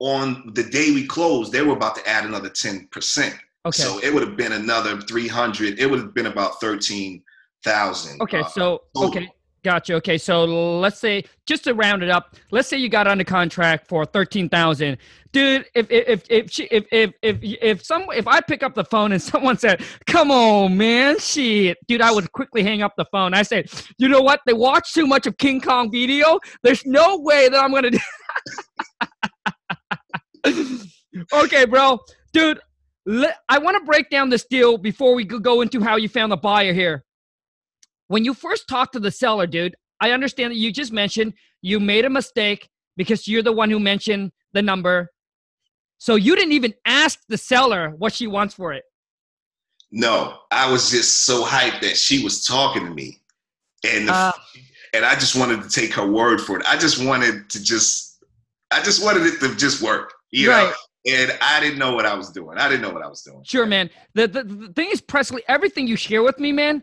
on 0.00 0.52
the 0.54 0.64
day 0.64 0.90
we 0.90 1.06
closed, 1.06 1.52
they 1.52 1.62
were 1.62 1.74
about 1.74 1.96
to 1.96 2.08
add 2.08 2.24
another 2.24 2.48
ten 2.48 2.88
percent. 2.90 3.34
Okay. 3.66 3.82
So 3.82 3.98
it 4.00 4.12
would 4.12 4.22
have 4.22 4.36
been 4.36 4.52
another 4.52 5.00
three 5.00 5.28
hundred. 5.28 5.78
It 5.78 5.90
would 5.90 5.98
have 5.98 6.14
been 6.14 6.26
about 6.26 6.60
thirteen 6.60 7.22
thousand. 7.64 8.20
Okay. 8.20 8.40
Uh, 8.40 8.48
so 8.48 8.82
okay. 8.96 9.28
Gotcha. 9.64 9.94
Okay, 9.94 10.18
so 10.18 10.44
let's 10.44 11.00
say 11.00 11.24
just 11.46 11.64
to 11.64 11.72
round 11.72 12.02
it 12.02 12.10
up, 12.10 12.36
let's 12.50 12.68
say 12.68 12.76
you 12.76 12.90
got 12.90 13.06
under 13.06 13.24
contract 13.24 13.88
for 13.88 14.04
thirteen 14.04 14.46
thousand, 14.50 14.98
dude. 15.32 15.64
If 15.74 15.86
if 15.90 16.24
if 16.28 16.50
she, 16.50 16.64
if 16.64 16.84
if 16.92 17.12
if 17.22 17.38
if 17.40 17.82
some 17.82 18.04
if 18.14 18.28
I 18.28 18.42
pick 18.42 18.62
up 18.62 18.74
the 18.74 18.84
phone 18.84 19.12
and 19.12 19.22
someone 19.32 19.56
said, 19.56 19.82
"Come 20.06 20.30
on, 20.30 20.76
man, 20.76 21.18
shit," 21.18 21.78
dude, 21.88 22.02
I 22.02 22.12
would 22.12 22.30
quickly 22.32 22.62
hang 22.62 22.82
up 22.82 22.92
the 22.98 23.06
phone. 23.10 23.32
I 23.32 23.40
said, 23.40 23.70
"You 23.96 24.08
know 24.08 24.20
what? 24.20 24.40
They 24.44 24.52
watch 24.52 24.92
too 24.92 25.06
much 25.06 25.26
of 25.26 25.38
King 25.38 25.62
Kong 25.62 25.90
video. 25.90 26.38
There's 26.62 26.84
no 26.84 27.16
way 27.20 27.48
that 27.48 27.58
I'm 27.58 27.72
gonna 27.72 27.92
do." 27.92 27.98
okay, 31.32 31.64
bro, 31.64 31.98
dude. 32.34 32.60
I 33.06 33.58
want 33.58 33.76
to 33.76 33.84
break 33.84 34.08
down 34.10 34.30
this 34.30 34.44
deal 34.44 34.78
before 34.78 35.14
we 35.14 35.24
go 35.24 35.60
into 35.60 35.80
how 35.82 35.96
you 35.96 36.08
found 36.08 36.32
the 36.32 36.36
buyer 36.36 36.72
here 36.72 37.04
when 38.08 38.24
you 38.24 38.34
first 38.34 38.68
talk 38.68 38.92
to 38.92 39.00
the 39.00 39.10
seller, 39.10 39.46
dude, 39.46 39.76
I 40.00 40.10
understand 40.10 40.50
that 40.52 40.56
you 40.56 40.72
just 40.72 40.92
mentioned 40.92 41.34
you 41.62 41.80
made 41.80 42.04
a 42.04 42.10
mistake 42.10 42.68
because 42.96 43.26
you're 43.26 43.42
the 43.42 43.52
one 43.52 43.70
who 43.70 43.80
mentioned 43.80 44.32
the 44.52 44.62
number. 44.62 45.10
So 45.98 46.16
you 46.16 46.36
didn't 46.36 46.52
even 46.52 46.74
ask 46.84 47.20
the 47.28 47.38
seller 47.38 47.90
what 47.96 48.12
she 48.12 48.26
wants 48.26 48.54
for 48.54 48.72
it. 48.72 48.84
No, 49.90 50.38
I 50.50 50.70
was 50.70 50.90
just 50.90 51.24
so 51.24 51.44
hyped 51.44 51.80
that 51.80 51.96
she 51.96 52.22
was 52.22 52.44
talking 52.44 52.84
to 52.84 52.90
me. 52.90 53.20
And 53.86 54.08
the, 54.08 54.14
uh, 54.14 54.32
and 54.92 55.04
I 55.04 55.14
just 55.14 55.36
wanted 55.36 55.62
to 55.62 55.68
take 55.68 55.92
her 55.94 56.06
word 56.06 56.40
for 56.40 56.58
it. 56.58 56.64
I 56.66 56.76
just 56.76 57.04
wanted 57.04 57.48
to 57.50 57.62
just 57.62 58.24
I 58.70 58.82
just 58.82 59.04
wanted 59.04 59.26
it 59.26 59.40
to 59.40 59.54
just 59.54 59.82
work. 59.82 60.12
You 60.30 60.50
right. 60.50 60.64
know? 60.64 60.72
And 61.06 61.36
I 61.42 61.60
didn't 61.60 61.78
know 61.78 61.94
what 61.94 62.06
I 62.06 62.14
was 62.14 62.30
doing. 62.30 62.56
I 62.58 62.68
didn't 62.68 62.82
know 62.82 62.90
what 62.90 63.02
I 63.02 63.08
was 63.08 63.22
doing. 63.22 63.42
Sure, 63.44 63.66
man. 63.66 63.90
The, 64.14 64.26
the 64.26 64.44
the 64.44 64.72
thing 64.72 64.88
is, 64.90 65.02
Prestley, 65.02 65.40
everything 65.48 65.86
you 65.86 65.96
share 65.96 66.22
with 66.22 66.38
me, 66.38 66.50
man, 66.50 66.82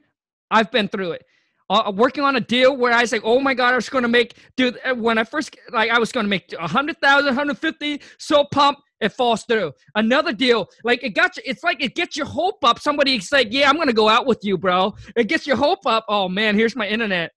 I've 0.51 0.71
been 0.71 0.87
through 0.87 1.13
it. 1.13 1.25
Uh, 1.71 1.83
uh, 1.87 1.91
working 1.91 2.21
on 2.21 2.35
a 2.35 2.41
deal 2.41 2.75
where 2.75 2.91
I 2.91 2.99
was 2.99 3.13
like, 3.13 3.21
oh 3.23 3.39
my 3.39 3.53
God, 3.53 3.71
I 3.71 3.77
was 3.77 3.87
going 3.87 4.01
to 4.01 4.09
make, 4.09 4.35
dude, 4.57 4.77
uh, 4.83 4.93
when 4.93 5.17
I 5.17 5.23
first, 5.23 5.55
like, 5.71 5.89
I 5.89 5.99
was 5.99 6.11
going 6.11 6.25
to 6.25 6.29
make 6.29 6.51
100,000, 6.51 7.25
150, 7.25 8.01
so 8.17 8.43
pumped, 8.51 8.81
it 8.99 9.13
falls 9.13 9.43
through. 9.43 9.71
Another 9.95 10.33
deal, 10.33 10.67
like, 10.83 11.01
it 11.01 11.11
got 11.11 11.37
you, 11.37 11.43
it's 11.45 11.63
like 11.63 11.81
it 11.81 11.95
gets 11.95 12.17
your 12.17 12.25
hope 12.25 12.57
up. 12.65 12.77
Somebody's 12.77 13.31
like, 13.31 13.47
yeah, 13.51 13.69
I'm 13.69 13.77
going 13.77 13.87
to 13.87 13.93
go 13.93 14.09
out 14.09 14.25
with 14.25 14.39
you, 14.43 14.57
bro. 14.57 14.93
It 15.15 15.29
gets 15.29 15.47
your 15.47 15.55
hope 15.55 15.85
up. 15.85 16.03
Oh 16.09 16.27
man, 16.27 16.55
here's 16.55 16.75
my 16.75 16.87
internet. 16.89 17.31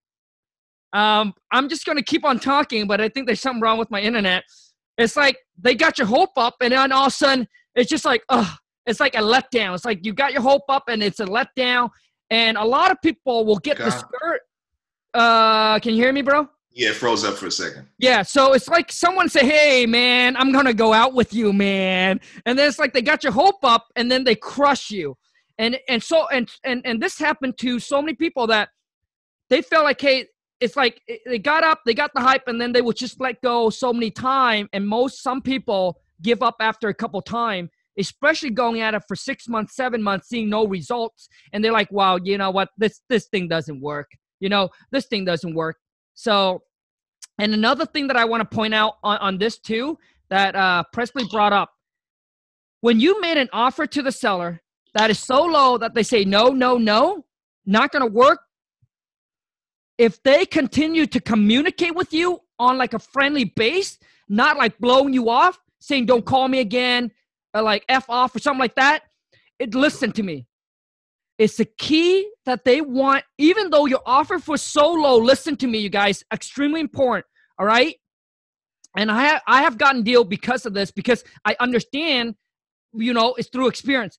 Um, 0.92 1.32
I'm 1.52 1.68
just 1.68 1.86
going 1.86 1.98
to 1.98 2.04
keep 2.04 2.24
on 2.24 2.40
talking, 2.40 2.88
but 2.88 3.00
I 3.00 3.08
think 3.08 3.26
there's 3.26 3.40
something 3.40 3.60
wrong 3.60 3.78
with 3.78 3.90
my 3.92 4.00
internet. 4.00 4.42
It's 4.98 5.16
like 5.16 5.38
they 5.58 5.74
got 5.74 5.98
your 5.98 6.06
hope 6.06 6.36
up, 6.36 6.56
and 6.60 6.72
then 6.72 6.92
all 6.92 7.06
of 7.06 7.08
a 7.08 7.10
sudden, 7.10 7.48
it's 7.74 7.90
just 7.90 8.04
like, 8.04 8.22
oh, 8.28 8.54
it's 8.86 9.00
like 9.00 9.14
a 9.14 9.20
letdown. 9.20 9.74
It's 9.74 9.84
like 9.84 10.04
you 10.04 10.12
got 10.12 10.32
your 10.32 10.42
hope 10.42 10.64
up, 10.68 10.84
and 10.88 11.02
it's 11.02 11.20
a 11.20 11.26
letdown, 11.26 11.90
and 12.30 12.56
a 12.56 12.64
lot 12.64 12.90
of 12.90 13.00
people 13.02 13.44
will 13.44 13.58
get 13.58 13.78
God. 13.78 13.86
discouraged. 13.86 14.42
Uh, 15.14 15.78
can 15.80 15.94
you 15.94 16.02
hear 16.02 16.12
me, 16.12 16.22
bro? 16.22 16.48
Yeah, 16.72 16.90
it 16.90 16.96
froze 16.96 17.24
up 17.24 17.34
for 17.34 17.46
a 17.46 17.50
second. 17.52 17.86
Yeah, 17.98 18.22
so 18.22 18.52
it's 18.52 18.68
like 18.68 18.90
someone 18.90 19.28
say, 19.28 19.46
"Hey, 19.46 19.86
man, 19.86 20.36
I'm 20.36 20.50
gonna 20.50 20.74
go 20.74 20.92
out 20.92 21.14
with 21.14 21.32
you, 21.32 21.52
man," 21.52 22.20
and 22.46 22.58
then 22.58 22.68
it's 22.68 22.80
like 22.80 22.92
they 22.92 23.02
got 23.02 23.22
your 23.22 23.32
hope 23.32 23.64
up, 23.64 23.86
and 23.94 24.10
then 24.10 24.24
they 24.24 24.34
crush 24.34 24.90
you, 24.90 25.16
and 25.58 25.78
and 25.88 26.02
so 26.02 26.26
and 26.28 26.50
and 26.64 26.82
and 26.84 27.00
this 27.00 27.18
happened 27.18 27.58
to 27.58 27.78
so 27.78 28.02
many 28.02 28.14
people 28.14 28.48
that 28.48 28.70
they 29.50 29.62
felt 29.62 29.84
like, 29.84 30.00
hey, 30.00 30.26
it's 30.60 30.76
like 30.76 31.02
they 31.26 31.38
got 31.38 31.64
up, 31.64 31.80
they 31.84 31.94
got 31.94 32.12
the 32.14 32.20
hype, 32.20 32.46
and 32.46 32.60
then 32.60 32.72
they 32.72 32.82
would 32.82 32.96
just 32.96 33.20
let 33.20 33.40
go 33.42 33.70
so 33.70 33.92
many 33.92 34.10
time, 34.10 34.68
and 34.72 34.86
most 34.86 35.22
some 35.22 35.42
people 35.42 36.00
give 36.22 36.42
up 36.42 36.56
after 36.60 36.88
a 36.88 36.94
couple 36.94 37.20
time, 37.20 37.70
especially 37.98 38.50
going 38.50 38.80
at 38.80 38.94
it 38.94 39.02
for 39.06 39.16
six 39.16 39.48
months, 39.48 39.74
seven 39.74 40.02
months, 40.02 40.28
seeing 40.28 40.48
no 40.48 40.66
results, 40.66 41.28
and 41.52 41.64
they're 41.64 41.72
like, 41.72 41.90
"Wow, 41.90 42.16
you 42.22 42.38
know 42.38 42.50
what? 42.50 42.70
This 42.78 43.00
this 43.08 43.26
thing 43.26 43.48
doesn't 43.48 43.80
work. 43.80 44.10
You 44.40 44.48
know, 44.48 44.70
this 44.90 45.06
thing 45.06 45.24
doesn't 45.24 45.54
work." 45.54 45.76
So, 46.14 46.62
and 47.38 47.52
another 47.52 47.86
thing 47.86 48.06
that 48.06 48.16
I 48.16 48.24
want 48.24 48.48
to 48.48 48.56
point 48.56 48.74
out 48.74 48.94
on, 49.02 49.18
on 49.18 49.38
this 49.38 49.58
too 49.58 49.98
that 50.30 50.56
uh, 50.56 50.84
Prestley 50.94 51.28
brought 51.30 51.52
up, 51.52 51.70
when 52.80 53.00
you 53.00 53.20
made 53.20 53.36
an 53.36 53.48
offer 53.52 53.86
to 53.86 54.02
the 54.02 54.12
seller 54.12 54.62
that 54.94 55.10
is 55.10 55.18
so 55.18 55.42
low 55.42 55.76
that 55.78 55.94
they 55.94 56.02
say 56.02 56.24
no, 56.24 56.48
no, 56.48 56.78
no, 56.78 57.24
not 57.66 57.92
going 57.92 58.04
to 58.04 58.10
work. 58.10 58.40
If 59.98 60.22
they 60.22 60.44
continue 60.46 61.06
to 61.06 61.20
communicate 61.20 61.94
with 61.94 62.12
you 62.12 62.40
on 62.58 62.78
like 62.78 62.94
a 62.94 62.98
friendly 62.98 63.44
base, 63.44 63.98
not 64.28 64.56
like 64.56 64.78
blowing 64.78 65.14
you 65.14 65.28
off, 65.28 65.58
saying 65.80 66.06
don't 66.06 66.24
call 66.24 66.48
me 66.48 66.60
again, 66.60 67.10
or 67.52 67.62
like 67.62 67.84
F 67.88 68.08
off 68.08 68.34
or 68.34 68.38
something 68.38 68.60
like 68.60 68.74
that, 68.74 69.02
it 69.58 69.74
listen 69.74 70.12
to 70.12 70.22
me. 70.22 70.46
It's 71.38 71.56
the 71.56 71.64
key 71.64 72.30
that 72.46 72.64
they 72.64 72.80
want, 72.80 73.24
even 73.38 73.70
though 73.70 73.86
your 73.86 74.02
offer 74.06 74.38
for 74.38 74.56
so 74.56 74.92
low, 74.92 75.18
listen 75.18 75.56
to 75.56 75.66
me, 75.66 75.78
you 75.78 75.90
guys, 75.90 76.22
extremely 76.32 76.80
important. 76.80 77.26
All 77.58 77.66
right. 77.66 77.96
And 78.96 79.10
I 79.10 79.22
have 79.24 79.42
I 79.46 79.62
have 79.62 79.76
gotten 79.76 80.02
deal 80.02 80.24
because 80.24 80.66
of 80.66 80.74
this, 80.74 80.92
because 80.92 81.24
I 81.44 81.56
understand, 81.58 82.36
you 82.92 83.12
know, 83.12 83.34
it's 83.34 83.48
through 83.48 83.68
experience 83.68 84.18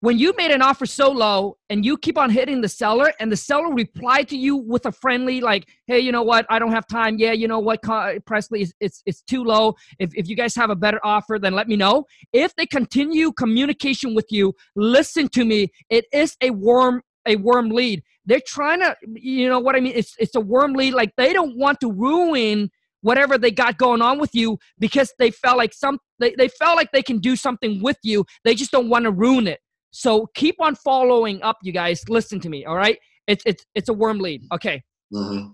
when 0.00 0.18
you 0.18 0.34
made 0.36 0.50
an 0.50 0.62
offer 0.62 0.86
so 0.86 1.10
low 1.10 1.56
and 1.68 1.84
you 1.84 1.96
keep 1.96 2.16
on 2.16 2.30
hitting 2.30 2.60
the 2.60 2.68
seller 2.68 3.12
and 3.20 3.30
the 3.30 3.36
seller 3.36 3.72
replied 3.72 4.28
to 4.28 4.36
you 4.36 4.56
with 4.56 4.86
a 4.86 4.92
friendly 4.92 5.40
like 5.40 5.68
hey 5.86 6.00
you 6.00 6.10
know 6.10 6.22
what? 6.22 6.46
I 6.48 6.58
don't 6.58 6.72
have 6.72 6.86
time. 6.86 7.18
Yeah 7.18 7.32
you 7.32 7.46
know 7.46 7.58
what? 7.58 7.82
Prestley 7.82 8.62
it's, 8.62 8.72
it's, 8.80 9.02
it's 9.06 9.22
too 9.22 9.44
low. 9.44 9.74
If, 9.98 10.14
if 10.14 10.28
you 10.28 10.36
guys 10.36 10.54
have 10.56 10.70
a 10.70 10.76
better 10.76 11.00
offer 11.04 11.38
then 11.38 11.54
let 11.54 11.68
me 11.68 11.76
know. 11.76 12.04
If 12.32 12.54
they 12.56 12.66
continue 12.66 13.32
communication 13.32 14.14
with 14.14 14.26
you 14.30 14.54
listen 14.74 15.28
to 15.28 15.44
me. 15.44 15.68
It 15.90 16.06
is 16.12 16.36
a 16.42 16.50
warm 16.50 17.02
a 17.26 17.36
warm 17.36 17.68
lead. 17.68 18.02
They're 18.24 18.40
trying 18.46 18.80
to 18.80 18.96
you 19.14 19.48
know 19.48 19.60
what 19.60 19.76
i 19.76 19.80
mean? 19.80 19.92
It's, 19.94 20.14
it's 20.18 20.34
a 20.34 20.40
warm 20.40 20.72
lead. 20.72 20.94
Like 20.94 21.12
they 21.16 21.32
don't 21.32 21.56
want 21.56 21.80
to 21.80 21.92
ruin 21.92 22.70
whatever 23.02 23.38
they 23.38 23.50
got 23.50 23.78
going 23.78 24.02
on 24.02 24.18
with 24.18 24.34
you 24.34 24.58
because 24.78 25.12
they 25.18 25.30
felt 25.30 25.58
like 25.58 25.74
some 25.74 25.98
they, 26.18 26.34
they 26.36 26.48
felt 26.48 26.76
like 26.76 26.90
they 26.92 27.02
can 27.02 27.18
do 27.18 27.36
something 27.36 27.82
with 27.82 27.98
you. 28.02 28.24
They 28.44 28.54
just 28.54 28.70
don't 28.70 28.88
want 28.88 29.04
to 29.04 29.10
ruin 29.10 29.46
it 29.46 29.60
so 29.90 30.26
keep 30.34 30.56
on 30.60 30.74
following 30.74 31.42
up, 31.42 31.58
you 31.62 31.72
guys. 31.72 32.02
Listen 32.08 32.40
to 32.40 32.48
me, 32.48 32.64
all 32.64 32.76
right? 32.76 32.98
It's 33.26 33.42
it's 33.46 33.64
it's 33.74 33.88
a 33.88 33.92
worm 33.94 34.18
lead. 34.18 34.44
Okay. 34.52 34.82
Mm-hmm. 35.12 35.52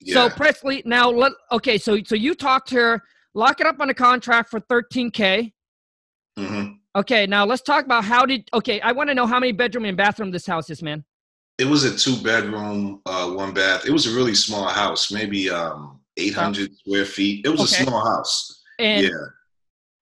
Yeah. 0.00 0.14
So 0.14 0.28
Prestley, 0.30 0.84
now 0.84 1.10
let 1.10 1.32
okay. 1.50 1.78
So 1.78 1.98
so 2.04 2.14
you 2.14 2.34
talked 2.34 2.68
to 2.68 2.76
her, 2.76 3.02
lock 3.34 3.60
it 3.60 3.66
up 3.66 3.80
on 3.80 3.90
a 3.90 3.94
contract 3.94 4.50
for 4.50 4.60
13k. 4.60 5.52
Mm-hmm. 6.38 6.72
Okay, 6.94 7.26
now 7.26 7.46
let's 7.46 7.62
talk 7.62 7.84
about 7.84 8.04
how 8.04 8.26
did. 8.26 8.48
Okay, 8.52 8.80
I 8.80 8.92
want 8.92 9.08
to 9.08 9.14
know 9.14 9.26
how 9.26 9.40
many 9.40 9.52
bedroom 9.52 9.84
and 9.86 9.96
bathroom 9.96 10.30
this 10.30 10.46
house 10.46 10.68
is, 10.70 10.82
man. 10.82 11.04
It 11.58 11.64
was 11.66 11.84
a 11.84 11.96
two 11.96 12.22
bedroom, 12.22 13.00
uh, 13.06 13.30
one 13.30 13.54
bath. 13.54 13.86
It 13.86 13.92
was 13.92 14.06
a 14.06 14.14
really 14.14 14.34
small 14.34 14.68
house, 14.68 15.12
maybe 15.12 15.48
um, 15.48 16.00
800 16.16 16.76
square 16.76 17.04
feet. 17.04 17.46
It 17.46 17.50
was 17.50 17.60
Okay. 17.72 17.82
a 17.82 17.86
small 17.86 18.04
house. 18.04 18.62
And 18.78 19.04
yeah. 19.06 19.10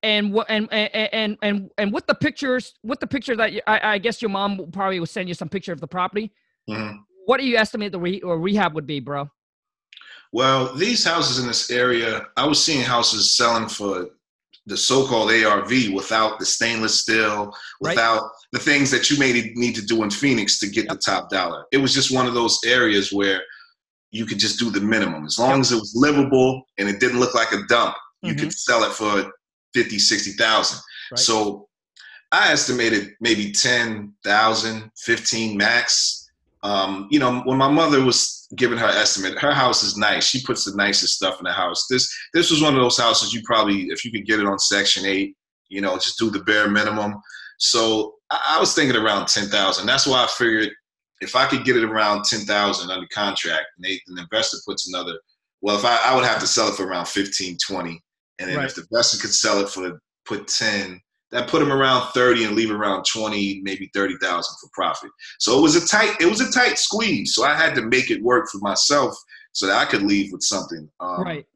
And 0.03 0.33
what 0.33 0.47
and 0.49 0.69
and 0.73 1.37
and 1.43 1.71
and 1.77 1.93
with 1.93 2.07
the 2.07 2.15
pictures, 2.15 2.75
with 2.83 3.01
the 3.01 3.07
picture 3.07 3.37
that 3.37 3.53
you, 3.53 3.61
I, 3.67 3.95
I 3.95 3.99
guess 3.99 4.23
your 4.23 4.31
mom 4.31 4.71
probably 4.73 4.99
will 4.99 5.07
send 5.07 5.29
you 5.29 5.35
some 5.35 5.49
picture 5.49 5.73
of 5.73 5.81
the 5.81 5.87
property. 5.89 6.33
Mhm. 6.69 6.99
What 7.27 7.39
do 7.41 7.47
you 7.47 7.57
estimate 7.57 7.93
the 7.93 7.99
re, 8.01 8.21
or 8.23 8.39
rehab 8.39 8.75
would 8.75 8.87
be, 8.87 9.01
bro? 9.01 9.31
Well, 10.33 10.75
these 10.75 11.05
houses 11.05 11.39
in 11.39 11.47
this 11.47 11.71
area, 11.71 12.27
I 12.37 12.47
was 12.47 12.63
seeing 12.63 12.83
houses 12.83 13.33
selling 13.37 13.69
for 13.69 14.11
the 14.67 14.77
so-called 14.77 15.31
ARV 15.33 15.93
without 15.93 16.39
the 16.39 16.47
stainless 16.47 17.01
steel, 17.01 17.53
Right. 17.83 17.97
without 17.97 18.31
the 18.53 18.59
things 18.59 18.91
that 18.93 19.11
you 19.11 19.19
may 19.19 19.33
need 19.55 19.75
to 19.75 19.83
do 19.85 20.03
in 20.05 20.11
Phoenix 20.11 20.59
to 20.61 20.69
get 20.69 20.89
the 20.89 20.97
top 20.97 21.31
dollar. 21.31 21.65
It 21.73 21.79
was 21.79 21.93
just 21.93 22.15
one 22.15 22.27
of 22.27 22.35
those 22.35 22.59
areas 22.65 23.13
where 23.13 23.43
you 24.13 24.27
could 24.27 24.39
just 24.39 24.59
do 24.59 24.71
the 24.71 24.81
minimum. 24.81 25.25
As 25.25 25.39
long 25.39 25.61
as 25.61 25.73
it 25.73 25.77
was 25.77 25.93
livable 25.97 26.63
and 26.79 26.89
it 26.89 27.01
didn't 27.01 27.21
look 27.21 27.35
like 27.35 27.53
a 27.53 27.63
dump, 27.69 27.97
you 28.23 28.35
Mhm. 28.35 28.39
could 28.39 28.53
sell 28.53 28.85
it 28.85 28.93
for 28.93 29.33
50, 29.75 29.99
60,000. 29.99 30.79
Right. 31.13 31.19
So 31.19 31.69
I 32.33 32.53
estimated 32.53 33.15
maybe 33.21 33.53
10,000, 33.53 34.91
15 34.97 35.57
max. 35.57 36.31
Um, 36.63 37.09
you 37.11 37.19
know, 37.19 37.41
when 37.45 37.59
my 37.59 37.71
mother 37.71 38.05
was 38.05 38.47
giving 38.57 38.79
her 38.79 38.87
estimate, 38.87 39.39
her 39.39 39.53
house 39.53 39.83
is 39.83 39.97
nice. 39.97 40.27
She 40.27 40.45
puts 40.45 40.65
the 40.65 40.77
nicest 40.77 41.15
stuff 41.15 41.39
in 41.39 41.45
the 41.45 41.53
house. 41.53 41.87
This 41.89 42.15
this 42.35 42.51
was 42.51 42.63
one 42.63 42.75
of 42.75 42.81
those 42.81 42.99
houses 42.99 43.33
you 43.33 43.41
probably, 43.45 43.85
if 43.85 44.05
you 44.05 44.13
could 44.13 44.27
get 44.27 44.41
it 44.41 44.47
on 44.47 44.59
Section 44.59 45.07
Eight, 45.07 45.37
you 45.69 45.81
know, 45.81 45.95
just 45.95 46.19
do 46.19 46.31
the 46.31 46.41
bare 46.41 46.69
minimum. 46.69 47.15
So 47.59 48.17
I, 48.31 48.57
I 48.57 48.61
was 48.61 48.75
thinking 48.75 49.01
around 49.01 49.27
ten 49.29 49.47
thousand. 49.47 49.87
That's 49.87 50.07
why 50.07 50.23
I 50.23 50.27
figured 50.27 50.71
if 51.21 51.35
I 51.35 51.47
could 51.47 51.65
get 51.65 51.77
it 51.77 51.85
around 51.85 52.25
ten 52.25 52.41
thousand 52.41 52.91
under 52.91 53.09
contract, 53.13 53.67
and 53.77 53.85
they, 53.85 54.01
an 54.09 54.19
investor 54.19 54.59
puts 54.67 54.89
another. 54.89 55.19
Well, 55.63 55.77
if 55.77 55.85
I, 55.85 55.99
I 56.05 56.15
would 56.15 56.25
have 56.25 56.41
to 56.41 56.47
sell 56.47 56.69
it 56.69 56.75
for 56.75 56.87
around 56.87 57.07
15, 57.07 57.59
20. 57.67 58.03
And 58.41 58.49
then 58.51 58.57
Right. 58.57 58.67
if 58.69 58.75
the 58.75 58.83
investor 58.83 59.19
could 59.19 59.33
sell 59.35 59.61
it 59.61 59.69
for 59.69 60.01
put 60.25 60.49
ten, 60.49 61.01
that 61.31 61.47
put 61.49 61.63
him 61.63 61.73
around 61.73 62.11
thirty 62.13 62.45
and 62.45 62.57
leave 62.57 62.71
around 62.73 63.05
twenty, 63.05 63.61
maybe 63.63 63.89
thirty 63.95 64.17
thousand 64.21 64.57
for 64.61 64.69
profit. 64.73 65.11
So 65.39 65.57
it 65.59 65.63
was 65.63 65.77
a 65.77 65.87
tight, 65.87 66.17
it 66.21 66.27
was 66.27 66.41
a 66.41 66.51
tight 66.51 66.79
squeeze. 66.79 67.35
So 67.35 67.45
I 67.45 67.55
had 67.55 67.75
to 67.77 67.83
make 67.83 68.11
it 68.11 68.21
work 68.23 68.49
for 68.51 68.59
myself 68.59 69.15
so 69.53 69.67
that 69.69 69.77
I 69.77 69.85
could 69.85 70.03
leave 70.03 70.33
with 70.33 70.43
something. 70.43 70.89
Um, 71.01 71.23
right, 71.23 71.47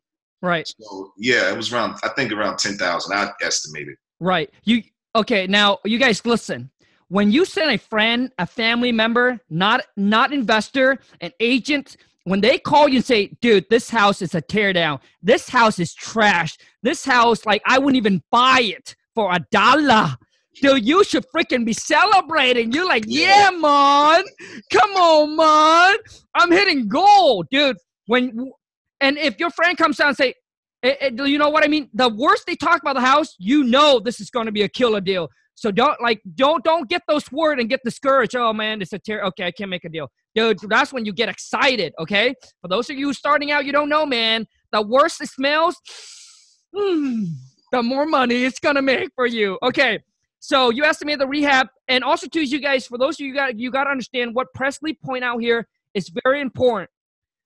right, 0.42 0.66
So 0.80 1.12
yeah, 1.18 1.50
it 1.50 1.56
was 1.56 1.72
around. 1.72 1.96
I 2.04 2.08
think 2.10 2.30
around 2.32 2.58
ten 2.58 2.76
thousand. 2.76 3.16
I 3.16 3.30
estimated. 3.42 3.96
right. 4.20 4.48
You 4.64 4.82
okay? 5.16 5.46
Now 5.48 5.78
you 5.84 5.98
guys 5.98 6.24
listen. 6.24 6.70
When 7.08 7.30
you 7.30 7.44
send 7.44 7.70
a 7.70 7.78
friend, 7.78 8.32
a 8.38 8.46
family 8.46 8.90
member, 8.90 9.38
not 9.50 9.84
not 9.96 10.32
investor, 10.32 10.98
an 11.20 11.32
agent, 11.38 11.96
when 12.24 12.40
they 12.40 12.58
call 12.58 12.88
you 12.88 12.96
and 12.96 13.04
say, 13.04 13.36
"Dude, 13.40 13.66
this 13.70 13.88
house 13.90 14.20
is 14.22 14.34
a 14.34 14.42
teardown. 14.42 15.00
This 15.22 15.48
house 15.48 15.78
is 15.78 15.94
trash. 15.94 16.56
This 16.82 17.04
house, 17.04 17.46
like, 17.46 17.62
I 17.66 17.78
wouldn't 17.78 17.96
even 17.96 18.22
buy 18.30 18.60
it 18.62 18.96
for 19.14 19.32
a 19.32 19.40
dollar." 19.50 20.16
Dude, 20.60 20.86
you 20.86 21.02
should 21.04 21.24
freaking 21.34 21.64
be 21.64 21.72
celebrating. 21.72 22.72
You're 22.72 22.86
like, 22.86 23.04
yeah, 23.08 23.50
man. 23.50 24.24
Come 24.70 24.90
on, 24.92 25.36
man. 25.36 25.96
I'm 26.34 26.52
hitting 26.52 26.88
gold, 26.88 27.48
dude. 27.50 27.76
When 28.06 28.52
and 29.00 29.18
if 29.18 29.38
your 29.40 29.50
friend 29.50 29.76
comes 29.76 29.96
down 29.96 30.08
and 30.08 30.16
say, 30.16 30.34
eh, 30.82 30.94
eh, 31.00 31.10
do 31.10 31.26
you 31.26 31.38
know 31.38 31.48
what 31.48 31.64
I 31.64 31.68
mean? 31.68 31.90
The 31.92 32.08
worse 32.08 32.44
they 32.46 32.54
talk 32.54 32.80
about 32.80 32.94
the 32.94 33.00
house, 33.00 33.34
you 33.38 33.64
know 33.64 33.98
this 33.98 34.20
is 34.20 34.30
going 34.30 34.46
to 34.46 34.52
be 34.52 34.62
a 34.62 34.68
killer 34.68 35.00
deal. 35.00 35.28
So 35.54 35.70
don't 35.70 36.00
like 36.00 36.20
don't 36.34 36.64
don't 36.64 36.88
get 36.88 37.02
those 37.08 37.30
words 37.30 37.60
and 37.60 37.68
get 37.70 37.80
discouraged. 37.84 38.34
Oh 38.34 38.52
man, 38.52 38.82
it's 38.82 38.92
a 38.92 38.98
tear. 38.98 39.22
Okay, 39.24 39.44
I 39.44 39.50
can't 39.50 39.70
make 39.70 39.84
a 39.84 39.88
deal, 39.88 40.10
dude. 40.34 40.58
That's 40.68 40.92
when 40.92 41.04
you 41.04 41.12
get 41.12 41.28
excited. 41.28 41.94
Okay, 41.98 42.34
for 42.60 42.68
those 42.68 42.90
of 42.90 42.96
you 42.96 43.12
starting 43.12 43.50
out, 43.50 43.64
you 43.64 43.72
don't 43.72 43.88
know, 43.88 44.04
man. 44.04 44.46
The 44.72 44.82
worse 44.82 45.20
it 45.20 45.28
smells, 45.28 45.76
mm, 46.74 47.26
the 47.72 47.82
more 47.82 48.06
money 48.06 48.44
it's 48.44 48.58
gonna 48.58 48.82
make 48.82 49.10
for 49.14 49.26
you. 49.26 49.58
Okay, 49.62 50.00
so 50.40 50.70
you 50.70 50.84
estimate 50.84 51.20
the 51.20 51.26
rehab, 51.26 51.68
and 51.88 52.02
also 52.02 52.26
to 52.28 52.42
you 52.42 52.60
guys, 52.60 52.86
for 52.86 52.98
those 52.98 53.20
of 53.20 53.24
you 53.24 53.32
got 53.32 53.58
you 53.58 53.70
got 53.70 53.84
to 53.84 53.90
understand 53.90 54.34
what 54.34 54.48
Prestley 54.56 54.94
point 55.02 55.24
out 55.24 55.40
here 55.40 55.68
is 55.94 56.10
very 56.24 56.40
important. 56.40 56.90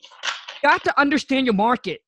You 0.02 0.68
Got 0.68 0.82
to 0.84 1.00
understand 1.00 1.46
your 1.46 1.54
market 1.54 2.00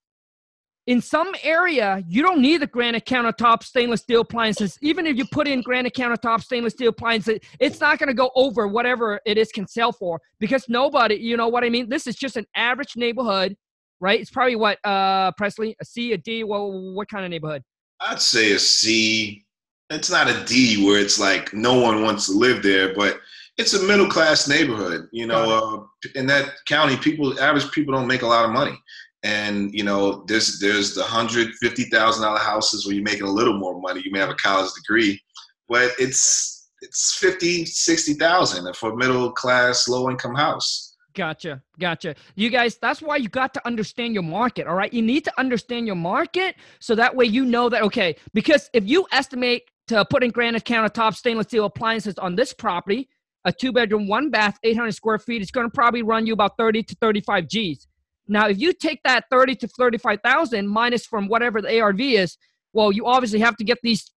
in 0.86 1.00
some 1.00 1.34
area, 1.42 2.02
you 2.08 2.22
don't 2.22 2.40
need 2.40 2.62
the 2.62 2.66
granite 2.66 3.04
countertop 3.04 3.62
stainless 3.62 4.00
steel 4.00 4.22
appliances. 4.22 4.78
Even 4.82 5.06
if 5.06 5.16
you 5.16 5.24
put 5.30 5.46
in 5.46 5.60
granite 5.62 5.94
countertop 5.94 6.42
stainless 6.42 6.72
steel 6.72 6.88
appliances, 6.88 7.38
it's 7.58 7.80
not 7.80 7.98
going 7.98 8.08
to 8.08 8.14
go 8.14 8.30
over 8.34 8.66
whatever 8.66 9.20
it 9.26 9.36
is 9.36 9.52
can 9.52 9.66
sell 9.66 9.92
for 9.92 10.20
because 10.38 10.68
nobody, 10.68 11.16
you 11.16 11.36
know 11.36 11.48
what 11.48 11.64
I 11.64 11.68
mean? 11.68 11.88
This 11.88 12.06
is 12.06 12.16
just 12.16 12.36
an 12.36 12.46
average 12.56 12.96
neighborhood, 12.96 13.56
right? 14.00 14.20
It's 14.20 14.30
probably 14.30 14.56
what, 14.56 14.78
uh, 14.84 15.32
Prestley, 15.32 15.74
a 15.80 15.84
C, 15.84 16.12
a 16.12 16.18
D, 16.18 16.44
well, 16.44 16.94
what 16.94 17.08
kind 17.08 17.24
of 17.24 17.30
neighborhood? 17.30 17.62
I'd 18.00 18.20
say 18.20 18.52
a 18.52 18.58
C. 18.58 19.44
It's 19.90 20.10
not 20.10 20.30
a 20.30 20.44
D 20.44 20.84
where 20.86 21.00
it's 21.00 21.20
like 21.20 21.52
no 21.52 21.78
one 21.78 22.02
wants 22.02 22.26
to 22.26 22.32
live 22.32 22.62
there, 22.62 22.94
but 22.94 23.20
it's 23.58 23.74
a 23.74 23.82
middle 23.82 24.08
class 24.08 24.48
neighborhood. 24.48 25.08
You 25.12 25.26
know, 25.26 25.88
uh, 26.04 26.08
in 26.14 26.26
that 26.26 26.52
county, 26.66 26.96
people, 26.96 27.38
average 27.40 27.70
people, 27.72 27.92
don't 27.92 28.06
make 28.06 28.22
a 28.22 28.26
lot 28.26 28.44
of 28.44 28.52
money. 28.52 28.80
And 29.22 29.72
you 29.74 29.84
know, 29.84 30.24
there's 30.26 30.58
there's 30.60 30.94
the 30.94 31.02
hundred 31.02 31.54
fifty 31.56 31.84
thousand 31.84 32.22
dollar 32.22 32.38
houses 32.38 32.86
where 32.86 32.94
you're 32.94 33.04
making 33.04 33.24
a 33.24 33.30
little 33.30 33.58
more 33.58 33.80
money. 33.80 34.02
You 34.04 34.10
may 34.10 34.18
have 34.18 34.30
a 34.30 34.34
college 34.34 34.70
degree, 34.72 35.20
but 35.68 35.92
it's 35.98 36.70
it's 36.80 37.16
fifty, 37.18 37.66
sixty 37.66 38.14
thousand 38.14 38.74
for 38.76 38.92
a 38.92 38.96
middle 38.96 39.30
class, 39.32 39.88
low 39.88 40.08
income 40.10 40.34
house. 40.34 40.90
Gotcha. 41.14 41.60
Gotcha. 41.78 42.14
You 42.36 42.50
guys, 42.50 42.78
that's 42.80 43.02
why 43.02 43.16
you 43.16 43.28
got 43.28 43.52
to 43.54 43.66
understand 43.66 44.14
your 44.14 44.22
market. 44.22 44.66
All 44.66 44.74
right. 44.74 44.92
You 44.92 45.02
need 45.02 45.24
to 45.24 45.32
understand 45.38 45.86
your 45.86 45.96
market 45.96 46.54
so 46.78 46.94
that 46.94 47.14
way 47.14 47.24
you 47.24 47.44
know 47.44 47.68
that, 47.68 47.82
okay, 47.82 48.16
because 48.32 48.70
if 48.72 48.88
you 48.88 49.06
estimate 49.12 49.64
to 49.88 50.04
put 50.04 50.22
in 50.22 50.30
granite 50.30 50.64
countertop 50.64 51.14
stainless 51.14 51.48
steel 51.48 51.64
appliances 51.64 52.16
on 52.18 52.36
this 52.36 52.52
property, 52.52 53.08
a 53.44 53.52
two 53.52 53.72
bedroom, 53.72 54.06
one 54.06 54.30
bath, 54.30 54.58
800 54.62 54.92
square 54.92 55.18
feet, 55.18 55.42
it's 55.42 55.50
going 55.50 55.66
to 55.66 55.70
probably 55.70 56.02
run 56.02 56.26
you 56.26 56.32
about 56.32 56.56
30 56.56 56.84
to 56.84 56.94
35 57.00 57.48
G's. 57.48 57.86
Now, 58.30 58.48
if 58.48 58.58
you 58.60 58.72
take 58.72 59.00
that 59.04 59.24
30 59.30 59.56
to 59.56 59.68
35,000 59.68 60.66
minus 60.68 61.04
from 61.04 61.26
whatever 61.26 61.60
the 61.60 61.80
ARV 61.80 62.00
is, 62.00 62.38
well, 62.72 62.92
you 62.92 63.04
obviously 63.04 63.40
have 63.40 63.56
to 63.56 63.64
get 63.64 63.78
these 63.82 64.08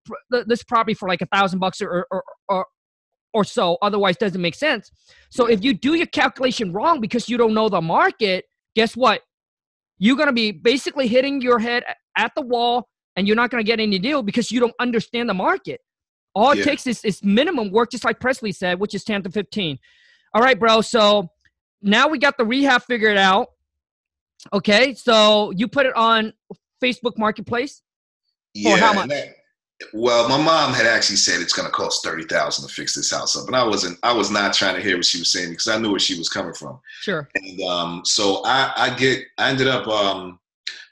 this 0.46 0.64
property 0.64 0.94
for 0.94 1.10
like 1.10 1.22
a 1.22 1.26
thousand 1.26 1.58
bucks 1.58 1.82
or, 1.82 2.06
or, 2.12 2.24
or, 2.48 2.66
or 3.34 3.44
so. 3.44 3.80
Otherwise, 3.82 4.16
doesn't 4.18 4.40
make 4.42 4.54
sense. 4.54 4.92
So 5.32 5.48
if 5.48 5.64
you 5.64 5.74
do 5.74 5.96
your 5.96 6.06
calculation 6.06 6.72
wrong 6.72 7.02
because 7.02 7.28
you 7.28 7.38
don't 7.38 7.56
know 7.56 7.68
the 7.68 7.82
market, 7.82 8.46
guess 8.76 8.96
what? 8.96 9.22
You're 9.98 10.18
gonna 10.18 10.32
be 10.34 10.52
basically 10.52 11.08
hitting 11.08 11.42
your 11.42 11.58
head 11.58 11.84
at 12.16 12.32
the 12.36 12.42
wall, 12.44 12.88
and 13.16 13.26
you're 13.26 13.36
not 13.36 13.50
gonna 13.50 13.64
get 13.64 13.80
any 13.80 13.98
deal 13.98 14.22
because 14.22 14.52
you 14.52 14.60
don't 14.60 14.76
understand 14.80 15.28
the 15.28 15.34
market. 15.34 15.82
All 16.36 16.52
it 16.52 16.60
Yeah. 16.60 16.66
takes 16.66 16.86
is, 16.86 17.04
is 17.04 17.24
minimum 17.24 17.72
work, 17.72 17.90
just 17.90 18.04
like 18.04 18.20
Prestley 18.20 18.54
said, 18.54 18.80
which 18.80 18.94
is 18.94 19.04
10 19.04 19.24
to 19.24 19.32
15. 19.32 19.80
All 20.36 20.42
right, 20.44 20.60
bro. 20.60 20.82
So 20.82 21.30
now 21.82 22.08
we 22.08 22.20
got 22.20 22.38
the 22.38 22.46
rehab 22.46 22.84
figured 22.84 23.18
out. 23.18 23.48
Okay, 24.52 24.94
so 24.94 25.52
you 25.52 25.68
put 25.68 25.86
it 25.86 25.96
on 25.96 26.34
Facebook 26.84 27.18
Marketplace. 27.18 27.82
For 28.62 28.78
how 28.78 28.94
much? 28.94 29.10
that- 29.10 29.36
well, 29.94 30.30
my 30.30 30.38
mom 30.42 30.72
had 30.74 30.86
actually 30.86 31.18
said 31.18 31.42
it's 31.42 31.52
going 31.52 31.66
to 31.66 31.72
cost 31.72 32.04
thirty 32.06 32.24
thousand 32.24 32.68
to 32.68 32.74
fix 32.74 32.96
this 32.96 33.12
house 33.12 33.36
up, 33.36 33.48
and 33.48 33.56
I 33.56 33.64
wasn't. 33.66 33.98
I 34.04 34.14
was 34.14 34.32
not 34.32 34.54
trying 34.54 34.76
to 34.76 34.82
hear 34.82 34.96
what 34.96 35.06
she 35.06 35.20
was 35.20 35.32
saying 35.32 35.50
because 35.50 35.68
I 35.68 35.78
knew 35.78 35.90
where 35.92 36.00
she 36.00 36.18
was 36.18 36.30
coming 36.30 36.54
from. 36.54 36.80
Sure. 37.02 37.28
And 37.36 37.62
um, 37.62 38.02
so 38.06 38.44
I, 38.46 38.72
I 38.78 38.96
get. 38.96 39.24
I 39.38 39.50
ended 39.50 39.68
up. 39.68 39.88
Um, 39.88 40.40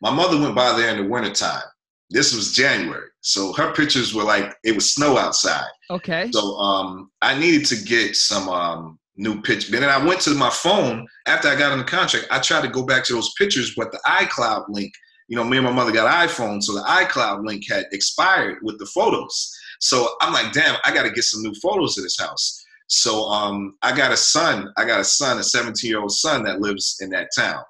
my 0.02 0.12
mother 0.12 0.40
went 0.40 0.56
by 0.56 0.74
there 0.76 0.90
in 0.90 1.04
the 1.04 1.10
wintertime. 1.10 1.62
This 2.10 2.36
was 2.36 2.54
January, 2.54 3.08
so 3.22 3.54
her 3.54 3.72
pictures 3.74 4.14
were 4.14 4.24
like 4.24 4.58
it 4.66 4.76
was 4.76 4.94
snow 4.94 5.18
outside. 5.18 5.70
Okay. 5.90 6.30
So 6.32 6.56
um, 6.58 7.12
I 7.22 7.40
needed 7.40 7.66
to 7.68 7.82
get 7.86 8.16
some 8.18 8.50
um, 8.50 9.00
new 9.18 9.42
pictures. 9.42 9.74
And 9.74 9.84
then 9.84 9.90
I 9.90 10.04
went 10.04 10.22
to 10.22 10.32
my 10.32 10.50
phone 10.50 11.08
after 11.28 11.48
I 11.48 11.56
got 11.56 11.72
on 11.72 11.80
the 11.80 11.84
contract. 11.84 12.28
I 12.32 12.40
tried 12.40 12.62
to 12.62 12.70
go 12.70 12.86
back 12.86 13.04
to 13.06 13.14
those 13.14 13.34
pictures, 13.38 13.74
but 13.76 13.92
the 13.92 14.00
iCloud 14.06 14.66
link, 14.70 14.94
you 15.28 15.36
know, 15.36 15.44
me 15.44 15.58
and 15.58 15.66
my 15.66 15.72
mother 15.72 15.92
got 15.92 16.30
iPhone, 16.30 16.62
so 16.62 16.74
the 16.74 16.82
iCloud 16.82 17.46
link 17.46 17.64
had 17.70 17.86
expired 17.92 18.58
with 18.64 18.80
the 18.80 18.86
photos. 18.88 19.58
So 19.80 20.10
I'm 20.22 20.34
like, 20.34 20.54
damn, 20.54 20.78
I 20.86 20.94
got 20.94 21.04
to 21.04 21.12
get 21.12 21.24
some 21.24 21.42
new 21.42 21.54
photos 21.56 21.98
of 21.98 22.04
this 22.04 22.20
house. 22.20 22.64
So 22.88 23.24
um, 23.30 23.78
I 23.82 23.96
got 23.96 24.12
a 24.12 24.18
son. 24.18 24.72
I 24.78 24.86
got 24.86 25.00
a 25.00 25.04
son, 25.04 25.40
a 25.40 25.44
17 25.44 25.90
year 25.90 26.02
old 26.02 26.12
son 26.12 26.44
that 26.44 26.60
lives 26.60 26.98
in 27.00 27.10
that 27.12 27.30
town. 27.36 27.64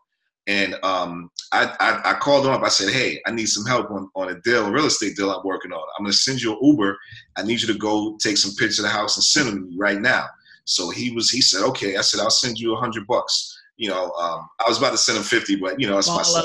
And 0.47 0.76
um, 0.82 1.30
I, 1.51 1.76
I, 1.80 2.11
I 2.11 2.13
called 2.16 2.45
him 2.45 2.51
up. 2.51 2.63
I 2.63 2.70
said, 2.70 2.91
"Hey, 2.91 3.22
I 3.28 3.32
need 3.32 3.45
some 3.45 3.66
help 3.66 3.91
on, 3.91 4.09
on 4.16 4.30
a 4.30 4.41
deal, 4.41 4.66
a 4.66 4.72
real 4.72 4.88
estate 4.88 5.16
deal 5.16 5.30
I'm 5.30 5.45
working 5.45 5.72
on. 5.72 5.88
I'm 5.97 6.05
gonna 6.05 6.13
send 6.13 6.41
you 6.41 6.53
an 6.53 6.59
Uber. 6.63 6.97
I 7.38 7.43
need 7.43 7.61
you 7.61 7.68
to 7.68 7.78
go 7.78 8.18
take 8.20 8.38
some 8.38 8.51
pictures 8.55 8.80
of 8.80 8.86
the 8.86 8.89
house 8.89 9.16
and 9.16 9.24
send 9.24 9.47
them 9.47 9.55
to 9.57 9.72
me 9.72 9.78
right 9.78 10.01
now." 10.01 10.26
So 10.66 10.89
he 10.89 11.12
was. 11.12 11.30
He 11.30 11.41
said, 11.41 11.64
"Okay." 11.64 11.97
I 11.97 12.01
said, 12.01 12.20
"I'll 12.20 12.30
send 12.30 12.59
you 12.59 12.74
a 12.76 12.80
hundred 12.80 13.07
bucks." 13.07 13.57
You 13.78 13.89
know, 13.89 14.12
um, 14.12 14.47
I 14.59 14.70
was 14.70 14.78
about 14.78 14.91
to 14.91 14.97
send 14.97 15.18
him 15.18 15.24
fifty, 15.24 15.55
but 15.55 15.80
you 15.80 15.88
know, 15.88 15.97
it's 15.97 16.07
my 16.07 16.22
son. 16.24 16.43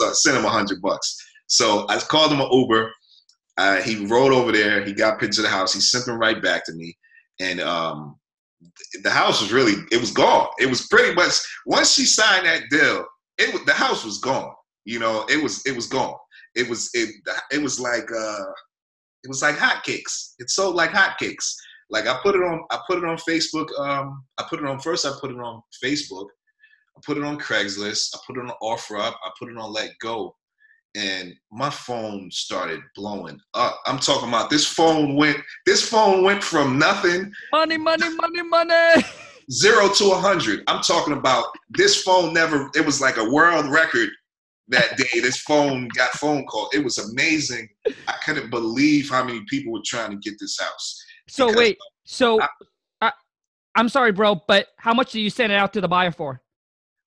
So 0.00 0.08
I 0.08 0.12
sent 0.12 0.36
him 0.36 0.44
a 0.44 0.50
hundred 0.50 0.82
bucks. 0.82 1.16
So 1.46 1.86
I 1.88 1.98
called 1.98 2.32
him 2.32 2.40
an 2.40 2.50
Uber. 2.52 2.90
Uh, 3.58 3.80
he 3.82 4.06
rode 4.06 4.32
over 4.32 4.52
there. 4.52 4.84
He 4.84 4.92
got 4.92 5.18
pictures 5.20 5.38
of 5.38 5.44
the 5.44 5.50
house. 5.50 5.74
He 5.74 5.80
sent 5.80 6.06
them 6.06 6.18
right 6.18 6.42
back 6.42 6.64
to 6.66 6.72
me. 6.72 6.96
And 7.40 7.60
um, 7.60 8.16
the 9.02 9.10
house 9.10 9.40
was 9.40 9.52
really 9.52 9.74
it 9.90 10.00
was 10.00 10.10
gone. 10.10 10.48
It 10.58 10.68
was 10.68 10.86
pretty 10.88 11.14
much 11.14 11.34
once 11.66 11.94
she 11.94 12.04
signed 12.04 12.46
that 12.46 12.62
deal, 12.70 13.04
it 13.38 13.52
was 13.52 13.64
the 13.64 13.72
house 13.72 14.04
was 14.04 14.18
gone. 14.18 14.52
You 14.84 14.98
know, 14.98 15.24
it 15.28 15.42
was 15.42 15.64
it 15.66 15.74
was 15.74 15.86
gone. 15.86 16.14
It 16.54 16.68
was 16.68 16.90
it 16.94 17.10
it 17.50 17.62
was 17.62 17.80
like 17.80 18.10
uh 18.12 18.44
it 19.24 19.28
was 19.28 19.42
like 19.42 19.56
hotcakes. 19.56 20.34
It 20.38 20.50
sold 20.50 20.74
like 20.74 20.90
hotcakes. 20.90 21.54
Like 21.92 22.06
I 22.08 22.18
put 22.22 22.34
it 22.34 22.42
on 22.42 22.64
I 22.70 22.80
put 22.86 22.98
it 22.98 23.04
on 23.04 23.16
Facebook. 23.18 23.68
Um 23.78 24.24
I 24.38 24.44
put 24.48 24.58
it 24.58 24.66
on 24.66 24.80
first 24.80 25.06
I 25.06 25.12
put 25.20 25.30
it 25.30 25.38
on 25.38 25.62
Facebook. 25.82 26.26
I 26.96 27.00
put 27.06 27.18
it 27.18 27.24
on 27.24 27.38
Craigslist. 27.38 28.14
I 28.14 28.18
put 28.26 28.36
it 28.36 28.40
on 28.40 28.52
OfferUp. 28.62 29.12
I 29.12 29.30
put 29.38 29.50
it 29.50 29.56
on 29.56 29.72
Let 29.72 29.90
Go 30.00 30.34
and 30.94 31.32
my 31.50 31.70
phone 31.70 32.30
started 32.30 32.80
blowing 32.94 33.38
up. 33.54 33.80
I'm 33.86 33.98
talking 33.98 34.28
about 34.28 34.50
this 34.50 34.66
phone 34.66 35.16
went 35.16 35.38
this 35.64 35.86
phone 35.88 36.22
went 36.22 36.42
from 36.42 36.78
nothing 36.78 37.32
money 37.50 37.78
money 37.78 38.14
money 38.14 38.42
money 38.42 39.04
zero 39.50 39.88
to 39.88 40.12
a 40.12 40.16
hundred. 40.16 40.62
I'm 40.66 40.82
talking 40.82 41.14
about 41.14 41.46
this 41.70 42.02
phone 42.02 42.32
never 42.32 42.70
it 42.74 42.84
was 42.84 43.00
like 43.00 43.16
a 43.16 43.30
world 43.30 43.66
record 43.70 44.10
that 44.68 44.96
day. 44.96 45.20
This 45.20 45.40
phone 45.40 45.88
got 45.96 46.10
phone 46.12 46.44
call. 46.46 46.68
It 46.72 46.84
was 46.84 46.98
amazing. 46.98 47.68
I 47.86 48.14
couldn't 48.24 48.50
believe 48.50 49.10
how 49.10 49.24
many 49.24 49.42
people 49.48 49.72
were 49.72 49.82
trying 49.84 50.10
to 50.10 50.16
get 50.18 50.38
this 50.38 50.58
house. 50.60 51.04
So 51.32 51.46
because 51.46 51.58
wait, 51.58 51.78
so 52.04 52.42
I, 52.42 52.48
I, 53.00 53.12
I'm 53.74 53.88
sorry, 53.88 54.12
bro, 54.12 54.42
but 54.46 54.66
how 54.76 54.92
much 54.92 55.12
do 55.12 55.20
you 55.20 55.30
send 55.30 55.50
it 55.50 55.54
out 55.54 55.72
to 55.72 55.80
the 55.80 55.88
buyer 55.88 56.10
for? 56.10 56.42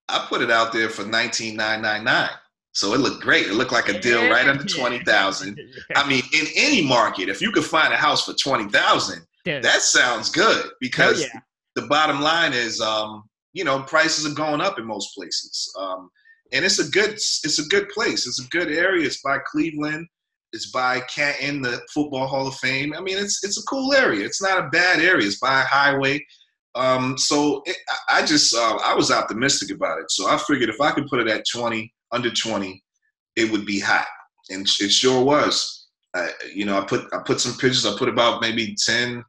I 0.09 0.25
put 0.27 0.41
it 0.41 0.49
out 0.49 0.73
there 0.73 0.89
for 0.89 1.05
nineteen 1.05 1.55
nine 1.55 1.83
nine 1.83 2.03
nine. 2.03 2.31
So 2.71 2.95
it 2.95 3.01
looked 3.01 3.21
great. 3.21 3.45
It 3.45 3.53
looked 3.53 3.71
like 3.71 3.87
a 3.87 3.99
deal 3.99 4.27
right 4.27 4.47
under 4.47 4.63
twenty 4.63 4.97
thousand. 5.03 5.59
I 5.95 6.09
mean, 6.09 6.23
in 6.33 6.47
any 6.55 6.81
market, 6.81 7.29
if 7.29 7.39
you 7.39 7.51
could 7.51 7.65
find 7.65 7.93
a 7.93 7.97
house 7.97 8.25
for 8.25 8.33
twenty 8.33 8.67
thousand, 8.67 9.27
that 9.45 9.81
sounds 9.83 10.31
good 10.31 10.71
because 10.81 11.21
yeah. 11.21 11.39
the 11.75 11.83
bottom 11.83 12.19
line 12.19 12.53
is, 12.53 12.81
um, 12.81 13.25
you 13.53 13.63
know, 13.63 13.83
prices 13.83 14.25
are 14.25 14.33
going 14.33 14.59
up 14.59 14.79
in 14.79 14.87
most 14.87 15.13
places, 15.15 15.71
um, 15.77 16.09
and 16.51 16.65
it's 16.65 16.79
a 16.79 16.89
good, 16.89 17.11
it's 17.11 17.59
a 17.59 17.67
good 17.67 17.89
place. 17.89 18.25
It's 18.25 18.43
a 18.43 18.47
good 18.47 18.71
area. 18.71 19.05
It's 19.05 19.21
by 19.21 19.37
Cleveland. 19.45 20.07
It's 20.55 20.71
by 20.71 21.01
Canton, 21.01 21.61
the 21.61 21.81
Football 21.93 22.27
Hall 22.27 22.47
of 22.47 22.55
Fame. 22.55 22.93
I 22.93 23.01
mean, 23.01 23.17
it's 23.17 23.43
it's 23.43 23.59
a 23.59 23.65
cool 23.65 23.93
area. 23.93 24.25
It's 24.25 24.41
not 24.41 24.57
a 24.57 24.69
bad 24.69 24.99
area. 24.99 25.27
It's 25.27 25.39
by 25.39 25.61
a 25.61 25.65
highway. 25.65 26.25
Um, 26.73 27.17
so 27.17 27.61
it, 27.65 27.77
I 28.09 28.25
just 28.25 28.55
uh, 28.55 28.79
I 28.83 28.95
was 28.95 29.11
optimistic 29.11 29.69
about 29.75 29.99
it. 29.99 30.09
So 30.09 30.27
I 30.27 30.37
figured 30.37 30.69
if 30.69 30.81
I 30.81 30.91
could 30.91 31.07
put 31.07 31.19
it 31.19 31.27
at 31.27 31.45
twenty 31.53 31.93
under 32.11 32.31
20, 32.31 32.81
it 33.35 33.51
would 33.51 33.65
be 33.65 33.79
hot. 33.79 34.07
And 34.49 34.67
it 34.79 34.91
sure 34.91 35.23
was. 35.23 35.87
You 36.53 36.65
know, 36.65 36.79
I 36.79 36.85
put 36.85 37.05
I 37.13 37.19
put 37.25 37.41
some 37.41 37.53
pictures. 37.53 37.85
I 37.85 37.97
put 37.97 38.09
about 38.09 38.41
maybe 38.41 38.75
10 38.85 39.23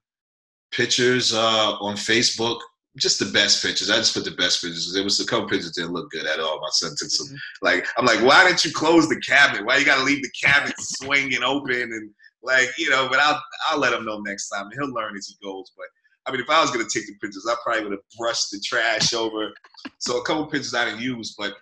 pictures 0.71 1.35
uh, 1.35 1.73
on 1.81 1.97
Facebook. 1.97 2.61
Just 2.97 3.19
the 3.19 3.27
best 3.27 3.63
pictures. 3.63 3.91
I 3.91 3.97
just 3.97 4.15
put 4.15 4.25
the 4.25 4.31
best 4.33 4.63
pictures. 4.63 4.93
There 4.93 5.05
was 5.05 5.21
a 5.21 5.27
couple 5.27 5.49
pictures 5.49 5.73
that 5.73 5.81
didn't 5.81 5.95
look 5.95 6.11
good 6.11 6.27
at 6.27 6.41
all. 6.41 6.61
My 6.61 6.69
son 6.71 6.93
took 6.97 7.11
some. 7.11 7.27
Mm-hmm. 7.27 7.37
Like 7.63 7.87
I'm 7.97 8.07
like, 8.07 8.23
why 8.23 8.47
didn't 8.47 8.65
you 8.65 8.73
close 8.73 9.09
the 9.09 9.21
cabinet? 9.21 9.67
Why 9.67 9.77
you 9.77 9.85
got 9.85 9.99
to 9.99 10.05
leave 10.05 10.23
the 10.23 10.31
cabinet 10.31 10.75
swinging 10.79 11.43
open 11.43 11.83
and 11.83 12.11
like 12.43 12.69
you 12.79 12.91
know? 12.91 13.09
But 13.11 13.21
I'll 13.21 13.43
I'll 13.69 13.79
let 13.79 13.93
him 13.93 14.05
know 14.05 14.21
next 14.21 14.49
time. 14.49 14.71
He'll 14.73 14.93
learn 14.93 15.17
as 15.17 15.27
he 15.27 15.47
goes. 15.47 15.71
But 15.77 15.87
I 16.27 16.33
mean, 16.33 16.41
if 16.41 16.51
I 16.51 16.61
was 16.61 16.71
gonna 16.71 16.85
take 16.85 17.07
the 17.07 17.15
pictures, 17.21 17.47
I 17.49 17.55
probably 17.63 17.85
would 17.85 17.93
have 17.93 18.19
brushed 18.19 18.51
the 18.51 18.61
trash 18.61 19.13
over. 19.13 19.53
So 19.99 20.19
a 20.19 20.25
couple 20.25 20.47
pictures 20.47 20.75
I 20.75 20.87
didn't 20.87 21.01
use, 21.01 21.35
but 21.39 21.55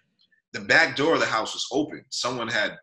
the 0.53 0.61
back 0.61 0.97
door 0.97 1.15
of 1.15 1.21
the 1.21 1.27
house 1.27 1.53
was 1.53 1.67
open. 1.73 2.05
Someone 2.11 2.49
had 2.49 2.77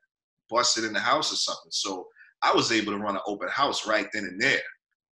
busted 0.50 0.84
in 0.84 0.94
the 0.94 1.00
house 1.00 1.32
or 1.32 1.38
something. 1.38 1.72
So 1.72 2.06
I 2.44 2.54
was 2.54 2.72
able 2.72 2.92
to 2.92 3.00
run 3.00 3.16
an 3.16 3.22
open 3.26 3.48
house 3.48 3.88
right 3.88 4.08
then 4.14 4.26
and 4.26 4.40
there, 4.40 4.62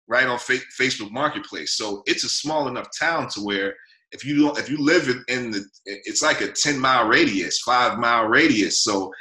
right 0.10 0.28
on 0.28 0.40
fa- 0.40 0.58
Facebook 0.78 1.12
Marketplace. 1.12 1.78
So 1.78 2.04
it's 2.06 2.26
a 2.26 2.30
small 2.30 2.68
enough 2.68 2.88
town 3.00 3.30
to 3.30 3.42
where 3.42 3.76
if 4.12 4.26
you 4.26 4.42
don't, 4.42 4.58
if 4.58 4.70
you 4.70 4.78
live 4.78 5.08
in, 5.08 5.24
in 5.28 5.52
the, 5.52 5.64
it's 5.86 6.24
like 6.24 6.42
a 6.42 6.52
ten 6.52 6.80
mile 6.80 7.08
radius, 7.08 7.60
five 7.60 8.00
mile 8.00 8.26
radius. 8.26 8.80
So 8.80 9.12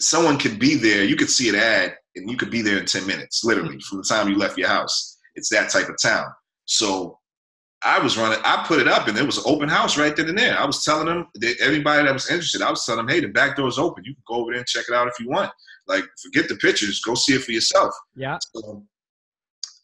someone 0.00 0.38
could 0.38 0.58
be 0.58 0.74
there. 0.74 1.04
You 1.04 1.16
could 1.16 1.30
see 1.30 1.48
an 1.48 1.54
ad, 1.54 1.94
and 2.16 2.28
you 2.30 2.36
could 2.36 2.50
be 2.50 2.60
there 2.60 2.78
in 2.78 2.84
ten 2.84 3.06
minutes, 3.06 3.44
literally, 3.44 3.78
from 3.80 3.98
the 3.98 4.04
time 4.04 4.28
you 4.28 4.36
left 4.36 4.58
your 4.58 4.68
house. 4.68 5.16
It's 5.36 5.48
that 5.50 5.70
type 5.70 5.88
of 5.88 5.96
town. 6.02 6.26
So 6.64 7.18
I 7.84 7.98
was 7.98 8.16
running, 8.16 8.38
I 8.44 8.64
put 8.66 8.80
it 8.80 8.86
up 8.86 9.08
and 9.08 9.18
it 9.18 9.26
was 9.26 9.38
an 9.38 9.44
open 9.46 9.68
house 9.68 9.98
right 9.98 10.14
then 10.14 10.28
and 10.28 10.38
there. 10.38 10.58
I 10.58 10.64
was 10.64 10.84
telling 10.84 11.06
them, 11.06 11.26
that 11.34 11.56
everybody 11.60 12.04
that 12.04 12.12
was 12.12 12.30
interested, 12.30 12.62
I 12.62 12.70
was 12.70 12.84
telling 12.86 13.04
them, 13.04 13.14
hey, 13.14 13.20
the 13.20 13.28
back 13.28 13.56
door 13.56 13.66
is 13.66 13.78
open. 13.78 14.04
You 14.04 14.14
can 14.14 14.22
go 14.26 14.36
over 14.36 14.52
there 14.52 14.58
and 14.58 14.66
check 14.68 14.84
it 14.88 14.94
out 14.94 15.08
if 15.08 15.18
you 15.18 15.28
want. 15.28 15.50
Like, 15.88 16.04
forget 16.22 16.48
the 16.48 16.56
pictures, 16.56 17.00
go 17.00 17.14
see 17.14 17.34
it 17.34 17.42
for 17.42 17.50
yourself. 17.50 17.92
Yeah. 18.14 18.38
So 18.54 18.84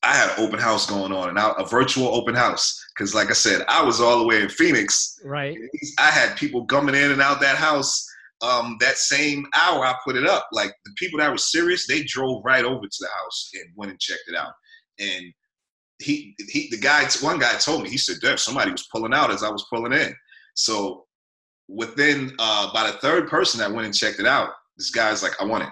I 0.03 0.14
had 0.14 0.30
an 0.30 0.44
open 0.44 0.59
house 0.59 0.86
going 0.86 1.12
on 1.12 1.28
and 1.28 1.38
I, 1.38 1.53
a 1.59 1.66
virtual 1.66 2.09
open 2.09 2.34
house. 2.34 2.84
Cause 2.96 3.14
like 3.14 3.30
I 3.30 3.34
said, 3.34 3.64
I 3.68 3.82
was 3.82 4.01
all 4.01 4.18
the 4.18 4.26
way 4.26 4.42
in 4.42 4.49
Phoenix. 4.49 5.18
Right. 5.24 5.57
I 5.99 6.11
had 6.11 6.36
people 6.36 6.66
coming 6.66 6.94
in 6.94 7.11
and 7.11 7.20
out 7.20 7.40
that 7.40 7.57
house. 7.57 8.07
Um, 8.40 8.76
that 8.78 8.99
same 8.99 9.46
hour 9.57 9.84
I 9.84 9.96
put 10.05 10.14
it 10.14 10.24
up, 10.24 10.46
like 10.53 10.70
the 10.84 10.92
people 10.96 11.18
that 11.18 11.28
were 11.28 11.38
serious, 11.38 11.88
they 11.88 12.05
drove 12.05 12.44
right 12.44 12.64
over 12.64 12.86
to 12.86 12.99
the 13.01 13.09
house 13.09 13.51
and 13.55 13.64
went 13.74 13.90
and 13.90 13.99
checked 13.99 14.28
it 14.28 14.36
out. 14.36 14.53
And 15.01 15.32
he 15.99 16.36
he 16.49 16.68
the 16.70 16.78
guy 16.78 17.05
one 17.20 17.40
guy 17.40 17.55
told 17.55 17.82
me 17.82 17.90
he 17.90 17.99
said 17.99 18.18
Dev, 18.22 18.38
somebody 18.38 18.70
was 18.70 18.86
pulling 18.92 19.12
out 19.12 19.32
as 19.32 19.42
I 19.42 19.51
was 19.51 19.66
pulling 19.68 19.92
in. 19.92 20.14
So 20.55 21.07
within 21.68 22.34
uh, 22.38 22.72
by 22.72 22.90
the 22.90 22.99
third 22.99 23.28
person 23.28 23.61
that 23.61 23.72
went 23.72 23.86
and 23.86 23.94
checked 23.96 24.20
it 24.20 24.26
out, 24.26 24.51
this 24.76 24.90
guy's 24.90 25.22
like, 25.22 25.32
I 25.40 25.44
want 25.44 25.64
it. 25.64 25.70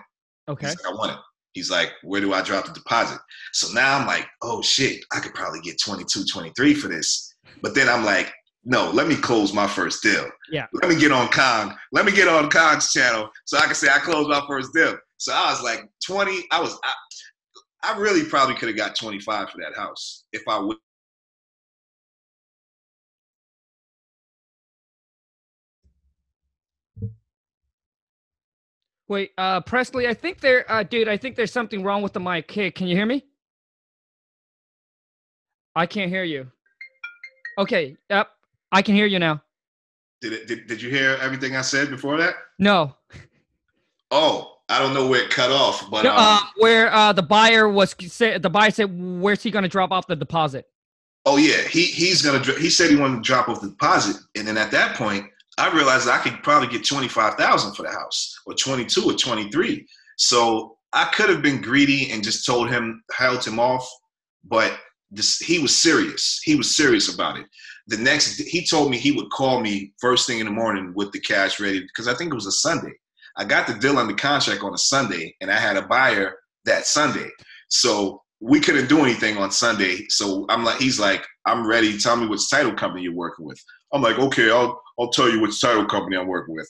Okay. 0.49 0.69
Like, 0.69 0.87
I 0.87 0.93
want 0.93 1.13
it. 1.13 1.19
He's 1.57 1.71
like, 1.71 1.91
where 2.03 2.21
do 2.21 2.35
I 2.35 2.43
drop 2.43 2.67
the 2.67 2.73
deposit? 2.75 3.19
So 3.55 3.73
now 3.73 3.99
I'm 3.99 4.07
like, 4.07 4.27
oh 4.43 4.61
shit, 4.61 5.03
I 5.11 5.21
could 5.21 5.33
probably 5.33 5.61
get 5.61 5.81
22, 5.81 6.27
23 6.31 6.75
for 6.75 6.89
this. 6.89 7.35
But 7.63 7.75
then 7.75 7.89
I'm 7.89 8.05
like, 8.05 8.31
no, 8.67 8.91
let 8.91 9.09
me 9.09 9.17
close 9.17 9.55
my 9.55 9.67
first 9.67 10.03
deal. 10.03 10.29
Yeah. 10.51 10.67
Let 10.75 10.91
me 10.91 11.01
get 11.01 11.13
on 11.13 11.29
Khang. 11.29 11.75
Let 11.93 12.05
me 12.05 12.13
get 12.13 12.29
on 12.29 12.51
Khang's 12.51 12.93
channel 12.93 13.31
so 13.47 13.57
I 13.57 13.65
can 13.65 13.75
say 13.75 13.89
I 13.89 14.01
closed 14.01 14.29
my 14.29 14.43
first 14.47 14.75
deal. 14.75 14.99
So 15.17 15.33
I 15.33 15.51
was 15.51 15.63
like 15.63 15.89
20. 16.05 16.45
I 16.53 16.61
was 16.61 16.79
I, 16.85 17.95
I 17.95 17.99
really 17.99 18.29
probably 18.29 18.55
could 18.57 18.69
have 18.69 18.77
got 18.77 18.95
25 18.95 19.49
for 19.49 19.57
that 19.63 19.75
house 19.75 20.25
if 20.35 20.43
I 20.47 20.59
would. 20.59 20.77
Wait, 29.09 29.33
uh, 29.39 29.61
Prestley, 29.61 30.09
I 30.09 30.15
think 30.15 30.41
there, 30.41 30.71
uh, 30.71 30.83
dude, 30.83 31.09
I 31.09 31.17
think 31.17 31.37
there's 31.37 31.53
something 31.53 31.85
wrong 31.85 32.03
with 32.03 32.13
the 32.13 32.21
mic. 32.21 32.51
Hey, 32.51 32.71
can 32.71 32.89
you 32.89 32.97
hear 32.97 33.07
me? 33.07 33.25
I 35.77 35.87
can't 35.87 36.11
hear 36.11 36.25
you. 36.25 36.51
Okay, 37.59 37.97
yep, 38.11 38.31
I 38.73 38.83
can 38.83 38.95
hear 38.95 39.07
you 39.07 39.19
now. 39.19 39.43
Did 40.21 40.33
it? 40.33 40.47
Did, 40.49 40.67
did 40.67 40.83
you 40.83 40.91
hear 40.91 41.19
everything 41.21 41.57
I 41.57 41.61
said 41.61 41.91
before 41.91 42.17
that? 42.17 42.35
No. 42.59 42.97
Oh, 44.11 44.59
I 44.69 44.79
don't 44.79 44.95
know 44.95 45.07
where 45.07 45.23
it 45.23 45.31
cut 45.31 45.53
off, 45.53 45.89
but 45.91 46.07
um, 46.07 46.15
uh, 46.17 46.41
where 46.59 46.93
uh, 46.93 47.13
the 47.13 47.23
buyer 47.23 47.69
was 47.69 47.95
said 48.09 48.43
the 48.43 48.51
buyer 48.51 48.71
said, 48.71 48.91
"Where's 49.21 49.43
he 49.43 49.51
going 49.51 49.63
to 49.63 49.69
drop 49.69 49.93
off 49.93 50.07
the 50.07 50.17
deposit?" 50.17 50.67
Oh 51.27 51.37
yeah, 51.37 51.63
he 51.63 51.83
he's 51.83 52.23
gonna. 52.23 52.43
He 52.59 52.71
said 52.71 52.91
he 52.91 52.97
wanted 52.97 53.17
to 53.17 53.23
drop 53.23 53.49
off 53.49 53.61
the 53.61 53.69
deposit, 53.69 54.17
and 54.35 54.49
then 54.49 54.57
at 54.57 54.71
that 54.71 54.97
point, 54.97 55.27
I 55.59 55.75
realized 55.75 56.09
I 56.09 56.19
could 56.19 56.43
probably 56.43 56.69
get 56.69 56.87
twenty 56.87 57.09
five 57.09 57.35
thousand 57.35 57.75
for 57.75 57.83
the 57.83 57.91
house, 57.91 58.39
or 58.47 58.55
twenty 58.55 58.85
two, 58.85 59.05
or 59.05 59.15
twenty 59.15 59.51
three. 59.51 59.87
So 60.19 60.77
I 60.93 61.05
could 61.07 61.29
have 61.29 61.43
been 61.43 61.61
greedy 61.61 62.11
and 62.11 62.25
just 62.25 62.47
told 62.47 62.71
him, 62.71 63.03
held 63.13 63.45
him 63.45 63.59
off, 63.59 63.89
but 64.45 64.79
this, 65.11 65.39
he 65.39 65.59
was 65.59 65.77
serious. 65.77 66.41
He 66.43 66.57
was 66.57 66.75
serious 66.75 67.15
about 67.15 67.39
it. 67.39 67.47
The 67.87 67.99
next, 67.99 68.41
he 68.41 68.65
told 68.67 68.91
me 68.91 68.97
he 68.97 69.13
would 69.13 69.31
call 69.31 69.61
me 69.61 69.93
first 70.01 70.27
thing 70.27 70.41
in 70.41 70.47
the 70.47 70.53
morning 70.53 70.93
with 70.97 71.13
the 71.13 71.21
cash 71.21 71.61
ready 71.61 71.81
because 71.81 72.09
I 72.09 72.15
think 72.15 72.33
it 72.33 72.35
was 72.35 72.47
a 72.47 72.53
Sunday. 72.53 72.93
I 73.37 73.45
got 73.45 73.67
the 73.67 73.75
deal 73.75 73.99
under 73.99 74.15
contract 74.15 74.63
on 74.63 74.75
a 74.75 74.79
Sunday, 74.79 75.37
and 75.41 75.51
I 75.51 75.59
had 75.59 75.77
a 75.77 75.87
buyer 75.87 76.37
that 76.65 76.87
Sunday. 76.87 77.29
So 77.69 78.23
we 78.41 78.61
couldn't 78.61 78.89
do 78.89 79.01
anything 79.01 79.39
on 79.39 79.51
Sunday. 79.51 80.07
So 80.09 80.47
I'm 80.49 80.65
like, 80.65 80.79
he's 80.79 81.01
like, 81.01 81.27
I'm 81.47 81.67
ready. 81.67 81.99
Tell 81.99 82.17
me 82.17 82.27
which 82.27 82.51
title 82.51 82.75
company 82.75 83.03
you're 83.03 83.15
working 83.15 83.47
with. 83.47 83.63
I'm 83.93 84.03
like, 84.03 84.19
okay, 84.19 84.51
I'll 84.51 84.81
I'll 84.99 85.11
tell 85.11 85.31
you 85.31 85.41
which 85.41 85.61
title 85.61 85.87
company 85.87 86.17
I'm 86.17 86.27
working 86.27 86.55
with. 86.55 86.69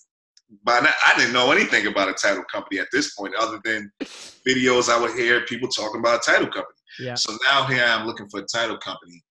But 0.64 0.84
I 0.84 1.18
didn't 1.18 1.32
know 1.32 1.50
anything 1.50 1.86
about 1.86 2.08
a 2.08 2.12
title 2.12 2.44
company 2.50 2.78
at 2.78 2.86
this 2.92 3.14
point, 3.14 3.34
other 3.34 3.60
than 3.64 3.90
videos 4.46 4.88
I 4.88 5.00
would 5.00 5.12
hear 5.12 5.44
people 5.46 5.68
talking 5.68 6.00
about 6.00 6.20
a 6.26 6.30
title 6.30 6.46
company. 6.46 6.76
Yeah. 7.00 7.14
So 7.14 7.36
now 7.50 7.64
here 7.64 7.82
I 7.82 8.00
am 8.00 8.06
looking 8.06 8.28
for 8.28 8.40
a 8.40 8.44
title 8.44 8.78
company. 8.78 9.24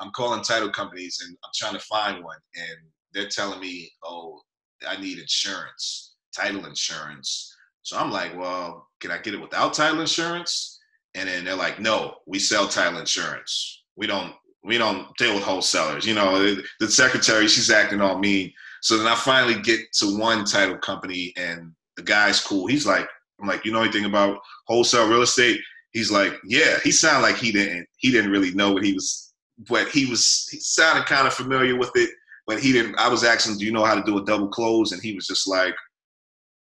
I'm 0.00 0.10
calling 0.10 0.42
title 0.42 0.70
companies 0.70 1.20
and 1.24 1.36
I'm 1.42 1.50
trying 1.54 1.72
to 1.74 1.86
find 1.86 2.22
one, 2.22 2.38
and 2.54 2.78
they're 3.12 3.28
telling 3.28 3.60
me, 3.60 3.90
oh, 4.04 4.40
I 4.86 5.00
need 5.00 5.18
insurance 5.18 6.08
title 6.38 6.66
insurance. 6.66 7.54
So 7.82 7.96
I'm 7.96 8.10
like, 8.10 8.36
well, 8.38 8.88
can 9.00 9.10
I 9.10 9.18
get 9.18 9.34
it 9.34 9.40
without 9.40 9.74
title 9.74 10.00
insurance? 10.00 10.77
And 11.18 11.28
then 11.28 11.44
they're 11.44 11.56
like, 11.56 11.80
no, 11.80 12.16
we 12.26 12.38
sell 12.38 12.68
title 12.68 13.00
insurance. 13.00 13.84
We 13.96 14.06
don't 14.06 14.32
we 14.64 14.78
don't 14.78 15.06
deal 15.16 15.34
with 15.34 15.44
wholesalers. 15.44 16.06
You 16.06 16.14
know, 16.14 16.56
the 16.80 16.88
secretary, 16.88 17.48
she's 17.48 17.70
acting 17.70 18.00
all 18.00 18.18
mean. 18.18 18.52
So 18.82 18.96
then 18.96 19.06
I 19.06 19.14
finally 19.14 19.60
get 19.60 19.80
to 19.94 20.18
one 20.18 20.44
title 20.44 20.78
company 20.78 21.32
and 21.36 21.72
the 21.96 22.02
guy's 22.02 22.40
cool. 22.40 22.66
He's 22.66 22.86
like, 22.86 23.08
I'm 23.40 23.48
like, 23.48 23.64
you 23.64 23.72
know 23.72 23.82
anything 23.82 24.04
about 24.04 24.38
wholesale 24.66 25.08
real 25.08 25.22
estate? 25.22 25.60
He's 25.92 26.10
like, 26.10 26.34
yeah. 26.44 26.78
He 26.84 26.92
sounded 26.92 27.22
like 27.22 27.36
he 27.36 27.52
didn't 27.52 27.86
he 27.96 28.10
didn't 28.10 28.30
really 28.30 28.54
know 28.54 28.72
what 28.72 28.84
he 28.84 28.92
was 28.92 29.28
but 29.66 29.88
he 29.88 30.06
was 30.06 30.48
he 30.50 30.60
sounded 30.60 31.06
kind 31.06 31.26
of 31.26 31.34
familiar 31.34 31.76
with 31.76 31.90
it, 31.94 32.10
but 32.46 32.60
he 32.60 32.72
didn't. 32.72 32.96
I 32.98 33.08
was 33.08 33.24
asking, 33.24 33.58
"Do 33.58 33.64
you 33.64 33.72
know 33.72 33.84
how 33.84 33.94
to 33.94 34.02
do 34.02 34.18
a 34.18 34.24
double 34.24 34.48
close?" 34.48 34.92
And 34.92 35.02
he 35.02 35.14
was 35.14 35.26
just 35.26 35.48
like, 35.48 35.74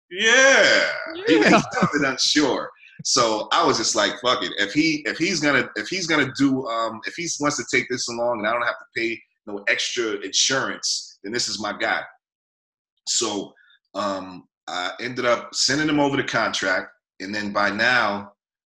"Yeah." 0.10 0.82
yeah. 1.16 1.24
He, 1.28 1.38
he 1.38 1.44
sounded 1.44 2.08
unsure. 2.10 2.70
So 3.04 3.48
I 3.52 3.66
was 3.66 3.78
just 3.78 3.96
like, 3.96 4.14
"Fuck 4.22 4.44
it." 4.44 4.54
If 4.58 4.74
he 4.74 5.04
if 5.06 5.18
he's 5.18 5.40
gonna 5.40 5.70
if 5.76 5.88
he's 5.88 6.08
gonna 6.08 6.32
do 6.38 6.66
um 6.68 7.02
if 7.06 7.16
he 7.16 7.28
wants 7.40 7.58
to 7.58 7.66
take 7.76 7.88
this 7.90 8.08
along 8.10 8.40
and 8.40 8.48
I 8.48 8.54
don't 8.54 8.66
have 8.66 8.80
to 8.80 9.00
pay 9.00 9.22
no 9.48 9.64
extra 9.68 10.14
insurance, 10.22 11.20
then 11.24 11.34
this 11.34 11.48
is 11.48 11.60
my 11.60 11.74
guy. 11.78 12.02
So 13.08 13.54
um 13.94 14.48
I 14.68 14.92
ended 15.00 15.26
up 15.26 15.54
sending 15.54 15.90
him 15.90 16.00
over 16.00 16.18
the 16.18 16.24
contract, 16.24 16.90
and 17.20 17.34
then 17.34 17.54
by 17.54 17.70
now, 17.70 18.34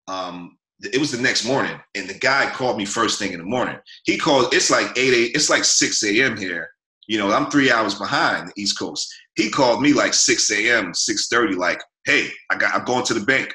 um, 0.07 0.59
it 0.81 0.99
was 0.99 1.11
the 1.11 1.21
next 1.21 1.45
morning, 1.45 1.81
and 1.95 2.09
the 2.09 2.19
guy 2.19 2.51
called 2.51 2.77
me 2.77 2.85
first 2.85 3.19
thing 3.19 3.33
in 3.33 3.39
the 3.39 3.45
morning. 3.45 3.79
He 4.05 4.17
called. 4.17 4.55
It's 4.55 4.71
like 4.71 4.97
eight 4.97 5.15
a. 5.15 5.37
It's 5.37 5.51
like 5.51 5.65
six 5.65 6.03
a.m. 6.05 6.37
here. 6.37 6.71
You 7.09 7.19
know, 7.19 7.33
I'm 7.33 7.51
three 7.51 7.73
hours 7.73 7.95
behind 7.95 8.49
the 8.49 8.63
East 8.63 8.79
Coast. 8.79 9.13
He 9.35 9.51
called 9.51 9.81
me 9.81 9.93
like 9.93 10.15
six 10.15 10.51
a.m., 10.51 10.93
six 10.95 11.29
thirty. 11.29 11.55
Like, 11.55 11.83
hey, 12.05 12.29
I 12.51 12.57
got. 12.57 12.75
I'm 12.75 12.85
going 12.85 13.05
to 13.07 13.15
the 13.15 13.25
bank. 13.25 13.53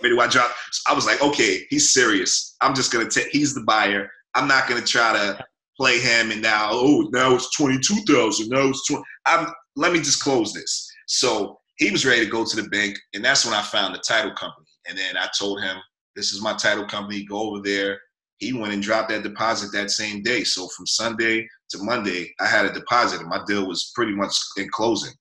Where 0.00 0.10
do 0.12 0.20
I 0.20 0.26
drop? 0.26 0.50
So 0.72 0.92
I 0.92 0.94
was 0.94 1.06
like, 1.06 1.22
okay, 1.22 1.64
he's 1.70 1.92
serious. 1.92 2.56
I'm 2.60 2.74
just 2.74 2.92
gonna 2.92 3.08
take. 3.08 3.28
He's 3.28 3.54
the 3.54 3.62
buyer. 3.62 4.08
I'm 4.34 4.48
not 4.48 4.68
gonna 4.68 4.82
try 4.82 5.12
to 5.12 5.44
play 5.76 5.98
him. 5.98 6.30
And 6.30 6.42
now, 6.42 6.68
oh, 6.72 7.08
now 7.12 7.34
it's 7.34 7.54
twenty 7.56 7.78
two 7.78 8.00
thousand. 8.06 8.48
Now 8.50 8.68
it's 8.68 8.86
twenty. 8.86 9.04
I'm. 9.26 9.46
Let 9.76 9.92
me 9.92 9.98
just 9.98 10.22
close 10.22 10.52
this. 10.52 10.88
So 11.06 11.58
he 11.76 11.90
was 11.90 12.06
ready 12.06 12.24
to 12.24 12.30
go 12.30 12.44
to 12.44 12.56
the 12.62 12.68
bank, 12.68 12.96
and 13.14 13.24
that's 13.24 13.44
when 13.44 13.54
I 13.54 13.62
found 13.62 13.94
the 13.94 14.02
title 14.06 14.32
company. 14.32 14.66
And 14.88 14.96
then 14.96 15.16
I 15.16 15.28
told 15.38 15.62
him, 15.62 15.76
"This 16.14 16.32
is 16.32 16.42
my 16.42 16.54
title 16.54 16.86
company. 16.86 17.24
Go 17.24 17.50
over 17.50 17.60
there." 17.60 17.98
He 18.38 18.52
went 18.52 18.74
and 18.74 18.82
dropped 18.82 19.08
that 19.10 19.22
deposit 19.22 19.72
that 19.72 19.90
same 19.90 20.22
day. 20.22 20.44
So 20.44 20.68
from 20.68 20.86
Sunday 20.86 21.48
to 21.70 21.78
Monday, 21.78 22.34
I 22.40 22.46
had 22.46 22.66
a 22.66 22.72
deposit, 22.72 23.20
and 23.20 23.28
my 23.28 23.40
deal 23.46 23.66
was 23.66 23.92
pretty 23.94 24.12
much 24.12 24.36
in 24.56 24.68
closing. 24.70 25.14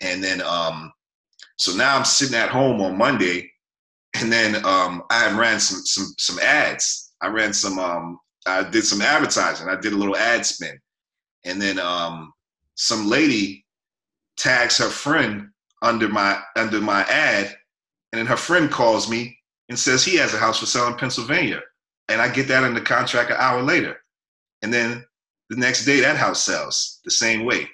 And 0.00 0.22
then, 0.22 0.42
um, 0.42 0.92
so 1.58 1.74
now 1.74 1.96
I'm 1.96 2.04
sitting 2.04 2.36
at 2.36 2.50
home 2.50 2.80
on 2.82 2.96
Monday, 2.96 3.50
and 4.14 4.32
then 4.32 4.64
um, 4.64 5.02
I 5.10 5.30
ran 5.38 5.60
some 5.60 5.80
some 5.84 6.14
some 6.18 6.38
ads. 6.40 7.12
I 7.20 7.28
ran 7.28 7.52
some. 7.52 7.78
Um, 7.78 8.18
I 8.46 8.68
did 8.68 8.84
some 8.84 9.02
advertising. 9.02 9.68
I 9.68 9.78
did 9.80 9.92
a 9.92 9.96
little 9.96 10.16
ad 10.16 10.46
spin, 10.46 10.78
and 11.44 11.60
then 11.60 11.78
um, 11.78 12.32
some 12.74 13.08
lady 13.08 13.64
tags 14.36 14.78
her 14.78 14.88
friend 14.88 15.48
under 15.82 16.08
my 16.08 16.40
under 16.56 16.80
my 16.80 17.02
ad, 17.02 17.56
and 18.12 18.18
then 18.18 18.26
her 18.26 18.36
friend 18.36 18.70
calls 18.70 19.10
me 19.10 19.36
and 19.68 19.78
says 19.78 20.04
he 20.04 20.16
has 20.16 20.32
a 20.32 20.38
house 20.38 20.60
for 20.60 20.66
sale 20.66 20.86
in 20.86 20.94
Pennsylvania, 20.94 21.60
and 22.08 22.20
I 22.20 22.32
get 22.32 22.48
that 22.48 22.64
in 22.64 22.74
the 22.74 22.80
contract 22.80 23.30
an 23.30 23.36
hour 23.38 23.62
later, 23.62 23.98
and 24.62 24.72
then 24.72 25.04
the 25.50 25.56
next 25.56 25.84
day 25.84 26.00
that 26.00 26.16
house 26.16 26.42
sells 26.42 27.00
the 27.04 27.10
same 27.10 27.44
way, 27.44 27.68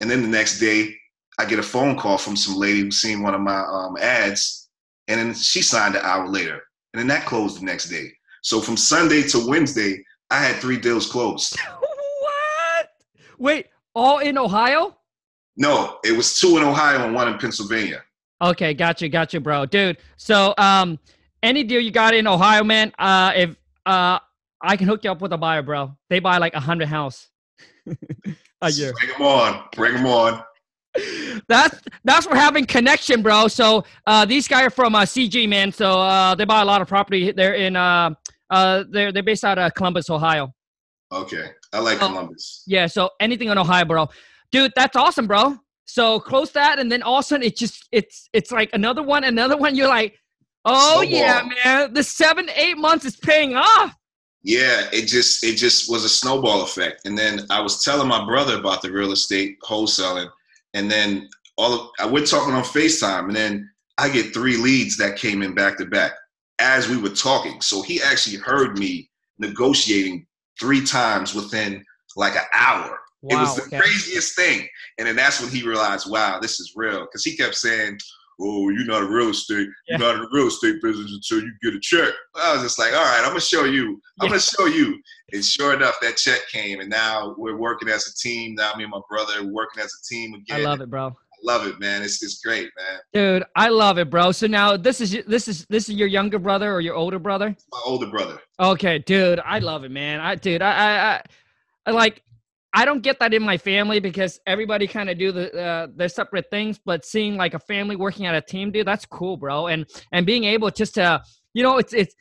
and 0.00 0.10
then 0.10 0.22
the 0.22 0.28
next 0.28 0.58
day 0.58 0.96
I 1.38 1.44
get 1.44 1.58
a 1.58 1.62
phone 1.62 1.96
call 1.96 2.18
from 2.18 2.36
some 2.36 2.56
lady 2.56 2.80
who's 2.80 3.00
seen 3.00 3.22
one 3.22 3.34
of 3.34 3.40
my 3.40 3.60
um, 3.60 3.96
ads, 4.00 4.61
and 5.12 5.20
then 5.20 5.34
she 5.34 5.60
signed 5.60 5.94
an 5.94 6.02
hour 6.02 6.26
later, 6.26 6.62
and 6.92 7.00
then 7.00 7.06
that 7.08 7.26
closed 7.26 7.60
the 7.60 7.64
next 7.66 7.90
day. 7.90 8.10
So 8.42 8.60
from 8.60 8.78
Sunday 8.78 9.22
to 9.24 9.46
Wednesday, 9.46 10.02
I 10.30 10.38
had 10.38 10.56
three 10.56 10.78
deals 10.78 11.06
closed. 11.06 11.58
what? 12.20 12.88
Wait, 13.38 13.66
all 13.94 14.20
in 14.20 14.38
Ohio? 14.38 14.96
No, 15.56 15.98
it 16.02 16.16
was 16.16 16.40
two 16.40 16.56
in 16.56 16.64
Ohio 16.64 17.04
and 17.04 17.14
one 17.14 17.28
in 17.28 17.38
Pennsylvania. 17.38 18.02
Okay, 18.40 18.72
gotcha, 18.72 19.08
gotcha, 19.08 19.38
bro, 19.38 19.66
dude. 19.66 19.98
So, 20.16 20.54
um, 20.56 20.98
any 21.42 21.62
deal 21.62 21.80
you 21.80 21.90
got 21.90 22.14
in 22.14 22.26
Ohio, 22.26 22.64
man? 22.64 22.92
Uh, 22.98 23.32
if 23.36 23.50
uh, 23.84 24.18
I 24.62 24.76
can 24.76 24.88
hook 24.88 25.04
you 25.04 25.10
up 25.10 25.20
with 25.20 25.32
a 25.32 25.38
buyer, 25.38 25.62
bro. 25.62 25.94
They 26.08 26.20
buy 26.20 26.38
like 26.38 26.54
a 26.54 26.60
hundred 26.60 26.88
house 26.88 27.28
a 28.62 28.70
year. 28.70 28.94
Bring 28.98 29.12
them 29.12 29.22
on, 29.22 29.64
bring 29.76 29.94
them 29.94 30.06
on. 30.06 30.42
That's 31.48 31.80
that's 32.04 32.26
for 32.26 32.36
having 32.36 32.66
connection, 32.66 33.22
bro. 33.22 33.48
So 33.48 33.84
uh, 34.06 34.24
these 34.24 34.46
guys 34.46 34.66
are 34.66 34.70
from 34.70 34.94
uh, 34.94 35.02
CG, 35.02 35.48
man. 35.48 35.72
So 35.72 36.00
uh, 36.00 36.34
they 36.34 36.44
buy 36.44 36.60
a 36.60 36.64
lot 36.64 36.82
of 36.82 36.88
property. 36.88 37.32
They're 37.32 37.54
in 37.54 37.76
uh, 37.76 38.10
uh, 38.50 38.84
they're 38.90 39.12
they're 39.12 39.22
based 39.22 39.44
out 39.44 39.58
of 39.58 39.72
Columbus, 39.74 40.10
Ohio. 40.10 40.52
Okay, 41.10 41.50
I 41.72 41.78
like 41.80 41.98
Columbus. 41.98 42.64
Yeah, 42.66 42.86
so 42.86 43.10
anything 43.20 43.48
in 43.48 43.58
Ohio, 43.58 43.84
bro 43.84 44.08
dude, 44.52 44.72
that's 44.76 44.94
awesome, 44.94 45.26
bro. 45.26 45.56
So 45.86 46.20
close 46.20 46.52
that, 46.52 46.78
and 46.78 46.92
then 46.92 47.02
all 47.02 47.18
of 47.18 47.24
a 47.24 47.26
sudden 47.26 47.44
it 47.44 47.56
just 47.56 47.88
it's 47.90 48.28
it's 48.32 48.52
like 48.52 48.70
another 48.72 49.02
one, 49.02 49.24
another 49.24 49.56
one. 49.56 49.74
You're 49.74 49.88
like, 49.88 50.16
oh 50.64 51.00
yeah, 51.00 51.42
man, 51.64 51.92
the 51.92 52.04
seven 52.04 52.48
eight 52.54 52.78
months 52.78 53.04
is 53.04 53.16
paying 53.16 53.56
off. 53.56 53.94
Yeah, 54.44 54.88
it 54.92 55.06
just 55.06 55.42
it 55.44 55.56
just 55.56 55.90
was 55.90 56.04
a 56.04 56.08
snowball 56.08 56.62
effect, 56.62 57.06
and 57.06 57.18
then 57.18 57.40
I 57.50 57.60
was 57.60 57.82
telling 57.82 58.08
my 58.08 58.24
brother 58.24 58.58
about 58.58 58.82
the 58.82 58.92
real 58.92 59.12
estate 59.12 59.58
wholesaling, 59.62 60.28
and 60.74 60.90
then 60.90 61.28
all 61.56 61.92
of 61.98 62.12
we're 62.12 62.24
talking 62.24 62.54
on 62.54 62.64
Facetime, 62.64 63.26
and 63.26 63.36
then 63.36 63.70
I 63.98 64.08
get 64.08 64.32
three 64.32 64.56
leads 64.56 64.96
that 64.98 65.16
came 65.16 65.42
in 65.42 65.54
back 65.54 65.78
to 65.78 65.86
back 65.86 66.12
as 66.58 66.88
we 66.88 66.96
were 66.96 67.10
talking. 67.10 67.60
So 67.60 67.82
he 67.82 68.00
actually 68.02 68.36
heard 68.36 68.78
me 68.78 69.10
negotiating 69.38 70.26
three 70.58 70.84
times 70.84 71.34
within 71.34 71.84
like 72.16 72.36
an 72.36 72.46
hour. 72.54 72.98
Wow, 73.22 73.36
it 73.36 73.40
was 73.40 73.56
the 73.56 73.62
okay. 73.62 73.78
craziest 73.78 74.34
thing. 74.34 74.66
And 74.98 75.06
then 75.06 75.16
that's 75.16 75.40
when 75.40 75.50
he 75.50 75.62
realized, 75.62 76.10
wow, 76.10 76.38
this 76.40 76.58
is 76.58 76.72
real. 76.74 77.00
Because 77.00 77.24
he 77.24 77.36
kept 77.36 77.54
saying, 77.54 77.98
oh, 78.40 78.68
you're 78.70 78.86
not 78.86 79.02
a 79.02 79.06
real 79.06 79.30
estate, 79.30 79.68
yeah. 79.88 79.98
you're 79.98 80.06
not 80.06 80.14
in 80.16 80.22
the 80.22 80.28
real 80.32 80.48
estate 80.48 80.76
business 80.82 81.12
until 81.12 81.44
you 81.44 81.52
get 81.62 81.74
a 81.74 81.80
check. 81.80 82.12
I 82.36 82.54
was 82.54 82.62
just 82.62 82.78
like, 82.78 82.92
all 82.92 83.02
right, 83.02 83.20
I'm 83.20 83.30
gonna 83.30 83.40
show 83.40 83.64
you. 83.64 84.00
I'm 84.20 84.26
yeah. 84.26 84.28
gonna 84.28 84.40
show 84.40 84.66
you. 84.66 84.98
And 85.32 85.44
sure 85.44 85.74
enough, 85.74 85.96
that 86.02 86.16
check 86.16 86.40
came, 86.50 86.80
and 86.80 86.90
now 86.90 87.34
we're 87.38 87.56
working 87.56 87.88
as 87.88 88.06
a 88.06 88.14
team. 88.14 88.54
Now 88.54 88.74
me 88.74 88.84
and 88.84 88.90
my 88.90 89.00
brother 89.08 89.44
working 89.44 89.82
as 89.82 89.92
a 89.92 90.08
team 90.08 90.34
again. 90.34 90.60
I 90.60 90.62
love 90.64 90.80
it, 90.80 90.90
bro. 90.90 91.06
I 91.08 91.52
love 91.52 91.66
it, 91.66 91.80
man. 91.80 92.02
It's 92.02 92.22
it's 92.22 92.40
great, 92.40 92.70
man. 92.78 93.00
Dude, 93.12 93.44
I 93.56 93.68
love 93.68 93.98
it, 93.98 94.10
bro. 94.10 94.32
So 94.32 94.46
now 94.46 94.76
this 94.76 95.00
is 95.00 95.18
this 95.26 95.48
is 95.48 95.66
this 95.66 95.88
is 95.88 95.94
your 95.94 96.08
younger 96.08 96.38
brother 96.38 96.72
or 96.72 96.80
your 96.80 96.94
older 96.94 97.18
brother? 97.18 97.56
My 97.70 97.80
older 97.84 98.06
brother. 98.06 98.38
Okay, 98.60 98.98
dude, 99.00 99.40
I 99.40 99.58
love 99.58 99.84
it, 99.84 99.90
man. 99.90 100.20
I 100.20 100.34
dude, 100.34 100.62
I 100.62 101.14
I, 101.14 101.22
I 101.86 101.90
like 101.90 102.22
I 102.74 102.84
don't 102.84 103.02
get 103.02 103.18
that 103.20 103.34
in 103.34 103.42
my 103.42 103.58
family 103.58 104.00
because 104.00 104.40
everybody 104.46 104.86
kind 104.86 105.10
of 105.10 105.18
do 105.18 105.30
the 105.30 105.52
uh, 105.60 105.86
their 105.94 106.08
separate 106.08 106.46
things. 106.50 106.78
But 106.84 107.04
seeing 107.04 107.36
like 107.36 107.54
a 107.54 107.58
family 107.58 107.96
working 107.96 108.26
at 108.26 108.34
a 108.34 108.40
team, 108.40 108.70
dude, 108.70 108.86
that's 108.86 109.04
cool, 109.04 109.36
bro. 109.36 109.66
And 109.66 109.86
and 110.12 110.24
being 110.24 110.44
able 110.44 110.70
just 110.70 110.94
to, 110.94 111.22
you 111.54 111.62
know, 111.62 111.78
it's 111.78 111.92
it's 111.92 112.14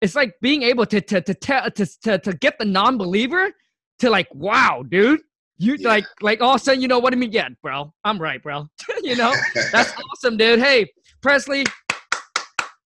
it's 0.00 0.16
like 0.16 0.34
being 0.40 0.62
able 0.62 0.86
to 0.86 1.00
to 1.00 1.20
to 1.20 1.34
tell 1.34 1.70
to, 1.70 2.00
to 2.02 2.18
to 2.18 2.32
get 2.34 2.58
the 2.58 2.64
non-believer 2.64 3.52
to 4.00 4.10
like, 4.10 4.28
wow, 4.34 4.82
dude, 4.88 5.20
you 5.58 5.76
yeah. 5.78 5.88
like 5.88 6.04
like 6.20 6.40
all 6.40 6.54
of 6.54 6.60
a 6.60 6.64
sudden, 6.64 6.82
you 6.82 6.88
know 6.88 6.98
what 6.98 7.12
I 7.12 7.16
mean? 7.16 7.30
Yeah, 7.30 7.48
bro, 7.62 7.94
I'm 8.04 8.18
right, 8.18 8.42
bro. 8.42 8.66
you 9.02 9.14
know, 9.14 9.32
that's 9.70 9.92
awesome, 10.12 10.36
dude. 10.36 10.58
Hey, 10.58 10.90
Prestley, 11.22 11.64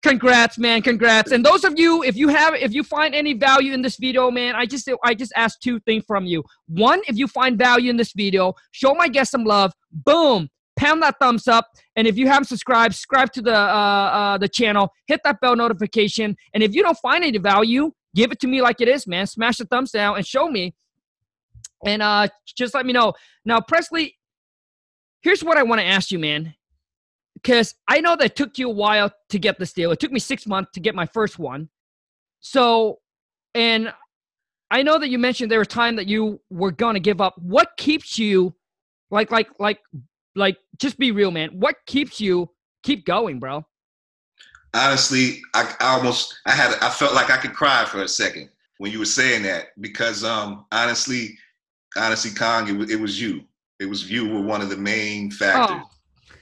congrats 0.07 0.59
man 0.59 0.83
congrats. 0.83 1.33
And 1.33 1.45
those 1.45 1.65
of 1.65 1.79
you 1.79 2.03
if 2.03 2.17
you 2.17 2.29
have 2.29 2.55
if 2.55 2.73
you 2.73 2.83
find 2.83 3.15
any 3.15 3.35
value 3.35 3.73
in 3.73 3.83
this 3.83 3.97
video 3.97 4.31
man 4.31 4.55
i 4.55 4.65
just 4.67 4.89
i 5.05 5.15
just 5.15 5.33
asked 5.37 5.63
two 5.63 5.81
things 5.81 6.05
from 6.07 6.25
you. 6.25 6.45
One 6.67 7.01
if 7.09 7.17
you 7.17 7.27
find 7.27 7.59
value 7.59 7.91
in 7.91 7.97
this 7.97 8.13
video 8.13 8.55
show 8.71 8.95
my 8.95 9.09
guest 9.09 9.31
some 9.31 9.45
love. 9.45 9.73
Boom 9.93 10.49
pound 10.77 11.03
that 11.03 11.15
thumbs 11.19 11.49
up. 11.49 11.67
And 11.97 12.07
if 12.07 12.19
you 12.19 12.27
haven't 12.27 12.47
subscribed 12.47 12.95
subscribe 12.95 13.33
to 13.33 13.43
the 13.43 13.57
uh, 13.57 14.09
uh, 14.19 14.39
the 14.39 14.49
channel. 14.49 14.93
Hit 15.07 15.21
that 15.25 15.41
bell 15.41 15.57
notification. 15.57 16.37
And 16.53 16.63
if 16.63 16.75
you 16.75 16.83
don't 16.83 16.99
find 16.99 17.25
any 17.25 17.39
value 17.39 17.93
give 18.15 18.33
it 18.33 18.41
to 18.41 18.47
me 18.47 18.63
like 18.63 18.81
it 18.81 18.89
is 18.89 19.07
man. 19.07 19.27
Smash 19.27 19.59
the 19.59 19.65
thumbs 19.65 19.91
down 19.91 20.17
and 20.17 20.27
show 20.27 20.49
me. 20.49 20.75
And 21.85 22.03
uh 22.03 22.29
just 22.57 22.75
let 22.75 22.87
me 22.87 22.93
know. 22.93 23.15
Now 23.45 23.61
prestley 23.61 24.13
here's 25.23 25.43
what 25.43 25.57
i 25.57 25.63
want 25.63 25.81
to 25.81 25.87
ask 25.87 26.13
you 26.13 26.19
man 26.21 26.55
because 27.47 27.77
I 27.87 28.01
know 28.01 28.17
that 28.17 28.35
took 28.35 28.59
you 28.59 28.69
a 28.69 28.73
while 28.73 29.13
to 29.29 29.39
get 29.39 29.57
this 29.57 29.73
deal. 29.73 29.93
It 29.93 30.01
took 30.01 30.11
me 30.11 30.19
six 30.19 30.49
months 30.49 30.73
to 30.73 30.81
get 30.81 30.97
my 30.97 31.07
first 31.07 31.39
one. 31.39 31.69
So, 32.41 32.99
and 33.55 33.95
I 34.73 34.83
know 34.83 34.99
that 34.99 35.11
you 35.11 35.19
mentioned 35.19 35.49
there 35.49 35.61
was 35.61 35.69
time 35.69 35.95
that 35.95 36.09
you 36.09 36.41
were 36.51 36.73
gonna 36.73 36.99
give 36.99 37.21
up. 37.21 37.39
What 37.39 37.69
keeps 37.77 38.19
you, 38.19 38.53
like, 39.13 39.31
like, 39.31 39.49
like, 39.61 39.79
like, 40.35 40.59
just 40.79 40.99
be 40.99 41.13
real, 41.13 41.31
man. 41.31 41.51
What 41.51 41.77
keeps 41.87 42.21
you 42.21 42.51
keep 42.83 43.07
going, 43.07 43.39
bro? 43.39 43.65
Honestly, 44.75 45.41
I, 45.55 45.73
I 45.79 45.95
almost, 45.95 46.37
I 46.47 46.51
had, 46.51 46.75
I 46.83 46.91
felt 46.91 47.15
like 47.15 47.31
I 47.31 47.37
could 47.37 47.55
cry 47.55 47.85
for 47.85 48.03
a 48.03 48.09
second 48.09 48.49
when 48.79 48.91
you 48.91 48.99
were 48.99 49.05
saying 49.05 49.45
that 49.45 49.67
because, 49.81 50.25
um, 50.25 50.67
honestly, 50.73 51.39
honestly, 51.97 52.33
Khang, 52.33 52.83
it, 52.83 52.91
it 52.91 53.01
was 53.01 53.21
you. 53.21 53.45
It 53.79 53.87
was 53.87 54.11
you 54.11 54.29
were 54.29 54.43
one 54.43 54.63
of 54.63 54.69
the 54.69 54.77
main 54.77 55.31
factors. 55.31 55.79
Oh 55.81 55.91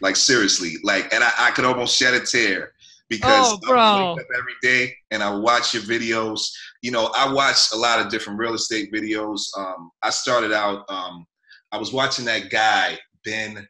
like 0.00 0.16
seriously, 0.16 0.74
like, 0.82 1.12
and 1.12 1.24
I, 1.24 1.30
I 1.38 1.50
could 1.50 1.64
almost 1.64 1.96
shed 1.96 2.14
a 2.14 2.20
tear 2.20 2.72
because 3.08 3.58
oh, 3.66 3.74
I 3.74 4.10
wake 4.12 4.20
up 4.20 4.26
every 4.36 4.54
day 4.62 4.94
and 5.10 5.22
I 5.22 5.34
watch 5.34 5.74
your 5.74 5.82
videos. 5.82 6.48
You 6.82 6.90
know, 6.90 7.10
I 7.16 7.32
watch 7.32 7.72
a 7.72 7.76
lot 7.76 8.00
of 8.00 8.10
different 8.10 8.38
real 8.38 8.54
estate 8.54 8.92
videos. 8.92 9.42
Um, 9.56 9.90
I 10.02 10.10
started 10.10 10.52
out, 10.52 10.84
um, 10.88 11.26
I 11.72 11.78
was 11.78 11.92
watching 11.92 12.24
that 12.26 12.50
guy 12.50 12.98
Ben. 13.24 13.66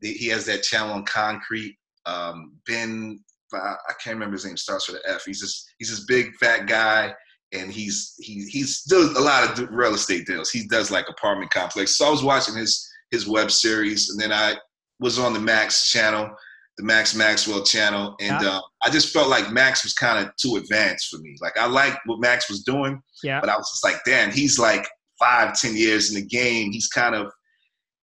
He 0.00 0.28
has 0.28 0.46
that 0.46 0.62
channel 0.62 0.94
on 0.94 1.04
concrete. 1.04 1.76
Um, 2.06 2.54
ben, 2.66 3.20
I 3.52 3.92
can't 4.02 4.16
remember 4.16 4.34
his 4.34 4.44
name. 4.44 4.56
Starts 4.56 4.88
with 4.88 4.96
an 4.96 5.14
F. 5.14 5.24
He's 5.24 5.40
this 5.40 5.66
he's 5.78 5.90
this 5.90 6.04
big 6.06 6.34
fat 6.36 6.66
guy, 6.66 7.14
and 7.52 7.70
he's 7.70 8.14
he 8.18 8.44
he's 8.48 8.82
does 8.84 9.14
a 9.16 9.20
lot 9.20 9.58
of 9.58 9.68
real 9.70 9.94
estate 9.94 10.26
deals. 10.26 10.50
He 10.50 10.66
does 10.66 10.90
like 10.90 11.08
apartment 11.08 11.50
complex. 11.50 11.96
So 11.96 12.06
I 12.06 12.10
was 12.10 12.24
watching 12.24 12.56
his 12.56 12.88
his 13.10 13.28
web 13.28 13.50
series, 13.50 14.10
and 14.10 14.20
then 14.20 14.32
I 14.32 14.56
was 15.02 15.18
on 15.18 15.32
the 15.32 15.40
Max 15.40 15.90
channel, 15.90 16.30
the 16.78 16.84
Max 16.84 17.14
Maxwell 17.14 17.64
channel, 17.64 18.16
and 18.20 18.42
yeah. 18.42 18.56
uh, 18.56 18.60
I 18.82 18.90
just 18.90 19.12
felt 19.12 19.28
like 19.28 19.52
Max 19.52 19.84
was 19.84 19.92
kind 19.92 20.24
of 20.24 20.34
too 20.36 20.56
advanced 20.56 21.08
for 21.08 21.18
me. 21.18 21.36
Like 21.42 21.58
I 21.58 21.66
liked 21.66 21.98
what 22.06 22.20
Max 22.20 22.48
was 22.48 22.62
doing, 22.62 23.02
yeah. 23.22 23.40
but 23.40 23.50
I 23.50 23.56
was 23.56 23.70
just 23.70 23.84
like, 23.84 24.02
damn, 24.06 24.30
he's 24.30 24.58
like 24.58 24.86
five, 25.18 25.58
ten 25.58 25.76
years 25.76 26.14
in 26.14 26.20
the 26.20 26.26
game. 26.26 26.72
He's 26.72 26.88
kind 26.88 27.14
of 27.14 27.30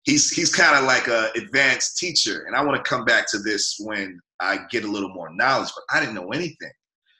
he's 0.03 0.29
he's 0.31 0.53
kind 0.53 0.77
of 0.77 0.83
like 0.83 1.07
a 1.07 1.31
advanced 1.35 1.97
teacher, 1.97 2.43
and 2.45 2.55
I 2.55 2.63
want 2.63 2.83
to 2.83 2.89
come 2.89 3.05
back 3.05 3.29
to 3.31 3.39
this 3.39 3.77
when 3.79 4.19
I 4.39 4.59
get 4.69 4.83
a 4.83 4.91
little 4.91 5.13
more 5.13 5.33
knowledge. 5.33 5.69
But 5.75 5.95
I 5.95 5.99
didn't 5.99 6.15
know 6.15 6.29
anything. 6.29 6.71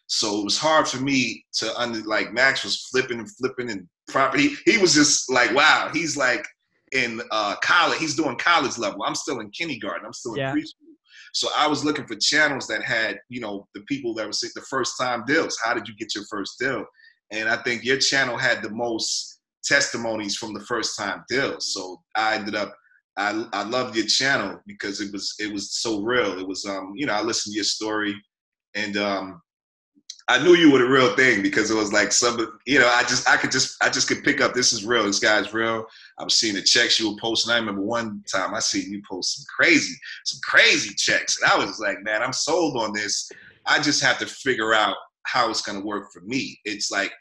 So 0.07 0.39
it 0.41 0.43
was 0.43 0.57
hard 0.57 0.87
for 0.87 0.97
me 0.97 1.45
to 1.57 1.79
under 1.79 2.01
like 2.01 2.33
Max 2.33 2.63
was 2.63 2.87
flipping 2.91 3.19
and 3.19 3.31
flipping 3.35 3.69
and 3.69 3.87
property. 4.07 4.51
He 4.65 4.77
was 4.77 4.93
just 4.93 5.31
like, 5.31 5.53
wow, 5.53 5.91
he's 5.93 6.17
like 6.17 6.45
in 6.93 7.21
uh, 7.31 7.55
college. 7.61 7.99
He's 7.99 8.15
doing 8.15 8.37
college 8.37 8.77
level. 8.77 9.03
I'm 9.03 9.15
still 9.15 9.39
in 9.39 9.49
kindergarten. 9.51 10.05
I'm 10.05 10.13
still 10.13 10.37
yeah. 10.37 10.51
in 10.51 10.57
preschool. 10.57 10.89
So 11.33 11.49
I 11.55 11.67
was 11.67 11.85
looking 11.85 12.07
for 12.07 12.15
channels 12.15 12.67
that 12.67 12.83
had, 12.83 13.19
you 13.29 13.39
know, 13.39 13.67
the 13.75 13.81
people 13.81 14.13
that 14.15 14.25
were 14.25 14.31
the 14.31 14.65
first 14.69 14.95
time 14.99 15.23
deals. 15.25 15.57
How 15.63 15.73
did 15.73 15.87
you 15.87 15.95
get 15.95 16.15
your 16.15 16.23
first 16.29 16.57
deal? 16.59 16.85
And 17.31 17.47
I 17.47 17.57
think 17.57 17.83
your 17.83 17.97
channel 17.97 18.37
had 18.37 18.63
the 18.63 18.71
most 18.71 19.39
testimonies 19.63 20.35
from 20.35 20.53
the 20.53 20.61
first 20.61 20.97
time 20.97 21.23
deals. 21.29 21.73
So 21.73 22.01
I 22.15 22.35
ended 22.35 22.55
up 22.55 22.75
I 23.17 23.45
I 23.53 23.63
loved 23.63 23.95
your 23.95 24.05
channel 24.05 24.59
because 24.65 25.01
it 25.01 25.11
was 25.11 25.35
it 25.39 25.51
was 25.51 25.73
so 25.79 26.01
real. 26.01 26.39
It 26.39 26.47
was 26.47 26.65
um, 26.65 26.93
you 26.95 27.05
know, 27.05 27.13
I 27.13 27.21
listened 27.21 27.53
to 27.53 27.57
your 27.57 27.65
story 27.65 28.15
and 28.75 28.97
um 28.97 29.41
I 30.29 30.37
knew 30.43 30.53
you 30.53 30.71
were 30.71 30.77
the 30.77 30.87
real 30.87 31.15
thing 31.15 31.41
because 31.41 31.71
it 31.71 31.75
was 31.75 31.91
like 31.91 32.11
some, 32.11 32.59
you 32.67 32.77
know, 32.77 32.87
I 32.87 33.01
just, 33.01 33.27
I 33.27 33.35
could 33.35 33.49
just, 33.49 33.83
I 33.83 33.89
just 33.89 34.07
could 34.07 34.23
pick 34.23 34.41
up. 34.41 34.53
This 34.53 34.71
is 34.71 34.85
real. 34.85 35.05
This 35.05 35.17
guy's 35.17 35.55
real. 35.55 35.87
I 36.19 36.23
was 36.23 36.35
seeing 36.35 36.53
the 36.53 36.61
checks 36.61 36.99
you 36.99 37.09
were 37.09 37.17
posting. 37.19 37.51
I 37.51 37.57
remember 37.57 37.81
one 37.81 38.23
time 38.31 38.53
I 38.53 38.59
seen 38.59 38.91
you 38.91 39.01
post 39.09 39.37
some 39.37 39.45
crazy, 39.53 39.95
some 40.25 40.39
crazy 40.43 40.93
checks, 40.93 41.41
and 41.41 41.51
I 41.51 41.57
was 41.57 41.79
like, 41.79 42.03
man, 42.03 42.21
I'm 42.21 42.31
sold 42.31 42.77
on 42.77 42.93
this. 42.93 43.27
I 43.65 43.81
just 43.81 44.03
have 44.03 44.19
to 44.19 44.27
figure 44.27 44.71
out 44.71 44.95
how 45.23 45.49
it's 45.49 45.63
to 45.79 45.85
work 45.85 46.11
for 46.13 46.21
me. 46.21 46.59
It's 46.63 46.91
like, 46.91 47.11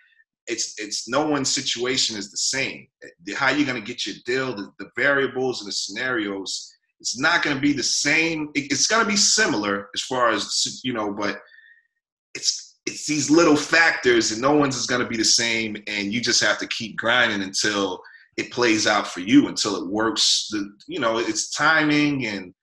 it's, 0.46 0.74
it's 0.78 1.08
no 1.08 1.26
one's 1.26 1.48
situation 1.48 2.14
is 2.14 2.30
the 2.30 2.36
same. 2.36 2.88
How 3.34 3.48
you're 3.48 3.66
to 3.80 3.86
get 3.86 4.06
your 4.06 4.16
deal, 4.26 4.54
the, 4.54 4.70
the 4.78 4.90
variables 4.96 5.62
and 5.62 5.68
the 5.68 5.72
scenarios, 5.72 6.74
it's 7.00 7.18
not 7.18 7.42
to 7.56 7.62
be 7.62 7.72
the 7.72 7.82
same. 7.82 8.50
It, 8.54 8.70
it's 8.70 8.86
to 9.04 9.10
be 9.10 9.16
similar 9.16 9.88
as 9.94 10.02
far 10.02 10.28
as 10.28 10.80
you 10.84 10.92
know, 10.92 11.10
but 11.10 11.38
it's 12.34 12.67
it's 12.88 13.06
these 13.06 13.30
little 13.30 13.56
factors 13.56 14.32
and 14.32 14.40
no 14.40 14.54
one's 14.54 14.76
is 14.76 14.86
going 14.86 15.02
to 15.02 15.08
be 15.08 15.16
the 15.16 15.24
same 15.24 15.76
and 15.86 16.12
you 16.12 16.20
just 16.20 16.42
have 16.42 16.58
to 16.58 16.66
keep 16.68 16.96
grinding 16.96 17.42
until 17.42 18.00
it 18.36 18.52
plays 18.52 18.86
out 18.86 19.06
for 19.06 19.20
you 19.20 19.48
until 19.48 19.76
it 19.76 19.90
works. 19.90 20.48
The 20.50 20.70
you 20.86 21.00
know 21.00 21.18
it's 21.18 21.50
timing 21.50 22.26
and 22.26 22.54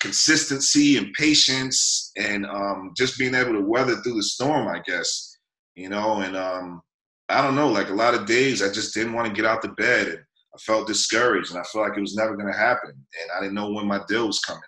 consistency 0.00 0.96
and 0.96 1.12
patience 1.14 2.12
and 2.16 2.46
um, 2.46 2.92
just 2.96 3.18
being 3.18 3.34
able 3.34 3.52
to 3.52 3.60
weather 3.60 3.96
through 3.96 4.14
the 4.14 4.22
storm 4.22 4.68
i 4.68 4.80
guess 4.80 5.38
you 5.74 5.88
know 5.88 6.20
and 6.20 6.36
um, 6.36 6.82
i 7.28 7.40
don't 7.40 7.54
know 7.54 7.68
like 7.68 7.88
a 7.88 7.94
lot 7.94 8.14
of 8.14 8.26
days 8.26 8.62
i 8.62 8.70
just 8.70 8.94
didn't 8.94 9.14
want 9.14 9.26
to 9.26 9.32
get 9.32 9.46
out 9.48 9.62
the 9.62 9.68
bed 9.68 10.08
and 10.08 10.18
i 10.54 10.58
felt 10.58 10.86
discouraged 10.86 11.50
and 11.50 11.60
i 11.60 11.62
felt 11.62 11.88
like 11.88 11.96
it 11.96 12.02
was 12.02 12.16
never 12.16 12.36
going 12.36 12.50
to 12.50 12.58
happen 12.58 12.90
and 12.90 13.30
i 13.36 13.40
didn't 13.40 13.54
know 13.54 13.70
when 13.70 13.86
my 13.86 14.00
deal 14.08 14.26
was 14.26 14.40
coming 14.40 14.62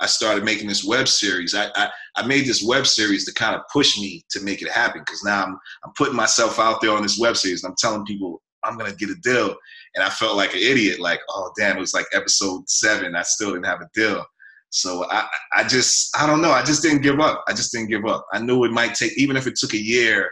I 0.00 0.06
started 0.06 0.44
making 0.44 0.68
this 0.68 0.84
web 0.84 1.08
series. 1.08 1.54
I, 1.54 1.68
I, 1.74 1.90
I 2.16 2.26
made 2.26 2.46
this 2.46 2.64
web 2.64 2.86
series 2.86 3.24
to 3.26 3.34
kind 3.34 3.54
of 3.54 3.62
push 3.72 3.98
me 3.98 4.24
to 4.30 4.40
make 4.40 4.62
it 4.62 4.70
happen 4.70 5.02
because 5.04 5.22
now 5.24 5.44
I'm, 5.44 5.58
I'm 5.84 5.92
putting 5.96 6.16
myself 6.16 6.58
out 6.58 6.80
there 6.80 6.92
on 6.92 7.02
this 7.02 7.18
web 7.18 7.36
series. 7.36 7.62
and 7.62 7.70
I'm 7.70 7.76
telling 7.78 8.04
people 8.04 8.42
I'm 8.64 8.78
going 8.78 8.90
to 8.90 8.96
get 8.96 9.10
a 9.10 9.20
deal. 9.22 9.54
And 9.94 10.02
I 10.02 10.10
felt 10.10 10.36
like 10.36 10.54
an 10.54 10.60
idiot, 10.60 11.00
like, 11.00 11.20
oh, 11.28 11.52
damn, 11.56 11.76
it 11.76 11.80
was 11.80 11.94
like 11.94 12.06
episode 12.12 12.68
seven. 12.68 13.14
I 13.14 13.22
still 13.22 13.52
didn't 13.52 13.66
have 13.66 13.80
a 13.80 13.88
deal. 13.94 14.24
So 14.70 15.06
I, 15.08 15.26
I 15.54 15.64
just, 15.64 16.16
I 16.18 16.26
don't 16.26 16.42
know. 16.42 16.50
I 16.50 16.64
just 16.64 16.82
didn't 16.82 17.02
give 17.02 17.20
up. 17.20 17.44
I 17.46 17.52
just 17.52 17.70
didn't 17.70 17.90
give 17.90 18.04
up. 18.06 18.26
I 18.32 18.40
knew 18.40 18.64
it 18.64 18.72
might 18.72 18.94
take, 18.94 19.16
even 19.16 19.36
if 19.36 19.46
it 19.46 19.54
took 19.54 19.72
a 19.72 19.80
year, 19.80 20.30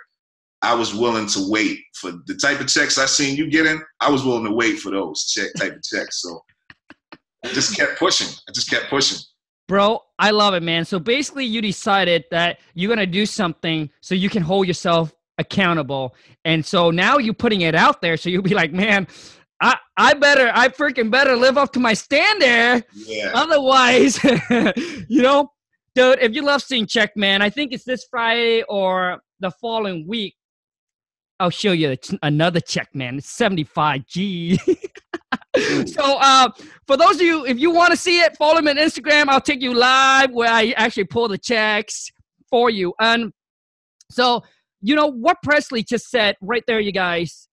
I 0.62 0.74
was 0.74 0.94
willing 0.94 1.26
to 1.28 1.48
wait 1.48 1.80
for 1.94 2.12
the 2.26 2.34
type 2.34 2.60
of 2.60 2.68
checks 2.68 2.98
I 2.98 3.06
seen 3.06 3.36
you 3.36 3.50
getting. 3.50 3.80
I 4.00 4.10
was 4.10 4.24
willing 4.24 4.44
to 4.44 4.52
wait 4.52 4.78
for 4.78 4.90
those 4.90 5.26
check 5.26 5.52
type 5.56 5.74
of 5.74 5.82
checks. 5.82 6.22
So 6.22 6.40
I 7.44 7.48
just 7.48 7.76
kept 7.76 7.98
pushing. 7.98 8.28
I 8.48 8.52
just 8.52 8.70
kept 8.70 8.88
pushing. 8.88 9.18
Bro, 9.72 10.02
I 10.18 10.32
love 10.32 10.52
it, 10.52 10.62
man. 10.62 10.84
So 10.84 10.98
basically, 10.98 11.46
you 11.46 11.62
decided 11.62 12.26
that 12.30 12.58
you're 12.74 12.94
going 12.94 12.98
to 12.98 13.06
do 13.06 13.24
something 13.24 13.88
so 14.02 14.14
you 14.14 14.28
can 14.28 14.42
hold 14.42 14.66
yourself 14.66 15.14
accountable. 15.38 16.14
And 16.44 16.62
so 16.62 16.90
now 16.90 17.16
you're 17.16 17.32
putting 17.32 17.62
it 17.62 17.74
out 17.74 18.02
there. 18.02 18.18
So 18.18 18.28
you'll 18.28 18.42
be 18.42 18.52
like, 18.52 18.74
man, 18.74 19.08
I, 19.62 19.78
I 19.96 20.12
better, 20.12 20.52
I 20.54 20.68
freaking 20.68 21.10
better 21.10 21.36
live 21.36 21.56
up 21.56 21.72
to 21.72 21.80
my 21.80 21.94
stand 21.94 22.42
there. 22.42 22.82
Yeah. 22.92 23.30
Otherwise, 23.32 24.22
you 25.08 25.22
know, 25.22 25.50
dude, 25.94 26.18
if 26.20 26.34
you 26.34 26.42
love 26.42 26.60
seeing 26.60 26.86
check, 26.86 27.16
man, 27.16 27.40
I 27.40 27.48
think 27.48 27.72
it's 27.72 27.84
this 27.84 28.04
Friday 28.10 28.64
or 28.68 29.22
the 29.40 29.52
following 29.52 30.06
week. 30.06 30.34
I'll 31.42 31.50
show 31.50 31.72
you 31.72 31.96
another 32.22 32.60
check, 32.60 32.94
man. 32.94 33.18
It's 33.18 33.28
75 33.28 34.06
G. 34.06 34.56
so 35.86 36.16
uh, 36.20 36.48
for 36.86 36.96
those 36.96 37.16
of 37.16 37.22
you, 37.22 37.44
if 37.44 37.58
you 37.58 37.72
want 37.72 37.90
to 37.90 37.96
see 37.96 38.20
it, 38.20 38.36
follow 38.36 38.60
me 38.60 38.70
on 38.70 38.76
Instagram. 38.76 39.26
I'll 39.26 39.40
take 39.40 39.60
you 39.60 39.74
live 39.74 40.30
where 40.30 40.48
I 40.48 40.72
actually 40.76 41.02
pull 41.02 41.26
the 41.26 41.36
checks 41.36 42.12
for 42.48 42.70
you. 42.70 42.94
And 43.00 43.32
so, 44.08 44.44
you 44.82 44.94
know 44.94 45.08
what 45.08 45.38
Prestley 45.44 45.84
just 45.84 46.10
said 46.10 46.36
right 46.40 46.62
there, 46.68 46.78
you 46.78 46.92
guys. 46.92 47.48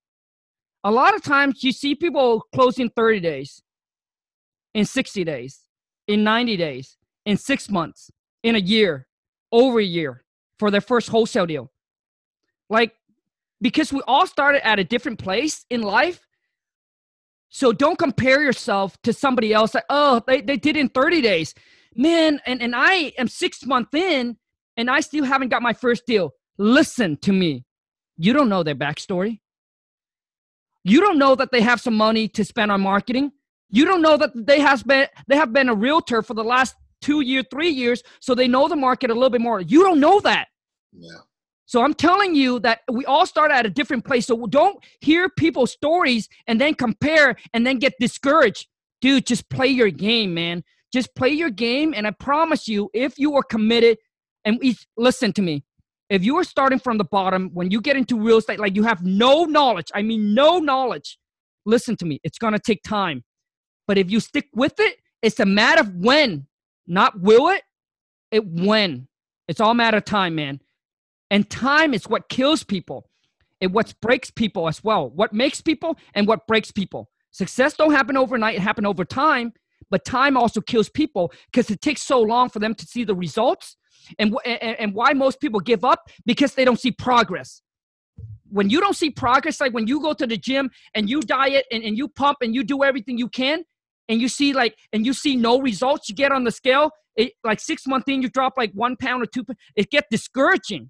A 0.83 0.91
lot 0.91 1.15
of 1.15 1.23
times 1.23 1.63
you 1.63 1.71
see 1.71 1.95
people 1.95 2.45
closing 2.53 2.91
30 2.91 3.21
days, 3.21 3.63
in 4.75 4.85
60 4.85 5.23
days, 5.23 5.61
in 6.07 6.23
90 6.23 6.57
days, 6.57 6.95
in 7.25 7.37
six 7.37 7.71
months, 7.71 8.11
in 8.43 8.55
a 8.55 8.59
year, 8.59 9.07
over 9.51 9.79
a 9.79 9.83
year 9.83 10.23
for 10.59 10.69
their 10.69 10.79
first 10.79 11.09
wholesale 11.09 11.47
deal. 11.47 11.71
Like, 12.69 12.93
because 13.61 13.91
we 13.91 14.01
all 14.07 14.25
started 14.25 14.65
at 14.65 14.79
a 14.79 14.83
different 14.83 15.19
place 15.19 15.65
in 15.69 15.81
life 15.81 16.21
so 17.49 17.73
don't 17.73 17.97
compare 17.97 18.41
yourself 18.43 19.01
to 19.01 19.11
somebody 19.11 19.53
else 19.53 19.73
like, 19.73 19.85
oh, 19.89 20.21
they, 20.27 20.41
they 20.41 20.57
did 20.57 20.77
in 20.77 20.87
30 20.87 21.21
days. 21.21 21.55
Man, 21.95 22.39
and, 22.45 22.61
and 22.61 22.75
I 22.75 23.11
am 23.17 23.27
six 23.27 23.65
months 23.65 23.93
in 23.93 24.37
and 24.77 24.89
I 24.89 24.99
still 24.99 25.25
haven't 25.25 25.49
got 25.49 25.63
my 25.63 25.73
first 25.73 26.05
deal. 26.05 26.31
Listen 26.57 27.17
to 27.17 27.33
me. 27.33 27.65
You 28.17 28.33
don't 28.33 28.49
know 28.49 28.63
their 28.63 28.75
backstory. 28.75 29.39
You 30.83 31.01
don't 31.01 31.17
know 31.17 31.35
that 31.35 31.51
they 31.51 31.61
have 31.61 31.81
some 31.81 31.95
money 31.95 32.27
to 32.29 32.45
spend 32.45 32.71
on 32.71 32.81
marketing. 32.81 33.31
You 33.69 33.85
don't 33.85 34.01
know 34.01 34.17
that 34.17 34.31
they 34.35 34.59
has 34.59 34.81
been 34.83 35.07
they 35.27 35.35
have 35.35 35.53
been 35.53 35.69
a 35.69 35.75
realtor 35.75 36.21
for 36.21 36.33
the 36.33 36.43
last 36.43 36.75
two 37.01 37.21
years, 37.21 37.45
three 37.51 37.69
years, 37.69 38.01
so 38.19 38.33
they 38.33 38.47
know 38.47 38.67
the 38.67 38.75
market 38.75 39.09
a 39.09 39.13
little 39.13 39.29
bit 39.29 39.41
more. 39.41 39.61
You 39.61 39.83
don't 39.83 39.99
know 39.99 40.19
that. 40.21 40.47
Yeah. 40.91 41.19
So 41.69 41.83
I'm 41.83 41.93
telling 41.93 42.33
you 42.33 42.57
that 42.61 42.79
we 42.91 43.05
all 43.05 43.27
start 43.27 43.51
at 43.51 43.63
a 43.63 43.69
different 43.69 44.03
place. 44.03 44.25
So 44.25 44.47
don't 44.47 44.83
hear 45.01 45.29
people's 45.29 45.71
stories 45.71 46.27
and 46.47 46.59
then 46.59 46.73
compare 46.73 47.35
and 47.53 47.63
then 47.63 47.77
get 47.77 47.93
discouraged. 47.99 48.65
Dude, 49.01 49.27
just 49.27 49.47
play 49.51 49.67
your 49.67 49.91
game, 49.91 50.33
man. 50.33 50.63
Just 50.91 51.13
play 51.13 51.29
your 51.29 51.51
game. 51.51 51.93
And 51.95 52.07
I 52.07 52.11
promise 52.11 52.67
you, 52.67 52.89
if 52.91 53.19
you 53.19 53.35
are 53.35 53.43
committed, 53.43 53.99
and 54.43 54.57
we, 54.59 54.77
listen 54.97 55.31
to 55.33 55.43
me, 55.43 55.63
if 56.09 56.23
you 56.23 56.35
are 56.39 56.43
starting 56.43 56.79
from 56.79 56.97
the 56.97 57.03
bottom, 57.03 57.51
when 57.53 57.69
you 57.69 57.81
get 57.81 57.95
into 57.95 58.19
real 58.19 58.39
estate, 58.39 58.59
like 58.59 58.75
you 58.75 58.81
have 58.81 59.05
no 59.05 59.45
knowledge, 59.45 59.91
I 59.93 60.01
mean, 60.01 60.33
no 60.33 60.57
knowledge, 60.57 61.19
listen 61.67 61.95
to 61.97 62.05
me, 62.05 62.19
it's 62.23 62.39
to 62.39 62.57
take 62.57 62.81
time. 62.81 63.23
But 63.85 63.99
if 63.99 64.09
you 64.09 64.19
stick 64.21 64.47
with 64.55 64.79
it, 64.79 64.97
it's 65.21 65.39
a 65.39 65.45
matter 65.45 65.81
of 65.81 65.93
when, 65.93 66.47
not 66.87 67.21
will 67.21 67.49
it, 67.49 67.61
it 68.31 68.43
when. 68.43 69.07
It's 69.47 69.59
all 69.59 69.75
matter 69.75 69.97
of 69.97 70.05
time, 70.05 70.33
man. 70.33 70.61
And 71.31 71.49
time 71.49 71.93
is 71.93 72.05
what 72.05 72.29
kills 72.29 72.63
people. 72.63 73.09
It 73.61 73.71
what 73.71 73.93
breaks 74.01 74.31
people 74.31 74.67
as 74.67 74.83
well. 74.83 75.09
What 75.09 75.33
makes 75.33 75.61
people 75.61 75.97
and 76.13 76.27
what 76.27 76.47
breaks 76.47 76.71
people. 76.71 77.09
Success 77.31 77.75
don't 77.75 77.91
happen 77.91 78.17
overnight, 78.17 78.55
it 78.55 78.61
happen 78.61 78.85
over 78.85 79.05
time, 79.05 79.53
but 79.91 80.05
time 80.05 80.37
also 80.37 80.61
kills 80.61 80.89
people 80.89 81.31
because 81.51 81.69
it 81.69 81.81
takes 81.81 82.01
so 82.01 82.21
long 82.21 82.49
for 82.49 82.59
them 82.59 82.73
to 82.75 82.85
see 82.85 83.03
the 83.03 83.15
results. 83.15 83.75
And, 84.17 84.35
and, 84.45 84.79
and 84.79 84.93
why 84.93 85.13
most 85.13 85.39
people 85.39 85.59
give 85.59 85.83
up 85.83 86.09
because 86.25 86.55
they 86.55 86.65
don't 86.65 86.79
see 86.79 86.91
progress. 86.91 87.61
When 88.49 88.69
you 88.69 88.79
don't 88.79 88.95
see 88.95 89.11
progress, 89.11 89.61
like 89.61 89.73
when 89.73 89.85
you 89.85 90.01
go 90.01 90.13
to 90.13 90.25
the 90.25 90.37
gym 90.37 90.71
and 90.95 91.07
you 91.07 91.21
diet 91.21 91.65
and, 91.71 91.83
and 91.83 91.95
you 91.95 92.07
pump 92.07 92.37
and 92.41 92.55
you 92.55 92.63
do 92.63 92.83
everything 92.83 93.19
you 93.19 93.29
can, 93.29 93.63
and 94.07 94.19
you 94.19 94.27
see 94.27 94.53
like 94.53 94.75
and 94.91 95.05
you 95.05 95.13
see 95.13 95.35
no 95.35 95.61
results, 95.61 96.09
you 96.09 96.15
get 96.15 96.31
on 96.31 96.43
the 96.43 96.51
scale, 96.51 96.89
it, 97.15 97.33
like 97.43 97.59
six 97.59 97.85
months 97.85 98.05
in, 98.07 98.23
you 98.23 98.29
drop 98.29 98.53
like 98.57 98.71
one 98.73 98.95
pound 98.95 99.21
or 99.21 99.27
two. 99.27 99.45
It 99.75 99.91
get 99.91 100.05
discouraging. 100.09 100.89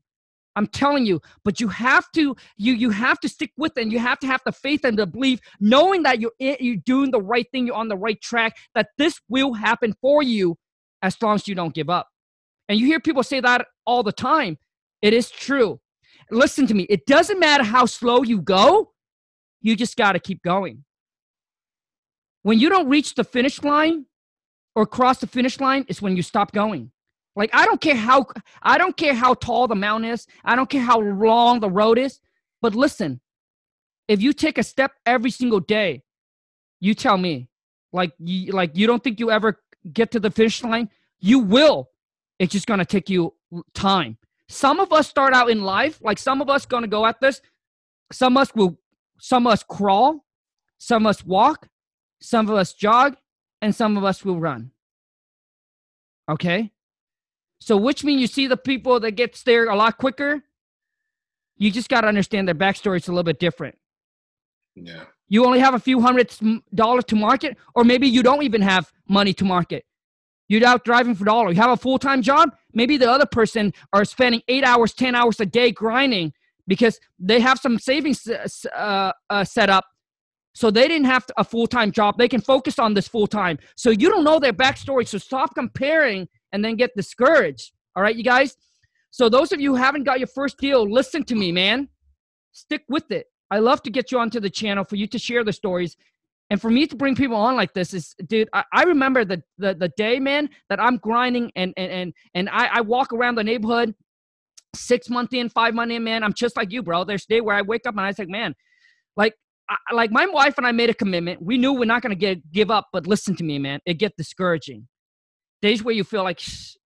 I'm 0.60 0.68
telling 0.68 1.06
you, 1.06 1.22
but 1.46 1.62
you 1.62 1.70
have 1.70 2.12
to 2.16 2.36
you 2.58 2.74
you 2.74 2.90
have 2.90 3.18
to 3.22 3.30
stick 3.30 3.52
with 3.56 3.78
it 3.78 3.82
and 3.82 3.94
you 3.94 4.00
have 4.00 4.20
to 4.20 4.28
have 4.28 4.42
the 4.46 4.52
faith 4.52 4.84
and 4.84 5.00
the 5.00 5.08
belief, 5.08 5.40
knowing 5.62 6.04
that 6.04 6.20
you're 6.20 6.34
you're 6.38 6.84
doing 6.86 7.12
the 7.12 7.22
right 7.22 7.48
thing, 7.54 7.66
you're 7.66 7.78
on 7.78 7.88
the 7.88 7.96
right 7.96 8.20
track, 8.20 8.58
that 8.76 8.90
this 8.98 9.22
will 9.30 9.54
happen 9.54 9.96
for 10.02 10.22
you 10.22 10.58
as 11.02 11.16
long 11.22 11.36
as 11.36 11.48
you 11.48 11.56
don't 11.56 11.74
give 11.74 11.90
up. 11.90 12.10
And 12.68 12.78
you 12.78 12.86
hear 12.88 13.00
people 13.00 13.24
say 13.24 13.40
that 13.40 13.68
all 13.86 14.04
the 14.04 14.12
time. 14.12 14.58
It 15.02 15.14
is 15.14 15.32
true. 15.32 15.80
listen 16.30 16.68
to 16.68 16.74
me. 16.74 16.84
It 16.90 17.06
doesn't 17.06 17.40
matter 17.40 17.64
how 17.64 17.86
slow 17.86 18.24
you 18.24 18.42
go, 18.42 18.92
you 19.62 19.78
just 19.78 19.96
got 19.96 20.12
to 20.12 20.20
keep 20.20 20.44
going. 20.44 20.84
When 22.44 22.60
you 22.60 22.68
don't 22.68 22.90
reach 22.90 23.16
the 23.16 23.24
finish 23.24 23.64
line 23.64 24.08
or 24.76 24.86
cross 24.86 25.20
the 25.20 25.28
finish 25.28 25.62
line, 25.62 25.86
is 25.88 26.02
when 26.02 26.18
you 26.18 26.22
stop 26.22 26.52
going. 26.52 26.92
Like 27.36 27.50
I 27.54 27.66
don't 27.66 27.80
care 27.80 27.96
how 27.96 28.26
I 28.62 28.78
don't 28.78 28.98
care 28.98 29.14
how 29.14 29.34
tall 29.34 29.68
the 29.68 29.76
mountain 29.76 30.12
is. 30.12 30.28
I 30.44 30.56
don't 30.56 30.70
care 30.70 30.82
how 30.82 31.00
long 31.00 31.60
the 31.60 31.70
road 31.70 31.98
is. 31.98 32.20
But 32.62 32.76
listen, 32.76 33.22
if 34.08 34.22
you 34.22 34.34
take 34.34 34.58
a 34.58 34.64
step 34.64 34.92
every 35.06 35.32
single 35.32 35.60
day, 35.60 36.04
you 36.80 36.94
tell 36.94 37.18
me, 37.18 37.50
like 37.94 38.12
you 38.20 38.52
like 38.52 38.76
you 38.76 38.88
don't 38.88 39.04
think 39.04 39.20
you 39.20 39.32
ever 39.32 39.62
get 39.94 40.12
to 40.12 40.20
the 40.20 40.32
finish 40.32 40.64
line, 40.64 40.90
you 41.20 41.40
will. 41.40 41.90
It's 42.40 42.52
just 42.52 42.68
gonna 42.68 42.86
take 42.86 43.10
you 43.10 43.34
time. 43.74 44.18
Some 44.48 44.80
of 44.80 44.92
us 44.92 45.08
start 45.08 45.34
out 45.34 45.50
in 45.50 45.62
life, 45.62 46.00
like 46.02 46.18
some 46.18 46.42
of 46.42 46.50
us 46.50 46.66
gonna 46.66 46.88
go 46.88 47.06
at 47.06 47.22
this. 47.22 47.42
Some 48.12 48.36
of 48.36 48.42
us 48.42 48.56
will 48.56 48.80
some 49.20 49.46
of 49.46 49.54
us 49.54 49.64
crawl, 49.64 50.26
some 50.78 51.06
of 51.06 51.10
us 51.12 51.26
walk, 51.26 51.68
some 52.22 52.50
of 52.50 52.56
us 52.56 52.74
jog, 52.74 53.16
and 53.62 53.76
some 53.76 53.98
of 53.98 54.04
us 54.04 54.26
will 54.26 54.40
run. 54.40 54.72
Okay? 56.30 56.72
So 57.60 57.78
which 57.78 58.04
means 58.04 58.22
you 58.22 58.28
see 58.28 58.48
the 58.48 58.58
people 58.58 59.00
that 59.02 59.12
gets 59.12 59.44
there 59.44 59.66
a 59.66 59.76
lot 59.76 59.98
quicker. 59.98 60.44
You 61.58 61.72
just 61.72 61.90
got 61.90 62.02
to 62.02 62.08
understand 62.08 62.48
their 62.48 62.56
backstory 62.56 62.98
is 62.98 63.08
a 63.08 63.12
little 63.12 63.24
bit 63.24 63.40
different. 63.40 63.78
Yeah. 64.76 65.04
You 65.28 65.46
only 65.46 65.60
have 65.60 65.74
a 65.74 65.80
few 65.80 66.02
hundred 66.02 66.34
dollars 66.74 67.04
to 67.06 67.16
market, 67.16 67.58
or 67.76 67.84
maybe 67.84 68.08
you 68.08 68.24
don't 68.24 68.44
even 68.44 68.62
have 68.62 68.92
money 69.08 69.34
to 69.34 69.46
market. 69.46 69.86
You're 70.48 70.66
out 70.66 70.84
driving 70.84 71.14
for 71.14 71.26
dollar. 71.26 71.52
You 71.52 71.58
have 71.58 71.70
a 71.70 71.78
full 71.78 72.00
time 72.00 72.22
job. 72.22 72.56
Maybe 72.74 72.98
the 72.98 73.10
other 73.10 73.26
person 73.26 73.74
are 73.94 74.04
spending 74.06 74.42
eight 74.48 74.64
hours, 74.64 74.94
ten 74.94 75.14
hours 75.16 75.40
a 75.40 75.46
day 75.46 75.72
grinding 75.72 76.34
because 76.68 77.00
they 77.20 77.40
have 77.40 77.60
some 77.60 77.78
savings 77.78 78.28
uh, 78.28 79.12
uh, 79.30 79.44
set 79.44 79.70
up, 79.70 79.86
so 80.54 80.72
they 80.72 80.88
didn't 80.88 81.06
have 81.06 81.26
a 81.38 81.44
full 81.44 81.68
time 81.68 81.92
job. 81.92 82.18
They 82.18 82.28
can 82.28 82.42
focus 82.42 82.80
on 82.80 82.96
this 82.96 83.08
full 83.08 83.28
time. 83.28 83.60
So 83.76 83.92
you 83.92 84.10
don't 84.10 84.24
know 84.24 84.40
their 84.40 84.54
backstory. 84.54 85.08
So 85.08 85.18
stop 85.20 85.54
comparing 85.54 86.28
and 86.52 86.64
then 86.64 86.76
get 86.76 86.96
discouraged. 86.96 87.72
All 87.96 88.04
right, 88.04 88.16
you 88.16 88.24
guys. 88.24 88.56
So 89.12 89.30
those 89.30 89.52
of 89.52 89.60
you 89.60 89.76
who 89.76 89.82
haven't 89.82 90.04
got 90.04 90.20
your 90.20 90.28
first 90.28 90.58
deal, 90.58 90.90
listen 90.90 91.24
to 91.26 91.36
me, 91.36 91.52
man. 91.52 91.90
Stick 92.52 92.84
with 92.90 93.12
it. 93.12 93.28
I 93.52 93.60
love 93.60 93.82
to 93.84 93.90
get 93.90 94.12
you 94.12 94.20
onto 94.20 94.40
the 94.40 94.50
channel 94.50 94.84
for 94.84 94.96
you 94.96 95.08
to 95.08 95.18
share 95.18 95.44
the 95.44 95.54
stories. 95.54 95.98
And 96.52 96.60
for 96.60 96.70
me 96.70 96.88
to 96.88 96.96
bring 96.96 97.16
people 97.16 97.36
on 97.36 97.56
like 97.56 97.74
this 97.74 97.94
is, 97.94 98.16
dude, 98.26 98.50
I, 98.54 98.64
I 98.74 98.84
remember 98.84 99.24
the, 99.24 99.42
the 99.58 99.76
the 99.76 99.90
day, 99.98 100.20
man, 100.20 100.50
that 100.70 100.80
I'm 100.80 100.98
grinding 100.98 101.52
and 101.56 101.74
and 101.78 101.92
and 101.92 102.14
and 102.34 102.50
I, 102.50 102.78
I 102.78 102.82
walk 102.82 103.14
around 103.14 103.36
the 103.36 103.44
neighborhood 103.44 103.94
six 104.76 105.10
month 105.10 105.34
in, 105.34 105.50
five 105.50 105.74
month 105.74 105.92
in, 105.92 106.04
man. 106.04 106.24
I'm 106.24 106.34
just 106.34 106.58
like 106.58 106.72
you, 106.72 106.82
bro. 106.82 107.04
There's 107.04 107.26
a 107.26 107.34
day 107.34 107.42
where 107.42 107.56
I 107.56 107.62
wake 107.62 107.86
up 107.86 107.94
and 107.94 108.02
I 108.02 108.08
was 108.08 108.20
like, 108.20 108.30
man, 108.30 108.56
like 109.16 109.34
I, 109.70 109.94
like 109.94 110.12
my 110.12 110.26
wife 110.26 110.56
and 110.58 110.66
I 110.66 110.72
made 110.72 110.90
a 110.90 110.94
commitment. 110.94 111.42
We 111.42 111.58
knew 111.58 111.74
we're 111.74 111.86
not 111.86 112.02
gonna 112.02 112.16
get 112.16 112.52
give 112.52 112.72
up, 112.72 112.88
but 112.92 113.06
listen 113.06 113.36
to 113.36 113.44
me, 113.44 113.60
man. 113.60 113.80
It 113.86 113.96
get 113.96 114.16
discouraging. 114.18 114.88
Days 115.62 115.84
where 115.84 115.94
you 115.94 116.04
feel 116.04 116.24
like, 116.24 116.42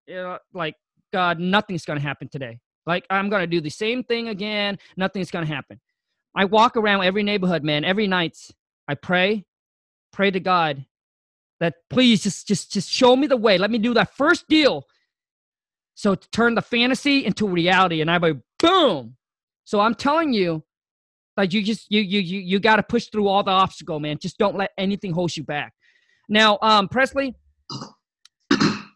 you 0.07 0.15
know, 0.15 0.37
like 0.53 0.75
God, 1.11 1.39
nothing's 1.39 1.85
gonna 1.85 1.99
happen 1.99 2.27
today. 2.29 2.59
Like 2.85 3.05
I'm 3.09 3.29
gonna 3.29 3.47
do 3.47 3.61
the 3.61 3.69
same 3.69 4.03
thing 4.03 4.29
again. 4.29 4.77
Nothing's 4.97 5.31
gonna 5.31 5.45
happen. 5.45 5.79
I 6.35 6.45
walk 6.45 6.75
around 6.75 7.03
every 7.03 7.23
neighborhood, 7.23 7.63
man, 7.63 7.85
every 7.85 8.07
night. 8.07 8.37
I 8.87 8.95
pray, 8.95 9.45
pray 10.11 10.31
to 10.31 10.39
God 10.39 10.85
that 11.59 11.75
please 11.89 12.23
just 12.23 12.47
just 12.47 12.71
just 12.71 12.89
show 12.89 13.15
me 13.15 13.27
the 13.27 13.37
way. 13.37 13.57
Let 13.57 13.71
me 13.71 13.77
do 13.77 13.93
that 13.93 14.15
first 14.15 14.47
deal. 14.49 14.85
So 15.95 16.15
to 16.15 16.29
turn 16.31 16.55
the 16.55 16.61
fantasy 16.61 17.25
into 17.25 17.47
reality, 17.47 18.01
and 18.01 18.09
I 18.09 18.19
go 18.19 18.39
boom. 18.59 19.15
So 19.63 19.79
I'm 19.79 19.95
telling 19.95 20.33
you, 20.33 20.63
like 21.37 21.53
you 21.53 21.63
just 21.63 21.91
you 21.91 22.01
you 22.01 22.19
you 22.19 22.39
you 22.39 22.59
got 22.59 22.77
to 22.77 22.83
push 22.83 23.07
through 23.07 23.27
all 23.27 23.43
the 23.43 23.51
obstacle, 23.51 23.99
man. 23.99 24.17
Just 24.19 24.37
don't 24.37 24.57
let 24.57 24.71
anything 24.77 25.13
hold 25.13 25.35
you 25.37 25.43
back. 25.43 25.73
Now, 26.27 26.57
um, 26.61 26.87
Prestley, 26.87 27.33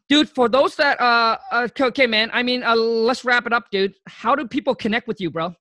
dude, 0.09 0.29
for 0.29 0.49
those 0.49 0.75
that 0.75 0.99
uh, 0.99 1.37
uh 1.51 1.67
okay, 1.79 2.07
man. 2.07 2.29
I 2.33 2.43
mean, 2.43 2.63
uh, 2.63 2.75
let's 2.75 3.25
wrap 3.25 3.45
it 3.45 3.53
up, 3.53 3.69
dude. 3.71 3.93
How 4.07 4.35
do 4.35 4.47
people 4.47 4.75
connect 4.75 5.07
with 5.07 5.19
you, 5.21 5.29
bro? 5.29 5.55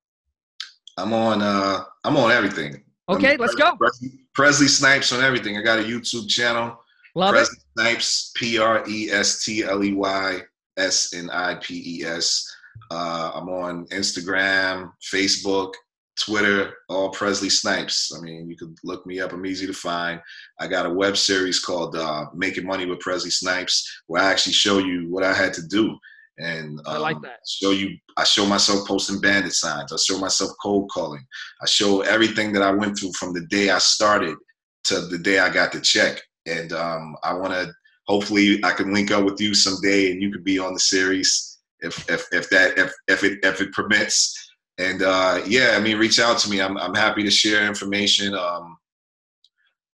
I'm 0.97 1.13
on 1.13 1.43
uh 1.43 1.85
I'm 2.05 2.17
on 2.17 2.31
everything. 2.31 2.83
Okay, 3.09 3.35
I'm 3.35 3.41
let's 3.41 3.55
go. 3.55 3.77
Prestley, 3.77 4.11
Prestley 4.37 4.69
Snipes 4.69 5.13
on 5.13 5.23
everything. 5.23 5.57
I 5.57 5.63
got 5.63 5.79
a 5.79 5.83
YouTube 5.83 6.29
channel. 6.29 6.77
Love 7.15 7.35
Prestley 7.35 7.57
it. 7.57 7.63
Snipes, 7.79 8.33
P 8.35 8.59
R 8.59 8.85
E 8.89 9.11
S 9.11 9.45
T 9.45 9.65
L 9.65 9.85
E 9.85 9.93
Y 9.93 10.41
S 10.77 11.15
N 11.15 11.31
I 11.31 11.57
P 11.57 12.01
E 12.01 12.05
S. 12.05 12.53
Uh, 12.91 13.33
I'm 13.35 13.49
on 13.49 13.87
Instagram, 13.87 14.93
Facebook, 15.13 15.73
Twitter, 16.19 16.73
all 16.89 17.13
Prestley 17.13 17.51
Snipes. 17.51 18.13
I 18.17 18.21
mean, 18.21 18.49
you 18.49 18.57
could 18.57 18.77
look 18.85 19.07
me 19.07 19.21
up. 19.21 19.33
I'm 19.33 19.47
easy 19.47 19.67
to 19.67 19.73
find. 19.73 20.21
I 20.59 20.67
got 20.67 20.87
a 20.87 20.91
web 20.91 21.17
series 21.17 21.59
called 21.59 21.95
uh, 21.97 22.27
Making 22.35 22.67
Money 22.67 22.87
with 22.87 23.01
Prestley 23.01 23.33
Snipes, 23.33 24.03
where 24.07 24.23
I 24.23 24.31
actually 24.31 24.55
show 24.55 24.79
you 24.79 25.09
what 25.11 25.25
I 25.25 25.35
had 25.35 25.53
to 25.55 25.67
do 25.67 25.99
and 26.39 26.81
um, 26.81 26.85
I 26.87 26.99
like 26.99 27.23
that. 27.23 27.41
Show 27.47 27.71
you, 27.71 27.97
I 28.17 28.25
show 28.25 28.47
myself 28.47 28.87
posting 28.87 29.21
bandit 29.21 29.53
signs. 29.53 29.93
I 29.93 29.97
show 29.97 30.19
myself 30.19 30.51
cold 30.63 30.91
calling. 30.91 31.25
I 31.63 31.67
show 31.67 32.03
everything 32.03 32.53
that 32.53 32.63
I 32.63 32.71
went 32.71 32.99
through 32.99 33.13
from 33.13 33.33
the 33.33 33.47
day 33.47 33.71
I 33.71 33.79
started 33.79 34.37
to 34.85 35.01
the 35.01 35.19
day 35.19 35.39
I 35.39 35.49
got 35.49 35.73
the 35.73 35.81
check. 35.81 36.21
And 36.47 36.73
um, 36.73 37.17
I 37.25 37.33
want 37.33 37.53
to, 37.55 37.73
hopefully, 38.07 38.61
I 38.65 38.73
can 38.73 38.93
link 38.93 39.11
up 39.11 39.25
with 39.25 39.41
you 39.41 39.55
someday, 39.55 40.13
and 40.13 40.23
you 40.23 40.31
could 40.31 40.45
be 40.45 40.59
on 40.59 40.75
the 40.75 40.81
series 40.81 41.59
if 41.81 42.09
if 42.11 42.27
if 42.33 42.51
that 42.51 42.79
if 42.79 42.93
if 43.09 43.25
it 43.25 43.39
if 43.43 43.61
it 43.61 43.73
permits. 43.73 44.46
And 44.79 45.03
uh, 45.03 45.43
yeah, 45.47 45.75
I 45.77 45.81
mean, 45.81 45.99
reach 45.99 46.21
out 46.21 46.39
to 46.39 46.51
me. 46.51 46.61
I'm 46.61 46.77
I'm 46.77 46.95
happy 46.95 47.23
to 47.23 47.31
share 47.31 47.67
information. 47.67 48.35
Um, 48.35 48.77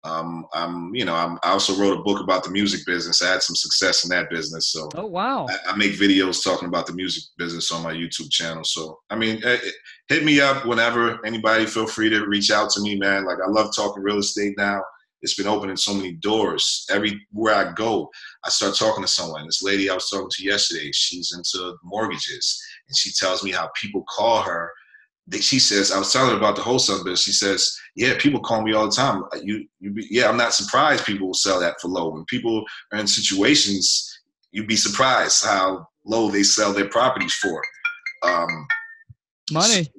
um, 0.05 0.47
I'm, 0.53 0.93
you 0.95 1.05
know, 1.05 1.15
I'm, 1.15 1.39
I 1.45 1.51
also 1.51 1.81
wrote 1.81 1.97
a 1.97 2.03
book 2.03 2.21
about 2.21 2.43
the 2.43 2.51
music 2.51 2.85
business. 2.87 3.23
I 3.23 3.31
had 3.31 3.43
some 3.43 3.55
success 3.55 4.03
in 4.03 4.11
that 4.11 4.31
business, 4.31 4.73
so 4.73 4.89
Oh 4.97 5.07
wow. 5.07 5.47
I, 5.49 5.73
I 5.73 5.77
make 5.77 5.93
videos 5.93 6.43
talking 6.43 6.67
about 6.67 6.87
the 6.87 6.93
music 6.93 7.23
business 7.39 7.71
on 7.71 7.85
my 7.85 7.93
YouTube 7.93 8.31
channel. 8.31 8.65
So, 8.65 8.99
I 9.11 9.17
mean, 9.17 9.41
eh, 9.45 9.59
eh, 9.65 9.71
hit 10.09 10.25
me 10.25 10.41
up 10.41 10.67
whenever. 10.67 11.25
Anybody, 11.25 11.67
feel 11.67 11.87
free 11.87 12.11
to 12.11 12.27
reach 12.27 12.51
out 12.51 12.71
to 12.71 12.81
me, 12.81 12.97
man. 12.97 13.25
Like 13.25 13.39
I 13.47 13.49
love 13.49 13.75
talking 13.75 14.03
real 14.03 14.19
estate 14.19 14.55
now. 14.59 14.83
It's 15.23 15.35
been 15.35 15.47
opening 15.47 15.77
so 15.77 15.95
many 15.95 16.15
doors. 16.15 16.85
Everywhere 16.91 17.55
I 17.55 17.73
go, 17.75 18.11
I 18.45 18.51
start 18.51 18.75
talking 18.75 19.05
to 19.05 19.09
someone. 19.09 19.47
This 19.47 19.63
lady 19.63 19.89
I 19.89 19.95
was 19.95 20.11
talking 20.11 20.29
to 20.29 20.45
yesterday, 20.45 20.91
she's 20.93 21.33
into 21.33 21.77
mortgages, 21.85 22.61
and 22.93 22.97
she 22.97 23.11
tells 23.13 23.43
me 23.43 23.51
how 23.51 23.71
people 23.81 24.05
call 24.15 24.43
her 24.43 24.71
she 25.41 25.59
says, 25.59 25.93
I 25.93 25.99
was 25.99 26.13
telling 26.13 26.31
her 26.31 26.37
about 26.37 26.57
the 26.57 26.63
wholesale 26.63 26.99
business. 26.99 27.23
She 27.23 27.33
says, 27.33 27.75
yeah, 27.95 28.15
people 28.19 28.41
call 28.41 28.63
me 28.63 28.75
all 28.75 28.87
the 28.87 28.93
time. 28.93 29.23
You, 29.43 29.67
you, 29.81 29.93
be, 29.93 30.07
yeah, 30.11 30.29
I'm 30.29 30.37
not 30.37 30.53
surprised 30.53 31.07
people 31.07 31.29
will 31.29 31.35
sell 31.35 31.61
that 31.61 31.81
for 31.81 31.89
low. 31.89 32.11
When 32.11 32.25
people 32.27 32.65
are 32.93 32.99
in 32.99 33.07
situations, 33.07 34.21
you'd 34.51 34.67
be 34.67 34.77
surprised 34.77 35.45
how 35.45 35.87
low 36.05 36.31
they 36.31 36.43
sell 36.43 36.73
their 36.73 36.89
properties 36.89 37.35
for. 37.35 37.63
Um, 38.25 38.67
Money. 39.51 39.91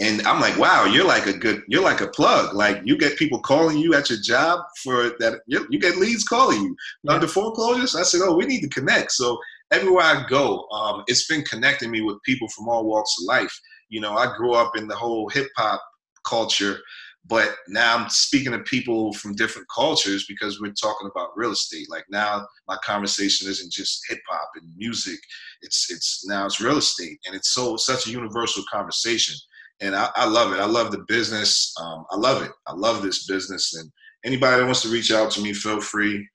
And 0.00 0.26
I'm 0.26 0.40
like, 0.40 0.58
wow, 0.58 0.86
you're 0.86 1.06
like 1.06 1.26
a 1.26 1.32
good, 1.32 1.62
you're 1.68 1.82
like 1.82 2.00
a 2.00 2.08
plug. 2.08 2.52
Like 2.52 2.80
you 2.84 2.98
get 2.98 3.16
people 3.16 3.38
calling 3.38 3.78
you 3.78 3.94
at 3.94 4.10
your 4.10 4.18
job 4.20 4.60
for 4.82 5.10
that. 5.20 5.40
You, 5.46 5.66
you 5.70 5.78
get 5.78 5.98
leads 5.98 6.24
calling 6.24 6.60
you 6.62 6.76
Yeah. 7.04 7.12
under 7.12 7.28
foreclosures. 7.28 7.94
I 7.94 8.02
said, 8.02 8.20
oh, 8.24 8.34
we 8.34 8.44
need 8.44 8.62
to 8.62 8.68
connect. 8.68 9.12
So 9.12 9.38
everywhere 9.70 10.04
I 10.04 10.26
go, 10.28 10.68
um, 10.70 11.04
it's 11.06 11.26
been 11.26 11.42
connecting 11.42 11.90
me 11.90 12.00
with 12.00 12.22
people 12.22 12.48
from 12.48 12.68
all 12.68 12.86
walks 12.86 13.14
of 13.20 13.26
life. 13.26 13.60
You 13.88 14.00
know, 14.00 14.14
I 14.14 14.34
grew 14.36 14.54
up 14.54 14.76
in 14.76 14.86
the 14.88 14.96
whole 14.96 15.28
hip 15.28 15.48
hop 15.56 15.82
culture, 16.26 16.78
but 17.26 17.56
now 17.68 17.96
I'm 17.96 18.10
speaking 18.10 18.52
to 18.52 18.58
people 18.60 19.12
from 19.14 19.34
different 19.34 19.68
cultures 19.74 20.26
because 20.28 20.60
we're 20.60 20.72
talking 20.72 21.08
about 21.10 21.36
real 21.36 21.52
estate. 21.52 21.90
Like 21.90 22.04
now, 22.10 22.46
my 22.68 22.76
conversation 22.84 23.48
isn't 23.48 23.72
just 23.72 24.02
hip 24.08 24.20
hop 24.28 24.50
and 24.56 24.76
music. 24.76 25.18
It's 25.62 25.90
it's 25.90 26.26
now 26.26 26.46
it's 26.46 26.60
real 26.60 26.78
estate, 26.78 27.18
and 27.26 27.34
it's 27.34 27.50
so 27.50 27.76
such 27.76 28.06
a 28.06 28.10
universal 28.10 28.64
conversation. 28.72 29.36
And 29.80 29.96
I, 29.96 30.08
I 30.14 30.26
love 30.26 30.52
it. 30.52 30.60
I 30.60 30.66
love 30.66 30.92
the 30.92 31.04
business. 31.08 31.74
Um, 31.80 32.04
I 32.10 32.16
love 32.16 32.42
it. 32.42 32.52
I 32.66 32.74
love 32.74 33.02
this 33.02 33.26
business. 33.26 33.74
And 33.74 33.90
anybody 34.24 34.58
that 34.58 34.64
wants 34.64 34.82
to 34.82 34.88
reach 34.88 35.10
out 35.10 35.32
to 35.32 35.40
me, 35.40 35.52
feel 35.52 35.80
free. 35.80 36.26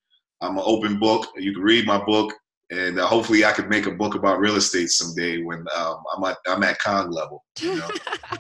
I'm 0.42 0.58
an 0.58 0.64
open 0.66 1.00
book. 1.00 1.28
You 1.38 1.54
can 1.54 1.64
read 1.64 1.86
my 1.86 2.04
book 2.04 2.34
and 2.72 3.00
uh, 3.00 3.08
hopefully 3.08 3.44
I 3.44 3.52
could 3.52 3.68
make 3.68 3.88
a 3.88 3.92
book 3.92 4.16
about 4.16 4.40
real 4.40 4.56
estate 4.56 4.90
someday 4.90 5.42
when 5.42 5.66
um, 5.76 6.04
I'm 6.16 6.24
at 6.24 6.38
I'm 6.48 6.64
at 6.64 6.78
con 6.80 7.10
level. 7.12 7.44
You 7.60 7.76
know? 7.76 7.90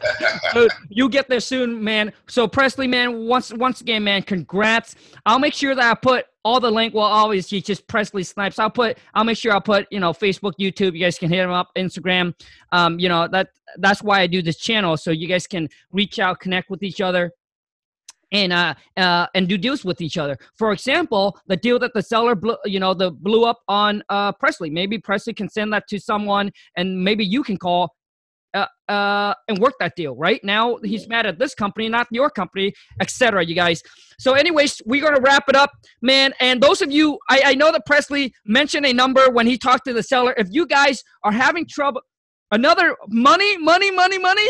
Dude, 0.53 0.71
you 0.89 1.09
get 1.09 1.27
there 1.29 1.39
soon, 1.39 1.83
man. 1.83 2.13
So 2.27 2.47
Prestley, 2.47 2.87
man, 2.87 3.25
once 3.25 3.51
once 3.53 3.81
again, 3.81 4.03
man, 4.03 4.21
congrats. 4.21 4.95
I'll 5.25 5.39
make 5.39 5.53
sure 5.53 5.73
that 5.73 5.91
I 5.91 5.95
put 5.95 6.25
all 6.45 6.59
the 6.59 6.69
link. 6.69 6.93
Well, 6.93 7.05
obviously 7.05 7.61
just 7.61 7.87
Prestley 7.87 8.25
Snipes. 8.25 8.59
I'll 8.59 8.69
put. 8.69 8.99
I'll 9.15 9.23
make 9.23 9.37
sure 9.37 9.51
I'll 9.51 9.61
put. 9.61 9.87
You 9.89 9.99
know, 9.99 10.13
Facebook, 10.13 10.53
YouTube. 10.59 10.93
You 10.93 11.05
guys 11.05 11.17
can 11.17 11.29
hit 11.29 11.39
him 11.39 11.51
up. 11.51 11.69
Instagram. 11.75 12.33
Um, 12.71 12.99
you 12.99 13.09
know 13.09 13.27
that 13.29 13.49
that's 13.77 14.03
why 14.03 14.21
I 14.21 14.27
do 14.27 14.41
this 14.41 14.57
channel 14.57 14.95
so 14.95 15.11
you 15.11 15.27
guys 15.27 15.47
can 15.47 15.69
reach 15.91 16.19
out, 16.19 16.39
connect 16.39 16.69
with 16.69 16.83
each 16.83 17.01
other. 17.01 17.31
And 18.31 18.53
uh, 18.53 18.75
uh, 18.95 19.25
and 19.33 19.49
do 19.49 19.57
deals 19.57 19.83
with 19.83 20.01
each 20.01 20.17
other. 20.17 20.37
For 20.55 20.71
example, 20.71 21.39
the 21.47 21.57
deal 21.57 21.79
that 21.79 21.93
the 21.95 22.03
seller, 22.03 22.35
blew, 22.35 22.57
you 22.63 22.79
know, 22.79 22.93
the 22.93 23.09
blew 23.09 23.43
up 23.43 23.57
on 23.67 24.03
uh, 24.09 24.33
Prestley. 24.33 24.71
Maybe 24.71 24.99
Prestley 24.99 25.35
can 25.35 25.49
send 25.49 25.73
that 25.73 25.87
to 25.89 25.99
someone, 25.99 26.51
and 26.77 27.03
maybe 27.03 27.25
you 27.25 27.41
can 27.41 27.57
call 27.57 27.95
uh, 28.53 28.65
uh, 28.87 29.33
and 29.47 29.59
work 29.59 29.73
that 29.79 29.95
deal. 29.95 30.15
Right 30.15 30.43
now, 30.43 30.77
he's 30.83 31.07
mad 31.07 31.25
at 31.25 31.37
this 31.37 31.53
company, 31.53 31.89
not 31.89 32.07
your 32.11 32.29
company, 32.29 32.73
etc. 32.99 33.45
You 33.45 33.55
guys. 33.55 33.81
So, 34.19 34.33
anyways, 34.33 34.81
we're 34.85 35.03
gonna 35.03 35.21
wrap 35.21 35.45
it 35.47 35.55
up, 35.55 35.71
man. 36.01 36.33
And 36.39 36.61
those 36.61 36.81
of 36.81 36.91
you, 36.91 37.19
I, 37.29 37.41
I 37.45 37.55
know 37.55 37.71
that 37.71 37.87
Prestley 37.87 38.31
mentioned 38.45 38.85
a 38.85 38.93
number 38.93 39.29
when 39.29 39.47
he 39.47 39.57
talked 39.57 39.85
to 39.85 39.93
the 39.93 40.03
seller. 40.03 40.33
If 40.37 40.47
you 40.51 40.65
guys 40.65 41.03
are 41.23 41.31
having 41.31 41.65
trouble, 41.67 42.01
another 42.51 42.95
money, 43.07 43.57
money, 43.57 43.91
money, 43.91 44.17
money. 44.17 44.47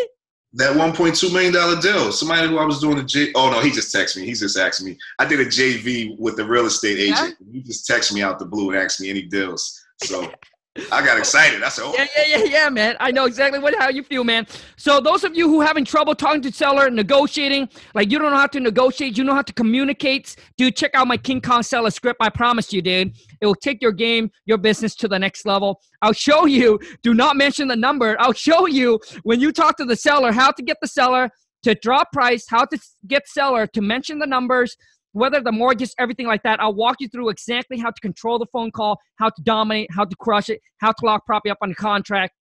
That 0.53 0.75
one 0.75 0.93
point 0.93 1.15
two 1.15 1.31
million 1.31 1.53
dollar 1.53 1.79
deal. 1.79 2.11
Somebody 2.11 2.47
who 2.47 2.57
I 2.57 2.65
was 2.65 2.79
doing 2.79 2.97
a 2.97 3.03
J. 3.03 3.31
Oh 3.35 3.51
no, 3.51 3.61
he 3.61 3.69
just 3.69 3.93
texted 3.93 4.17
me. 4.17 4.25
He 4.25 4.33
just 4.33 4.57
asked 4.57 4.83
me. 4.83 4.97
I 5.19 5.25
did 5.25 5.39
a 5.39 5.45
JV 5.45 6.17
with 6.17 6.37
the 6.37 6.45
real 6.45 6.65
estate 6.65 6.97
agent. 6.97 7.37
Yeah? 7.39 7.51
He 7.53 7.61
just 7.61 7.87
texted 7.87 8.13
me 8.13 8.23
out 8.23 8.39
the 8.39 8.45
blue 8.45 8.71
and 8.71 8.79
asked 8.79 8.99
me 8.99 9.09
any 9.09 9.21
deals. 9.23 9.85
So 10.03 10.31
I 10.91 11.05
got 11.05 11.17
excited. 11.17 11.63
I 11.63 11.69
said, 11.69 11.83
oh. 11.85 11.93
Yeah, 11.97 12.07
yeah, 12.15 12.37
yeah, 12.37 12.43
yeah, 12.45 12.69
man. 12.69 12.95
I 12.99 13.11
know 13.11 13.25
exactly 13.25 13.59
what 13.59 13.75
how 13.77 13.89
you 13.89 14.03
feel, 14.03 14.23
man. 14.23 14.47
So 14.77 14.99
those 14.99 15.23
of 15.23 15.35
you 15.35 15.47
who 15.47 15.61
having 15.61 15.85
trouble 15.85 16.15
talking 16.15 16.41
to 16.43 16.51
seller, 16.51 16.89
negotiating, 16.89 17.69
like 17.93 18.11
you 18.11 18.19
don't 18.19 18.31
know 18.31 18.37
how 18.37 18.47
to 18.47 18.59
negotiate, 18.59 19.17
you 19.17 19.23
know 19.23 19.33
how 19.33 19.41
to 19.41 19.53
communicate, 19.53 20.35
dude, 20.57 20.75
check 20.75 20.91
out 20.93 21.07
my 21.07 21.17
King 21.17 21.41
Kong 21.41 21.63
seller 21.63 21.91
script. 21.91 22.17
I 22.21 22.29
promise 22.29 22.73
you, 22.73 22.81
dude. 22.81 23.13
It 23.41 23.45
will 23.45 23.55
take 23.55 23.81
your 23.81 23.91
game, 23.91 24.31
your 24.45 24.57
business 24.57 24.95
to 24.95 25.07
the 25.07 25.17
next 25.17 25.45
level. 25.45 25.81
I'll 26.01 26.13
show 26.13 26.45
you, 26.45 26.79
do 27.03 27.13
not 27.13 27.37
mention 27.37 27.67
the 27.67 27.75
number. 27.75 28.15
I'll 28.19 28.33
show 28.33 28.67
you 28.67 28.99
when 29.23 29.39
you 29.39 29.51
talk 29.51 29.77
to 29.77 29.85
the 29.85 29.95
seller 29.95 30.31
how 30.31 30.51
to 30.51 30.63
get 30.63 30.77
the 30.81 30.87
seller 30.87 31.29
to 31.63 31.75
drop 31.75 32.11
price, 32.11 32.45
how 32.49 32.65
to 32.65 32.79
get 33.07 33.27
seller 33.27 33.67
to 33.67 33.81
mention 33.81 34.19
the 34.19 34.27
numbers, 34.27 34.77
whether 35.13 35.41
the 35.41 35.51
mortgage, 35.51 35.91
everything 35.97 36.27
like 36.27 36.43
that. 36.43 36.61
I'll 36.61 36.73
walk 36.73 36.97
you 36.99 37.07
through 37.07 37.29
exactly 37.29 37.77
how 37.77 37.91
to 37.91 38.01
control 38.01 38.39
the 38.39 38.45
phone 38.51 38.71
call, 38.71 38.99
how 39.15 39.29
to 39.29 39.41
dominate, 39.43 39.89
how 39.91 40.05
to 40.05 40.15
crush 40.17 40.49
it, 40.49 40.61
how 40.77 40.91
to 40.91 41.05
lock 41.05 41.25
property 41.25 41.49
up 41.49 41.57
on 41.61 41.69
the 41.69 41.75
contract. 41.75 42.33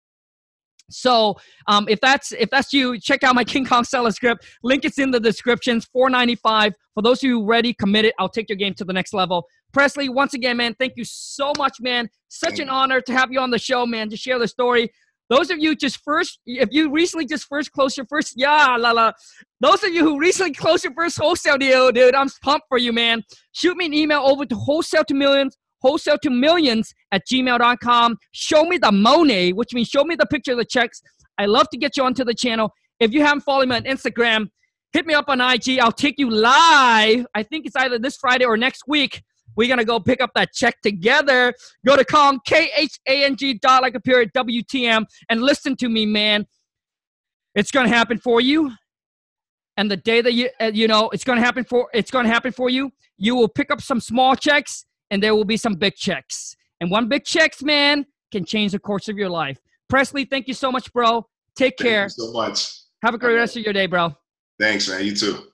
So 0.89 1.37
um, 1.67 1.87
if 1.89 2.01
that's 2.01 2.33
if 2.33 2.49
that's 2.51 2.73
you, 2.73 3.01
check 3.01 3.25
out 3.25 3.35
my 3.35 3.45
King 3.53 3.67
Kong 3.67 3.85
seller 3.85 4.13
script. 4.13 4.47
Link 4.63 4.85
is 4.85 4.99
in 4.99 5.11
the 5.11 5.21
descriptions. 5.21 5.85
Four 5.93 6.11
ninety 6.11 6.37
five 6.37 6.75
for 6.95 7.03
those 7.03 7.19
of 7.19 7.29
you 7.29 7.45
ready, 7.45 7.75
committed. 7.75 8.15
I'll 8.19 8.29
take 8.29 8.49
your 8.49 8.57
game 8.57 8.75
to 8.75 8.85
the 8.85 8.93
next 8.93 9.13
level. 9.13 9.47
Prestley, 9.77 10.09
once 10.09 10.33
again, 10.33 10.57
man, 10.57 10.75
thank 10.79 10.95
you 10.97 11.05
so 11.05 11.53
much, 11.59 11.77
man. 11.79 12.09
Such 12.29 12.59
an 12.59 12.71
honor 12.71 13.03
to 13.03 13.13
have 13.13 13.31
you 13.31 13.39
on 13.41 13.51
the 13.51 13.59
show, 13.59 13.85
man, 13.85 14.09
to 14.09 14.17
share 14.17 14.39
the 14.39 14.49
story. 14.49 14.91
Those 15.29 15.51
of 15.51 15.59
you 15.59 15.75
just 15.75 16.01
first, 16.05 16.39
if 16.47 16.69
you 16.71 16.91
recently 16.91 17.27
just 17.27 17.47
first 17.49 17.73
closed 17.73 17.97
your 17.97 18.07
first, 18.07 18.35
yeah, 18.37 18.77
la 18.79 18.93
la. 18.93 19.13
Those 19.61 19.83
of 19.83 19.93
you 19.93 20.05
who 20.05 20.21
recently 20.21 20.53
closed 20.53 20.85
your 20.85 20.95
first 20.95 21.19
wholesale 21.19 21.59
deal, 21.59 21.91
dude, 21.91 22.15
I'm 22.15 22.29
pumped 22.43 22.67
for 22.69 22.79
you, 22.79 22.93
man. 22.93 23.23
Shoot 23.53 23.77
me 23.77 23.87
an 23.87 23.95
email 23.95 24.21
over 24.21 24.47
to 24.47 24.55
wholesale 24.55 25.05
to 25.05 25.15
millions, 25.15 25.57
wholesale 25.83 26.19
to 26.23 26.31
millions 26.31 26.93
at 27.11 27.23
gmail.com. 27.31 28.17
Show 28.33 28.65
me 28.65 28.79
the 28.79 28.93
money, 28.93 29.53
which 29.53 29.75
means 29.75 29.89
show 29.89 30.05
me 30.05 30.15
the 30.15 30.27
picture 30.27 30.53
of 30.53 30.59
the 30.59 30.65
checks. 30.65 31.03
I 31.39 31.47
love 31.47 31.69
to 31.71 31.79
get 31.79 31.97
you 31.97 32.05
onto 32.05 32.25
the 32.25 32.35
channel. 32.35 32.71
If 33.01 33.13
you 33.13 33.23
haven't 33.23 33.43
followed 33.43 33.69
me 33.69 33.77
on 33.77 33.83
Instagram, 33.83 34.47
hit 34.93 35.07
me 35.07 35.15
up 35.15 35.29
on 35.29 35.41
IG. 35.41 35.81
I'll 35.81 35.93
take 35.93 36.15
you 36.19 36.31
live. 36.31 37.27
I 37.35 37.43
think 37.43 37.67
it's 37.67 37.77
either 37.77 37.99
this 37.99 38.17
Friday 38.17 38.45
or 38.45 38.57
next 38.57 38.85
week 38.87 39.23
we're 39.57 39.69
going 39.69 39.79
to 39.79 39.85
go 39.85 39.99
pick 39.99 40.21
up 40.21 40.31
that 40.35 40.53
check 40.53 40.81
together. 40.83 41.53
Go 41.85 41.97
to 41.97 42.05
Khang, 42.05 42.39
K 42.45 42.71
H 42.77 42.99
A 43.09 43.25
N 43.25 43.37
G 43.37 43.55
dot 43.55 43.83
like 43.83 43.95
a 43.95 44.01
period, 44.01 44.31
WTM, 44.35 45.05
and 45.29 45.43
listen 45.43 45.77
to 45.77 45.89
me, 45.89 46.07
man. 46.07 46.47
It's 47.55 47.71
going 47.71 47.89
to 47.89 47.95
happen 47.95 48.19
for 48.19 48.41
you. 48.41 48.73
And 49.79 49.91
the 49.91 49.97
day 49.97 50.21
that 50.21 50.33
you, 50.33 50.49
uh, 50.61 50.71
you 50.73 50.89
know, 50.89 51.11
it's 51.11 51.25
going 51.25 51.39
to 51.39 51.45
happen 51.45 51.65
for, 51.65 51.89
it's 51.93 52.11
going 52.11 52.27
to 52.27 52.33
happen 52.33 52.53
for 52.53 52.71
you. 52.71 52.91
You 53.19 53.35
will 53.35 53.49
pick 53.49 53.71
up 53.71 53.81
some 53.81 54.01
small 54.01 54.35
checks 54.35 54.87
and 55.11 55.23
there 55.23 55.35
will 55.35 55.45
be 55.45 55.57
some 55.57 55.75
big 55.75 55.97
checks. 55.97 56.57
And 56.81 56.91
one 56.91 57.09
big 57.09 57.25
checks, 57.25 57.63
man, 57.63 58.07
can 58.33 58.45
change 58.45 58.73
the 58.73 58.79
course 58.79 59.09
of 59.09 59.17
your 59.17 59.29
life. 59.29 59.59
Prestley, 59.91 60.29
thank 60.29 60.49
you 60.49 60.55
so 60.55 60.71
much, 60.71 60.93
bro. 60.93 61.27
Take 61.55 61.79
care. 61.79 62.09
so 62.09 62.33
much. 62.33 62.73
Have 63.03 63.15
a 63.15 63.19
great 63.19 63.37
rest 63.37 63.57
of 63.57 63.63
your 63.63 63.73
day, 63.73 63.87
bro. 63.87 64.15
Thanks, 64.59 64.89
man. 64.89 65.05
You 65.05 65.15
too. 65.15 65.47